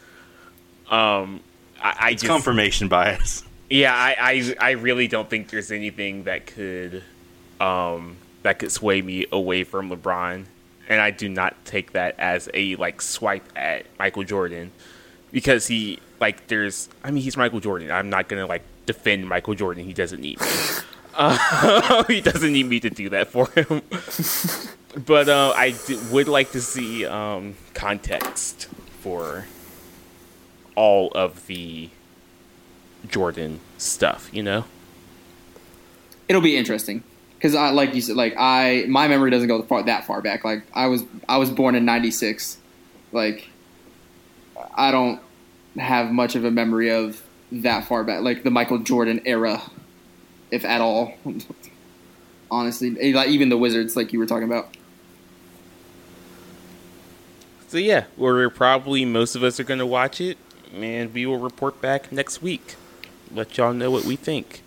Um, 0.89 1.41
I, 1.81 1.95
I 1.99 2.09
It's 2.11 2.23
just, 2.23 2.31
confirmation 2.31 2.87
bias. 2.87 3.43
yeah, 3.73 3.95
I, 3.95 4.15
I, 4.19 4.55
I 4.59 4.71
really 4.71 5.07
don't 5.07 5.27
think 5.27 5.49
there's 5.49 5.71
anything 5.71 6.25
that 6.25 6.45
could, 6.45 7.03
um, 7.59 8.17
that 8.43 8.59
could 8.59 8.71
sway 8.71 9.01
me 9.01 9.25
away 9.31 9.63
from 9.63 9.89
LeBron, 9.89 10.45
and 10.87 11.01
I 11.01 11.09
do 11.09 11.27
not 11.27 11.55
take 11.65 11.93
that 11.93 12.13
as 12.19 12.47
a 12.53 12.75
like 12.75 13.01
swipe 13.01 13.45
at 13.55 13.87
Michael 13.97 14.23
Jordan, 14.25 14.71
because 15.31 15.65
he 15.65 15.99
like 16.19 16.45
there's, 16.45 16.87
I 17.03 17.09
mean, 17.09 17.23
he's 17.23 17.35
Michael 17.35 17.61
Jordan. 17.61 17.89
I'm 17.89 18.11
not 18.11 18.27
gonna 18.27 18.45
like 18.45 18.61
defend 18.85 19.27
Michael 19.27 19.55
Jordan. 19.55 19.85
He 19.85 19.93
doesn't 19.93 20.21
need 20.21 20.39
me. 20.39 20.47
Uh, 21.15 22.03
he 22.07 22.21
doesn't 22.21 22.53
need 22.53 22.67
me 22.67 22.79
to 22.79 22.91
do 22.91 23.09
that 23.09 23.29
for 23.29 23.47
him. 23.49 23.81
but 25.05 25.29
uh, 25.29 25.51
I 25.55 25.71
d- 25.71 25.99
would 26.11 26.27
like 26.27 26.51
to 26.51 26.61
see 26.61 27.07
um, 27.07 27.55
context 27.73 28.67
for 29.01 29.45
all 30.75 31.09
of 31.15 31.47
the 31.47 31.89
Jordan 33.07 33.59
stuff. 33.77 34.29
You 34.31 34.43
know, 34.43 34.65
It'll 36.27 36.41
be 36.41 36.55
interesting 36.55 37.03
because 37.35 37.55
I, 37.55 37.71
like 37.71 37.93
you 37.93 38.01
said, 38.01 38.15
like 38.15 38.33
I, 38.37 38.85
my 38.87 39.07
memory 39.07 39.29
doesn't 39.31 39.47
go 39.47 39.61
far, 39.63 39.83
that 39.83 40.05
far 40.05 40.21
back. 40.21 40.43
Like 40.45 40.63
I 40.73 40.87
was, 40.87 41.03
I 41.27 41.37
was 41.37 41.49
born 41.51 41.75
in 41.75 41.85
'96. 41.85 42.57
Like 43.11 43.49
I 44.75 44.91
don't 44.91 45.19
have 45.77 46.11
much 46.11 46.35
of 46.35 46.45
a 46.45 46.51
memory 46.51 46.91
of 46.91 47.21
that 47.51 47.85
far 47.85 48.03
back, 48.03 48.21
like 48.21 48.43
the 48.43 48.51
Michael 48.51 48.79
Jordan 48.79 49.21
era, 49.25 49.61
if 50.51 50.63
at 50.65 50.81
all. 50.81 51.13
Honestly, 52.51 52.95
Eh, 52.99 53.15
like 53.15 53.29
even 53.29 53.49
the 53.49 53.57
Wizards, 53.57 53.95
like 53.95 54.13
you 54.13 54.19
were 54.19 54.25
talking 54.27 54.43
about. 54.47 54.75
So 57.67 57.77
yeah, 57.79 58.05
we're 58.17 58.49
probably 58.49 59.03
most 59.05 59.35
of 59.35 59.43
us 59.43 59.59
are 59.59 59.63
gonna 59.63 59.85
watch 59.85 60.21
it, 60.21 60.37
and 60.73 61.13
we 61.13 61.25
will 61.25 61.39
report 61.39 61.81
back 61.81 62.11
next 62.11 62.41
week. 62.41 62.75
Let 63.33 63.57
y'all 63.57 63.73
know 63.73 63.91
what 63.91 64.05
we 64.05 64.15
think. 64.15 64.61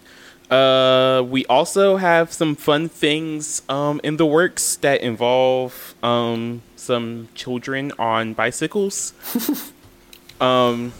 Uh, 0.50 1.24
we 1.28 1.44
also 1.46 1.96
have 1.96 2.32
some 2.32 2.54
fun 2.54 2.88
things 2.88 3.62
um, 3.68 4.00
in 4.04 4.16
the 4.16 4.26
works 4.26 4.76
that 4.76 5.00
involve 5.00 5.94
um, 6.02 6.62
some 6.76 7.28
children 7.34 7.92
on 7.98 8.32
bicycles. 8.32 9.12
um, 10.40 10.92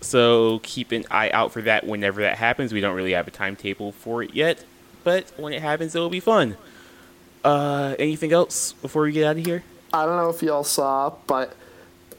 so 0.00 0.60
keep 0.62 0.92
an 0.92 1.04
eye 1.10 1.30
out 1.30 1.52
for 1.52 1.62
that 1.62 1.86
whenever 1.86 2.22
that 2.22 2.38
happens. 2.38 2.72
We 2.72 2.80
don't 2.80 2.96
really 2.96 3.12
have 3.12 3.28
a 3.28 3.30
timetable 3.30 3.92
for 3.92 4.22
it 4.22 4.34
yet, 4.34 4.64
but 5.02 5.30
when 5.36 5.52
it 5.52 5.60
happens, 5.60 5.94
it'll 5.94 6.08
be 6.08 6.20
fun. 6.20 6.56
Uh, 7.42 7.94
anything 7.98 8.32
else 8.32 8.72
before 8.72 9.02
we 9.02 9.12
get 9.12 9.26
out 9.26 9.36
of 9.36 9.44
here? 9.44 9.62
I 9.92 10.06
don't 10.06 10.16
know 10.16 10.30
if 10.30 10.42
y'all 10.42 10.64
saw, 10.64 11.14
but 11.26 11.54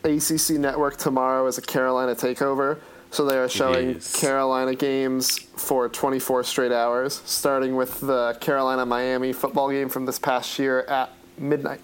ACC 0.03 0.51
Network 0.51 0.97
tomorrow 0.97 1.47
is 1.47 1.57
a 1.57 1.61
Carolina 1.61 2.13
takeover. 2.13 2.80
So 3.16 3.24
they 3.26 3.38
are 3.38 3.47
showing 3.47 3.91
is. 3.91 4.13
Carolina 4.13 4.76
games 4.76 5.39
for 5.39 5.88
24 5.88 6.43
straight 6.43 6.74
hours, 6.74 7.22
starting 7.24 7.78
with 7.78 8.01
the 8.01 8.38
Carolina 8.41 8.86
Miami 8.86 9.32
football 9.32 9.70
game 9.72 9.88
from 9.88 10.05
this 10.05 10.20
past 10.20 10.59
year 10.59 10.82
at 10.82 11.11
midnight. 11.38 11.80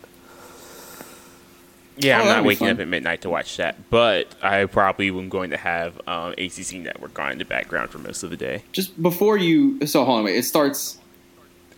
Yeah, 1.96 2.18
Oh, 2.18 2.22
I'm 2.24 2.28
not 2.28 2.44
waking 2.44 2.68
fun. 2.68 2.76
up 2.76 2.80
at 2.82 2.88
midnight 2.90 3.22
to 3.22 3.30
watch 3.30 3.56
that, 3.58 3.90
but 3.90 4.28
I 4.44 4.66
probably 4.66 5.08
am 5.08 5.30
going 5.30 5.52
to 5.52 5.58
have 5.58 6.02
um, 6.06 6.34
ACC 6.38 6.74
Network 6.76 7.18
on 7.18 7.32
in 7.32 7.38
the 7.38 7.46
background 7.46 7.92
for 7.92 8.00
most 8.00 8.24
of 8.24 8.30
the 8.30 8.38
day 8.38 8.64
Just 8.74 9.02
before 9.02 9.38
you, 9.38 9.86
so 9.88 10.04
hold 10.04 10.20
on, 10.20 10.24
wait. 10.26 10.36
It 10.36 10.44
starts. 10.44 10.98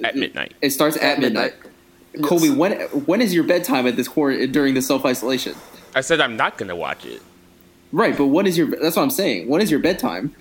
at 0.03 0.15
midnight. 0.15 0.53
It 0.61 0.71
starts 0.71 0.97
at, 0.97 1.19
midnight. 1.19 1.53
Colby, 2.23 2.47
Yes. 2.47 2.57
when 2.57 2.71
when 3.05 3.21
is 3.21 3.35
your 3.35 3.43
bedtime 3.43 3.85
at 3.85 3.97
this 3.97 4.07
quarter 4.07 4.47
during 4.47 4.73
the 4.73 4.81
self 4.81 5.05
isolation? 5.05 5.53
I 5.93 6.01
said 6.01 6.21
I'm 6.21 6.37
not 6.37 6.57
going 6.57 6.69
to 6.69 6.75
watch 6.75 7.05
it. 7.05 7.21
Right, 7.93 8.17
but 8.17 8.25
what 8.27 8.45
is 8.47 8.57
your? 8.57 8.67
That's 8.67 8.95
what 8.97 9.03
I'm 9.03 9.09
saying. 9.11 9.47
What 9.47 9.61
is 9.61 9.69
your 9.71 9.79
bedtime? 9.79 10.35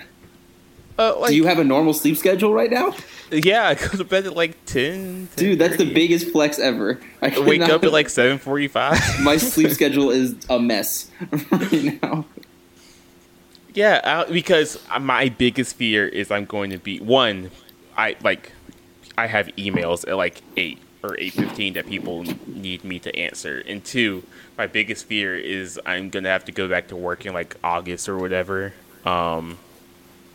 Uh, 0.98 1.18
like, 1.20 1.30
Do 1.30 1.36
you 1.36 1.46
have 1.46 1.58
a 1.58 1.64
normal 1.64 1.94
sleep 1.94 2.16
schedule 2.16 2.52
right 2.52 2.70
now, 2.70 2.94
yeah, 3.30 3.66
I 3.68 3.74
go 3.74 3.88
to 3.88 4.04
bed 4.04 4.26
at 4.26 4.36
like 4.36 4.62
10. 4.66 5.28
dude? 5.36 5.58
That's 5.58 5.78
the 5.78 5.90
biggest 5.90 6.30
flex 6.32 6.58
ever. 6.58 7.00
I 7.22 7.28
I 7.34 7.38
wake 7.40 7.60
cannot- 7.62 7.70
up 7.76 7.84
at 7.84 7.92
like 7.92 8.08
7:45. 8.08 9.22
my 9.22 9.36
sleep 9.38 9.70
schedule 9.78 10.10
is 10.10 10.34
a 10.50 10.58
mess 10.60 11.10
right 11.50 12.02
now. 12.02 12.26
yeah, 13.74 14.00
I, 14.26 14.30
because 14.30 14.78
my 15.00 15.28
biggest 15.30 15.76
fear 15.76 16.06
is 16.06 16.30
I'm 16.30 16.44
going 16.44 16.70
to 16.70 16.78
be 16.78 16.98
one. 17.00 17.50
I 17.96 18.16
like 18.22 18.52
I 19.18 19.26
have 19.26 19.46
emails 19.58 20.06
at 20.08 20.16
like 20.16 20.42
eight 20.56 20.78
or 21.02 21.16
eight 21.18 21.32
fifteen 21.32 21.72
that 21.74 21.86
people 21.86 22.24
need 22.46 22.84
me 22.84 22.98
to 23.00 23.14
answer, 23.16 23.62
and 23.66 23.82
two, 23.84 24.22
my 24.58 24.66
biggest 24.66 25.06
fear 25.06 25.36
is 25.36 25.80
I'm 25.84 26.10
gonna 26.10 26.28
have 26.28 26.44
to 26.46 26.52
go 26.52 26.68
back 26.68 26.88
to 26.88 26.96
work 26.96 27.26
in 27.26 27.32
like 27.32 27.56
August 27.62 28.08
or 28.08 28.18
whatever. 28.18 28.72
Um, 29.04 29.58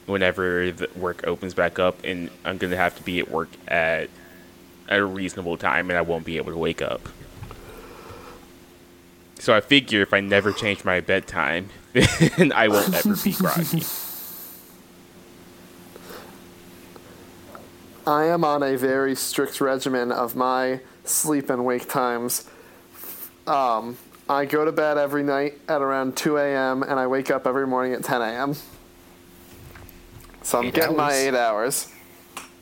whenever 0.06 0.72
the 0.72 0.90
work 0.96 1.26
opens 1.28 1.54
back 1.54 1.80
up, 1.80 2.04
and 2.04 2.30
I'm 2.44 2.58
gonna 2.58 2.78
have 2.78 2.96
to 2.98 3.04
be 3.04 3.20
at 3.20 3.30
work 3.30 3.50
at 3.68 4.10
at 4.90 5.00
a 5.00 5.06
reasonable 5.06 5.58
time, 5.58 5.90
and 5.90 5.98
I 5.98 6.02
won't 6.02 6.26
be 6.26 6.38
able 6.38 6.52
to 6.52 6.58
wake 6.58 6.82
up. 6.82 7.10
So 9.40 9.54
I 9.54 9.62
figure 9.62 10.02
if 10.02 10.14
I 10.14 10.20
never 10.20 10.52
change 10.52 10.84
my 10.84 11.00
bedtime, 11.00 11.70
then 11.94 12.52
I 12.54 12.68
won't 12.70 12.94
ever 12.94 13.16
be 13.16 13.32
groggy. 13.38 13.84
I 18.08 18.26
am 18.26 18.44
on 18.46 18.64
a 18.64 18.78
very 18.78 19.16
strict 19.16 19.60
regimen 19.60 20.12
of 20.14 20.36
my 20.36 20.80
sleep 21.04 21.50
and 21.50 21.66
wake 21.66 21.90
times. 21.90 22.50
Um, 23.46 23.98
I 24.30 24.46
go 24.46 24.66
to 24.66 24.72
bed 24.72 24.98
every 24.98 25.24
night 25.24 25.60
at 25.68 25.82
around 25.82 26.18
2 26.18 26.38
a.m. 26.38 26.84
and 26.84 27.00
I 27.00 27.08
wake 27.08 27.32
up 27.32 27.48
every 27.48 27.66
morning 27.68 27.94
at 27.94 28.04
10 28.04 28.22
a.m. 28.22 28.56
So 30.44 30.60
I'm 30.60 30.66
Eight 30.68 30.74
getting 30.76 30.96
my 30.96 31.14
eight 31.14 31.36
hours. 31.36 31.92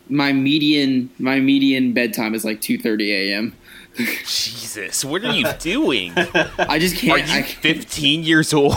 My 0.09 0.33
median 0.33 1.11
my 1.19 1.39
median 1.39 1.93
bedtime 1.93 2.33
is 2.33 2.43
like 2.43 2.59
two 2.59 2.79
thirty 2.79 3.11
a.m. 3.31 3.55
Jesus, 3.95 5.05
what 5.05 5.23
are 5.23 5.31
you 5.33 5.45
doing? 5.59 6.11
I 6.57 6.79
just 6.79 6.95
can't. 6.95 7.13
Are 7.13 7.19
you 7.19 7.39
I, 7.39 7.43
15 7.43 8.23
years 8.23 8.53
old? 8.53 8.73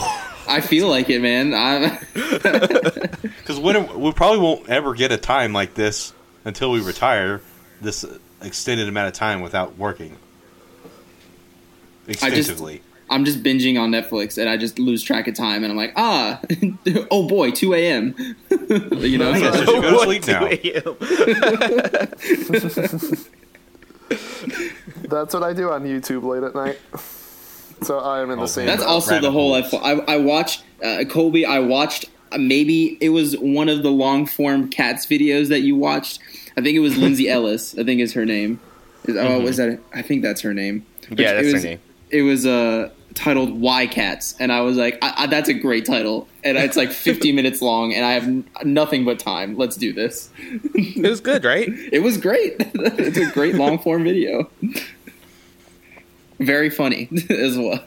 I 0.46 0.60
feel 0.60 0.88
like 0.88 1.08
it, 1.10 1.20
man. 1.20 1.54
I'm, 1.54 1.98
Because 2.12 3.58
we 3.96 4.12
probably 4.12 4.38
won't 4.38 4.68
ever 4.68 4.94
get 4.94 5.10
a 5.10 5.16
time 5.16 5.52
like 5.54 5.74
this 5.74 6.12
until 6.44 6.70
we 6.70 6.80
retire. 6.80 7.40
This 7.80 8.04
extended 8.42 8.88
amount 8.88 9.08
of 9.08 9.14
time 9.14 9.40
without 9.40 9.76
working 9.78 10.10
just- 10.10 10.27
extensively. 12.08 12.82
I'm 13.10 13.24
just 13.24 13.42
binging 13.42 13.80
on 13.80 13.90
Netflix 13.90 14.36
and 14.36 14.50
I 14.50 14.58
just 14.58 14.78
lose 14.78 15.02
track 15.02 15.26
of 15.28 15.34
time 15.34 15.64
and 15.64 15.70
I'm 15.70 15.78
like, 15.78 15.94
ah, 15.96 16.40
oh 17.10 17.26
boy, 17.26 17.50
two 17.50 17.72
a.m. 17.74 18.14
you 18.50 19.16
know, 19.16 19.32
I 19.32 19.40
guess 19.40 19.54
I 19.56 19.64
so- 19.64 19.72
should 19.72 19.82
go 19.82 19.90
to 19.92 19.98
sleep 20.04 20.26
now. 20.26 20.46
That's 25.08 25.34
what 25.34 25.42
I 25.42 25.52
do 25.52 25.70
on 25.70 25.84
YouTube 25.84 26.24
late 26.24 26.42
at 26.42 26.54
night. 26.54 26.78
So 27.82 27.98
I 27.98 28.20
am 28.20 28.30
in 28.30 28.38
the 28.38 28.44
Oh, 28.44 28.46
same. 28.46 28.66
That's 28.66 28.80
Rabbit 28.80 28.92
also 28.92 29.20
the 29.20 29.30
whole. 29.30 29.60
holes. 29.62 29.74
I, 29.74 30.14
I 30.14 30.16
watched 30.18 30.64
uh, 30.82 31.04
Colby. 31.08 31.46
I 31.46 31.60
watched 31.60 32.06
uh, 32.32 32.38
maybe 32.38 32.98
it 33.00 33.10
was 33.10 33.36
one 33.38 33.68
of 33.68 33.82
the 33.82 33.90
long 33.90 34.26
form 34.26 34.68
cats 34.68 35.06
videos 35.06 35.48
that 35.48 35.60
you 35.60 35.76
watched. 35.76 36.18
I 36.56 36.60
think 36.60 36.76
it 36.76 36.80
was 36.80 36.96
Lindsay 36.96 37.28
Ellis. 37.28 37.78
I 37.78 37.84
think 37.84 38.00
is 38.00 38.14
her 38.14 38.26
name. 38.26 38.60
Is, 39.04 39.16
Oh, 39.16 39.40
was 39.40 39.56
that? 39.58 39.78
I 39.94 40.02
think 40.02 40.22
that's 40.22 40.40
her 40.42 40.52
name. 40.52 40.84
Mm-hmm. 41.02 41.14
Yeah, 41.20 41.32
It 41.38 41.42
that's 41.44 41.62
her 41.62 41.68
name. 41.70 41.80
It 42.10 42.22
was 42.22 42.46
uh, 42.46 42.90
titled 43.14 43.60
"Why 43.60 43.86
Cats," 43.86 44.34
and 44.40 44.52
I 44.52 44.60
was 44.62 44.76
like, 44.76 44.98
I, 45.02 45.14
I, 45.24 45.26
"That's 45.26 45.48
a 45.48 45.54
great 45.54 45.84
title." 45.84 46.26
And 46.44 46.56
it's 46.56 46.76
like 46.76 46.90
50 46.92 47.32
minutes 47.32 47.60
long, 47.62 47.92
and 47.92 48.04
I 48.04 48.12
have 48.12 48.24
n- 48.24 48.44
nothing 48.64 49.04
but 49.04 49.18
time. 49.18 49.56
Let's 49.56 49.76
do 49.76 49.92
this. 49.92 50.30
It 50.74 51.08
was 51.08 51.20
good, 51.20 51.44
right? 51.44 51.68
It 51.92 52.00
was 52.02 52.16
great. 52.16 52.56
it's 52.58 53.18
a 53.18 53.30
great 53.32 53.54
long 53.56 53.78
form 53.78 54.04
video. 54.04 54.48
Very 56.38 56.70
funny 56.70 57.08
as 57.30 57.58
well. 57.58 57.82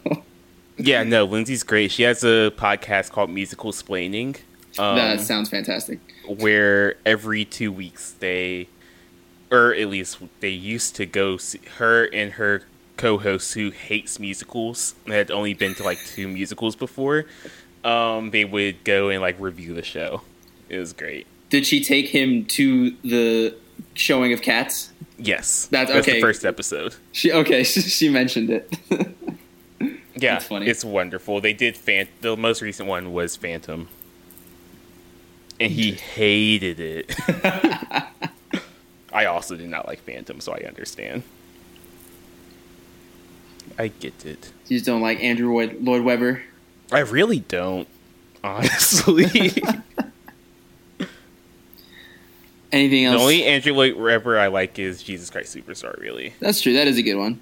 Yeah, 0.78 1.04
no, 1.04 1.26
Lindsay's 1.26 1.64
great. 1.64 1.92
She 1.92 2.04
has 2.04 2.24
a 2.24 2.52
podcast 2.58 3.12
called 3.12 3.30
Musicalsplaining. 3.30 4.38
Um, 4.80 4.96
that 4.96 5.22
sounds 5.22 5.50
fantastic. 5.50 6.00
where 6.28 6.96
every 7.06 7.46
two 7.46 7.72
weeks 7.72 8.12
they, 8.20 8.68
or 9.52 9.74
at 9.74 9.88
least 9.90 10.18
they 10.40 10.50
used 10.50 10.96
to 10.96 11.06
go 11.06 11.38
see 11.38 11.60
her 11.78 12.06
and 12.06 12.34
her 12.34 12.64
co-host 12.98 13.54
who 13.54 13.70
hates 13.72 14.20
musicals 14.20 14.96
and 15.06 15.14
had 15.14 15.32
only 15.32 15.54
been 15.54 15.74
to 15.76 15.84
like 15.84 15.98
two 16.06 16.28
musicals 16.28 16.76
before. 16.76 17.26
Um, 17.84 18.30
they 18.32 18.46
would 18.46 18.84
go 18.84 19.10
and 19.10 19.22
like 19.22 19.40
review 19.40 19.74
the 19.74 19.84
show. 19.84 20.22
It 20.70 20.78
was 20.78 20.94
great. 20.94 21.26
Did 21.50 21.66
she 21.66 21.84
take 21.84 22.08
him 22.10 22.46
to 22.46 22.92
the 23.04 23.56
showing 23.96 24.32
of 24.34 24.42
cats? 24.42 24.92
Yes, 25.18 25.68
That's- 25.68 25.90
that's 25.94 26.08
okay. 26.08 26.18
the 26.20 26.22
first 26.22 26.46
episode. 26.46 26.96
She 27.12 27.32
okay. 27.32 27.64
She 27.64 28.10
mentioned 28.10 28.50
it. 28.50 28.72
Yeah, 30.16 30.34
That's 30.34 30.46
funny. 30.46 30.68
it's 30.68 30.86
wonderful. 30.86 31.42
They 31.42 31.54
did 31.54 31.76
fan. 31.76 32.08
The 32.22 32.38
most 32.38 32.62
recent 32.62 32.88
one 32.88 33.12
was 33.14 33.36
Phantom, 33.36 33.88
and 35.60 35.72
he 35.72 35.94
hated 35.94 36.80
it. 36.80 37.16
I 39.14 39.26
also 39.26 39.56
did 39.56 39.68
not 39.70 39.88
like 39.88 40.00
Phantom, 40.02 40.40
so 40.40 40.54
I 40.54 40.60
understand. 40.68 41.24
I 43.78 43.88
get 43.90 44.26
it. 44.26 44.52
you 44.68 44.78
just 44.78 44.86
don't 44.86 45.02
like 45.02 45.22
Andrew 45.24 45.54
Lloyd, 45.54 45.78
Lloyd 45.82 46.04
Webber. 46.04 46.42
I 46.92 47.00
really 47.00 47.40
don't, 47.40 47.88
honestly. 48.44 49.26
Anything 52.72 53.06
else? 53.06 53.18
The 53.18 53.22
only 53.22 53.44
Andrew 53.46 53.74
Lloyd 53.74 53.96
Webber 53.96 54.40
I 54.40 54.48
like 54.48 54.80
is 54.80 55.04
Jesus 55.04 55.30
Christ 55.30 55.56
Superstar, 55.56 56.00
really. 56.00 56.34
That's 56.40 56.62
true. 56.62 56.74
That 56.74 56.88
is 56.88 56.98
a 56.98 57.02
good 57.04 57.16
one. 57.16 57.42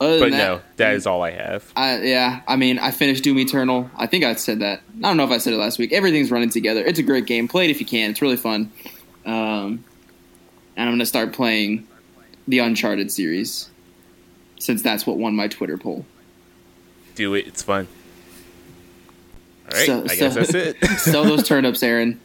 Other 0.00 0.18
But 0.18 0.30
than 0.30 0.38
no, 0.38 0.56
that, 0.56 0.76
that 0.76 0.94
is 0.94 1.06
all 1.06 1.22
I 1.22 1.30
have. 1.30 1.70
I, 1.74 2.02
yeah. 2.02 2.42
I 2.46 2.56
mean, 2.56 2.78
I 2.78 2.90
finished 2.90 3.24
Doom 3.24 3.38
Eternal. 3.38 3.90
I 3.96 4.06
think 4.06 4.24
I 4.24 4.34
said 4.34 4.60
that. 4.60 4.80
I 4.98 5.00
don't 5.08 5.16
know 5.16 5.24
if 5.24 5.30
I 5.30 5.38
said 5.38 5.52
it 5.52 5.56
last 5.56 5.78
week. 5.78 5.92
Everything's 5.92 6.30
running 6.30 6.50
together. 6.50 6.84
It's 6.84 6.98
a 6.98 7.02
great 7.02 7.26
game. 7.26 7.48
Play 7.48 7.64
it 7.66 7.70
if 7.70 7.80
you 7.80 7.86
can. 7.86 8.10
It's 8.10 8.20
really 8.22 8.36
fun. 8.36 8.70
Um, 9.24 9.84
and 10.76 10.88
I'm 10.88 10.92
gonna 10.92 11.06
start 11.06 11.32
playing 11.32 11.86
the 12.46 12.58
Uncharted 12.60 13.10
series 13.10 13.70
since 14.58 14.82
that's 14.82 15.06
what 15.06 15.16
won 15.18 15.34
my 15.34 15.48
Twitter 15.48 15.76
poll. 15.78 16.04
Do 17.14 17.34
it. 17.34 17.46
It's 17.46 17.62
fun. 17.62 17.88
All 19.72 19.76
right, 19.78 19.86
So- 19.86 20.04
I 20.04 20.06
so- 20.08 20.16
guess 20.16 20.34
that's 20.34 20.54
it. 20.54 20.76
Sell 20.98 21.24
those 21.24 21.46
turnips, 21.46 21.82
Aaron. 21.82 22.20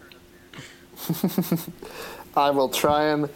I 2.35 2.51
will 2.51 2.69
try 2.69 3.05
and 3.05 3.29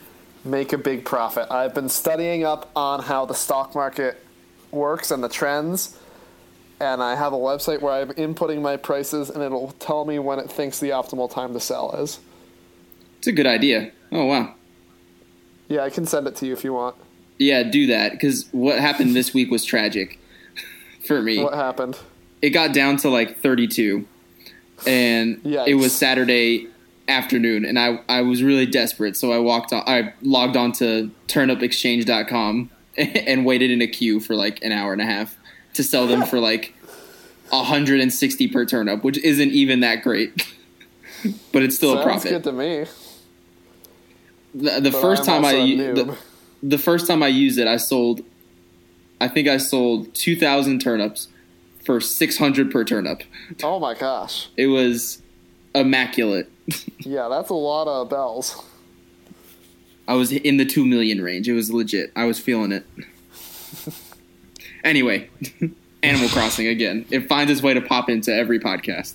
make 0.43 0.73
a 0.73 0.77
big 0.77 1.03
profit. 1.05 1.49
I've 1.51 1.73
been 1.73 1.89
studying 1.89 2.43
up 2.43 2.69
on 2.75 3.01
how 3.03 3.25
the 3.25 3.33
stock 3.33 3.73
market 3.75 4.23
works 4.71 5.11
and 5.11 5.23
the 5.23 5.29
trends, 5.29 5.97
and 6.79 7.01
I 7.01 7.15
have 7.15 7.33
a 7.33 7.37
website 7.37 7.81
where 7.81 7.93
I'm 7.93 8.09
inputting 8.11 8.61
my 8.61 8.77
prices, 8.77 9.29
and 9.29 9.41
it'll 9.43 9.71
tell 9.79 10.05
me 10.05 10.19
when 10.19 10.39
it 10.39 10.49
thinks 10.51 10.79
the 10.79 10.89
optimal 10.89 11.31
time 11.31 11.53
to 11.53 11.59
sell 11.59 11.91
is. 11.95 12.19
It's 13.17 13.27
a 13.27 13.31
good 13.31 13.47
idea. 13.47 13.91
Oh 14.11 14.25
wow. 14.25 14.53
Yeah, 15.67 15.81
I 15.83 15.89
can 15.89 16.05
send 16.05 16.27
it 16.27 16.35
to 16.37 16.45
you 16.45 16.53
if 16.53 16.63
you 16.63 16.73
want. 16.73 16.95
Yeah, 17.38 17.63
do 17.63 17.88
that 17.88 18.11
because 18.13 18.47
what 18.51 18.79
happened 18.79 19.15
this 19.15 19.33
week 19.33 19.51
was 19.51 19.65
tragic 19.65 20.19
for 21.05 21.21
me. 21.21 21.43
What 21.43 21.53
happened? 21.53 21.97
It 22.41 22.49
got 22.51 22.73
down 22.73 22.97
to 22.97 23.09
like 23.09 23.39
32, 23.41 24.05
and 24.88 25.38
Yikes. 25.43 25.67
it 25.67 25.73
was 25.75 25.93
Saturday 25.93 26.67
afternoon, 27.07 27.65
and 27.65 27.77
I 27.79 27.99
I 28.09 28.21
was 28.21 28.41
really 28.43 28.65
desperate, 28.65 29.15
so 29.17 29.31
I 29.31 29.39
walked 29.39 29.73
on. 29.73 29.83
I 29.88 30.13
logged 30.21 30.55
on 30.57 30.71
to 30.73 31.11
turnupexchange.com 31.27 32.69
and 32.97 33.45
waited 33.45 33.71
in 33.71 33.81
a 33.81 33.88
queue 33.88 34.19
for 34.19 34.36
like 34.36 34.63
an 34.63 34.71
hour 34.71 34.93
and 34.93 35.01
a 35.01 35.05
half 35.05 35.38
to 35.73 35.83
sell 35.83 36.07
them 36.07 36.23
for 36.25 36.39
like 36.39 36.73
160 37.49 38.47
per 38.47 38.65
turnip, 38.65 39.03
which 39.03 39.17
isn't 39.19 39.51
even 39.51 39.81
that 39.81 40.01
great, 40.03 40.47
but 41.51 41.63
it's 41.63 41.75
still 41.75 41.91
a 41.93 41.95
Sounds 41.95 42.05
profit. 42.05 42.31
good 42.31 42.43
to 42.45 42.51
me. 42.53 42.86
the, 44.53 44.79
the 44.79 44.91
first 44.91 45.21
I'm 45.27 45.43
time 45.43 45.45
I 45.45 45.49
also 45.49 45.57
a 45.61 45.65
u- 45.65 45.77
noob. 45.77 45.95
the, 45.95 46.17
the 46.70 46.78
first 46.78 47.07
time 47.07 47.22
I 47.22 47.28
used 47.28 47.59
it, 47.59 47.68
I 47.68 47.78
sold. 47.78 48.22
I 49.22 49.28
think 49.28 49.47
I 49.47 49.57
sold 49.57 50.13
two 50.13 50.36
thousand 50.36 50.80
turnips 50.80 51.28
for 51.86 52.01
six 52.01 52.38
hundred 52.38 52.72
per 52.72 52.84
turnip. 52.84 53.24
Oh 53.63 53.80
my 53.80 53.93
gosh. 53.93 54.49
It 54.57 54.68
was 54.68 55.22
immaculate. 55.74 56.49
Yeah, 56.99 57.28
that's 57.30 57.51
a 57.51 57.53
lot 57.53 57.88
of 57.88 58.09
bells. 58.09 58.63
I 60.07 60.16
was 60.16 60.32
in 60.32 60.57
the 60.57 60.66
two 60.66 60.84
million 60.84 61.22
range. 61.22 61.47
It 61.47 61.53
was 61.53 61.72
legit. 61.72 62.11
I 62.16 62.26
was 62.26 62.39
feeling 62.39 62.72
it. 62.72 62.84
anyway, 64.84 65.30
Animal 66.03 66.30
Crossing 66.30 66.66
again. 66.66 67.05
It 67.11 67.28
finds 67.28 67.51
its 67.51 67.61
way 67.61 67.76
to 67.76 67.82
pop 67.82 68.09
into 68.09 68.34
every 68.34 68.59
podcast. 68.59 69.13